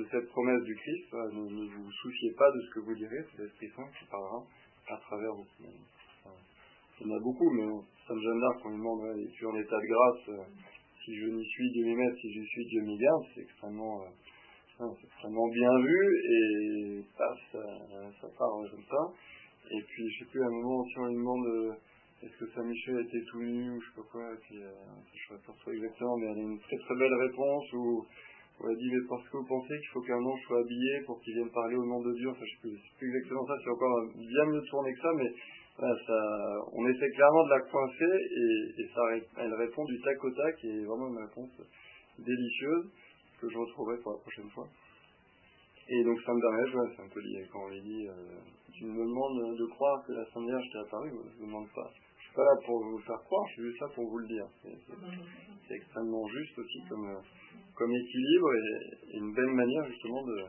cette 0.06 0.28
promesse 0.30 0.64
du 0.64 0.76
Christ. 0.76 1.14
Ne, 1.14 1.68
vous 1.68 1.92
souciez 1.92 2.32
pas 2.38 2.50
de 2.52 2.62
ce 2.62 2.74
que 2.76 2.80
vous 2.82 2.96
direz, 2.96 3.26
c'est 3.32 3.44
l'Esprit 3.44 3.70
Saint 3.76 3.90
qui 3.98 4.06
parlera 4.10 4.44
à 4.90 4.98
travers 4.98 5.34
vous. 5.34 5.46
Il 7.00 7.06
y 7.06 7.12
en 7.12 7.16
a 7.16 7.20
beaucoup, 7.20 7.50
mais 7.52 7.68
Sainte 8.08 8.18
Jeanne 8.20 8.40
d'Arc, 8.40 8.66
on 8.66 8.70
lui 8.70 8.78
demande, 8.78 9.20
es-tu 9.20 9.46
en 9.46 9.56
état 9.56 9.78
de 9.78 9.86
grâce 9.86 10.30
euh, 10.30 10.44
Si 11.06 11.16
je 11.16 11.28
n'y 11.28 11.46
suis, 11.46 11.72
Dieu 11.72 11.86
m'y 11.86 11.96
met, 11.96 12.16
si 12.16 12.32
j'y 12.34 12.46
suis, 12.46 12.66
Dieu 12.66 12.82
m'y 12.82 12.98
garde. 12.98 13.24
C'est 13.36 13.42
extrêmement, 13.42 14.02
euh, 14.02 14.86
extrêmement 15.04 15.48
bien 15.50 15.78
vu, 15.78 16.18
et 16.26 17.04
ça, 17.16 17.28
ça, 17.52 18.28
part 18.40 18.50
comme 18.72 18.84
ça. 18.90 19.14
Et 19.70 19.82
puis, 19.84 20.10
je 20.10 20.20
sais 20.20 20.32
plus, 20.32 20.42
à 20.42 20.48
un 20.48 20.50
moment 20.50 20.78
aussi, 20.82 20.94
on 20.98 21.06
lui 21.06 21.16
demande 21.16 21.46
euh, 21.46 21.74
est-ce 22.24 22.38
que 22.40 22.52
Saint-Michel 22.52 23.06
était 23.06 23.24
tout 23.30 23.44
nu, 23.44 23.70
ou 23.70 23.80
je 23.80 23.88
sais 23.90 23.96
pas 23.98 24.08
quoi, 24.12 24.34
et 24.34 24.38
puis, 24.42 24.58
je 24.58 25.34
ne 25.34 25.38
sais 25.38 25.46
pas 25.46 25.72
exactement, 25.74 26.18
mais 26.18 26.28
elle 26.32 26.40
a 26.40 26.50
une 26.50 26.60
très 26.60 26.78
très 26.78 26.96
belle 26.96 27.14
réponse 27.14 27.74
où, 27.74 28.06
où 28.60 28.70
elle 28.70 28.78
dit 28.78 28.90
mais 28.92 29.08
parce 29.08 29.28
que 29.30 29.38
vous 29.38 29.46
pensez 29.46 29.78
qu'il 29.78 29.90
faut 29.94 30.02
qu'un 30.02 30.24
ange 30.24 30.42
soit 30.48 30.60
habillé 30.60 31.02
pour 31.06 31.22
qu'il 31.22 31.34
vienne 31.36 31.52
parler 31.52 31.76
au 31.76 31.86
nom 31.86 32.02
de 32.02 32.14
Dieu, 32.14 32.30
enfin 32.30 32.46
je 32.46 32.70
sais 32.70 32.78
plus, 32.98 33.08
exactement 33.08 33.46
ça, 33.46 33.54
c'est 33.64 33.70
encore 33.70 34.02
bien 34.16 34.46
mieux 34.46 34.64
tourné 34.70 34.94
que 34.94 35.02
ça, 35.02 35.14
mais 35.16 35.32
on 35.80 36.88
essaie 36.90 37.12
clairement 37.12 37.44
de 37.46 37.50
la 37.50 37.62
coincer 37.62 38.14
et, 38.78 38.88
ça, 38.94 39.02
elle 39.38 39.54
répond 39.54 39.86
du 39.86 40.02
tac 40.02 40.24
au 40.24 40.32
tac 40.32 40.56
et 40.64 40.86
vraiment 40.86 41.10
une 41.10 41.20
réponse 41.20 41.52
délicieuse 42.18 42.90
que 43.40 43.48
je 43.50 43.58
retrouverai 43.58 43.98
pour 44.02 44.14
la 44.14 44.18
prochaine 44.20 44.50
fois. 44.50 44.68
Et 45.90 46.04
donc 46.04 46.20
ça 46.22 46.34
me 46.34 46.42
permet, 46.42 46.96
c'est 46.96 47.02
un 47.02 47.08
peu 47.08 47.22
lié 47.22 47.46
quand 47.52 47.64
on 47.64 47.70
dit, 47.70 48.08
euh, 48.08 48.14
tu 48.74 48.86
me 48.86 49.06
demandes 49.06 49.58
de 49.58 49.66
croire 49.68 50.04
que 50.06 50.12
la 50.12 50.26
Sainte 50.26 50.46
Vierge 50.46 50.66
t'est 50.72 50.80
apparue, 50.80 51.12
je 51.12 51.42
ne 51.42 51.48
demande 51.48 51.68
pas. 51.74 51.90
Pas 52.38 52.44
là 52.44 52.56
pour 52.68 52.84
vous 52.84 53.00
faire 53.00 53.20
croire, 53.26 53.48
je 53.48 53.54
suis 53.54 53.64
juste 53.64 53.82
là 53.82 53.88
pour 53.96 54.08
vous 54.08 54.20
le 54.20 54.28
dire. 54.28 54.46
C'est 54.62 55.74
extrêmement 55.74 56.28
juste 56.28 56.60
aussi 56.60 56.84
comme, 56.88 57.20
comme 57.76 57.92
équilibre 57.92 58.54
et, 58.54 59.18
une 59.18 59.34
belle 59.34 59.54
manière 59.56 59.84
justement 59.88 60.22
de, 60.22 60.46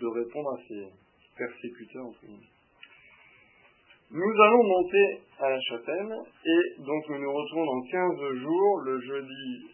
de 0.00 0.06
répondre 0.06 0.48
à 0.48 0.58
ces 0.66 0.88
persécuteurs. 1.36 2.06
Nous 4.10 4.42
allons 4.42 4.64
monter 4.64 5.20
à 5.38 5.50
la 5.50 5.60
chapelle 5.60 6.16
et 6.46 6.80
donc 6.80 7.08
nous 7.10 7.18
nous 7.18 7.32
retrouvons 7.34 7.66
dans 7.66 7.82
15 7.82 8.34
jours, 8.36 8.80
le 8.86 8.98
jeudi, 8.98 9.66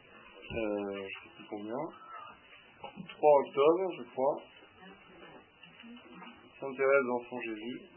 euh, 0.50 0.56
je 0.56 0.98
ne 0.98 1.06
sais 1.06 1.36
plus 1.36 1.46
combien, 1.50 1.78
3 2.82 3.40
octobre 3.46 3.92
je 3.96 4.02
crois, 4.10 4.42
Sainte 6.58 6.76
Thérèse 6.76 7.06
d'Enfant 7.06 7.40
Jésus. 7.42 7.93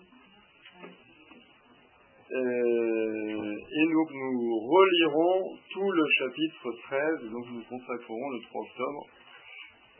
Euh, 2.29 3.55
et 3.71 3.85
donc 3.93 4.11
nous 4.11 4.59
relirons 4.59 5.57
tout 5.71 5.91
le 5.91 6.05
chapitre 6.19 6.71
13, 6.89 7.31
donc 7.31 7.45
nous 7.51 7.63
consacrerons 7.63 8.29
le 8.31 8.39
3 8.41 8.61
octobre 8.61 9.07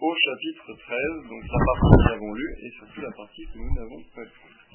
au 0.01 0.13
chapitre 0.13 0.73
13, 0.73 1.30
donc 1.30 1.43
la 1.43 1.57
partie 1.65 1.88
que 1.88 2.03
nous 2.03 2.13
avons 2.13 2.34
lue 2.34 2.55
et 2.63 2.69
surtout 2.71 3.01
la 3.01 3.11
partie 3.15 3.45
que 3.45 3.57
nous 3.57 3.73
n'avons 3.75 4.03
pas 4.13 4.23
lue. 4.23 4.67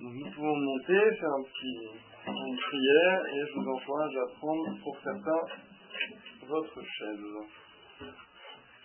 Nous 0.00 0.30
pouvons 0.30 0.56
monter, 0.56 1.16
faire 1.16 1.30
un 1.30 1.42
petit, 1.42 1.78
une 2.26 2.56
prière 2.56 3.26
et 3.26 3.40
je 3.46 3.60
vous 3.60 3.68
encourage 3.68 4.16
à 4.16 4.38
prendre 4.38 4.78
pour 4.82 4.98
certains 5.04 5.42
votre 6.48 6.82
chaise. 6.82 7.20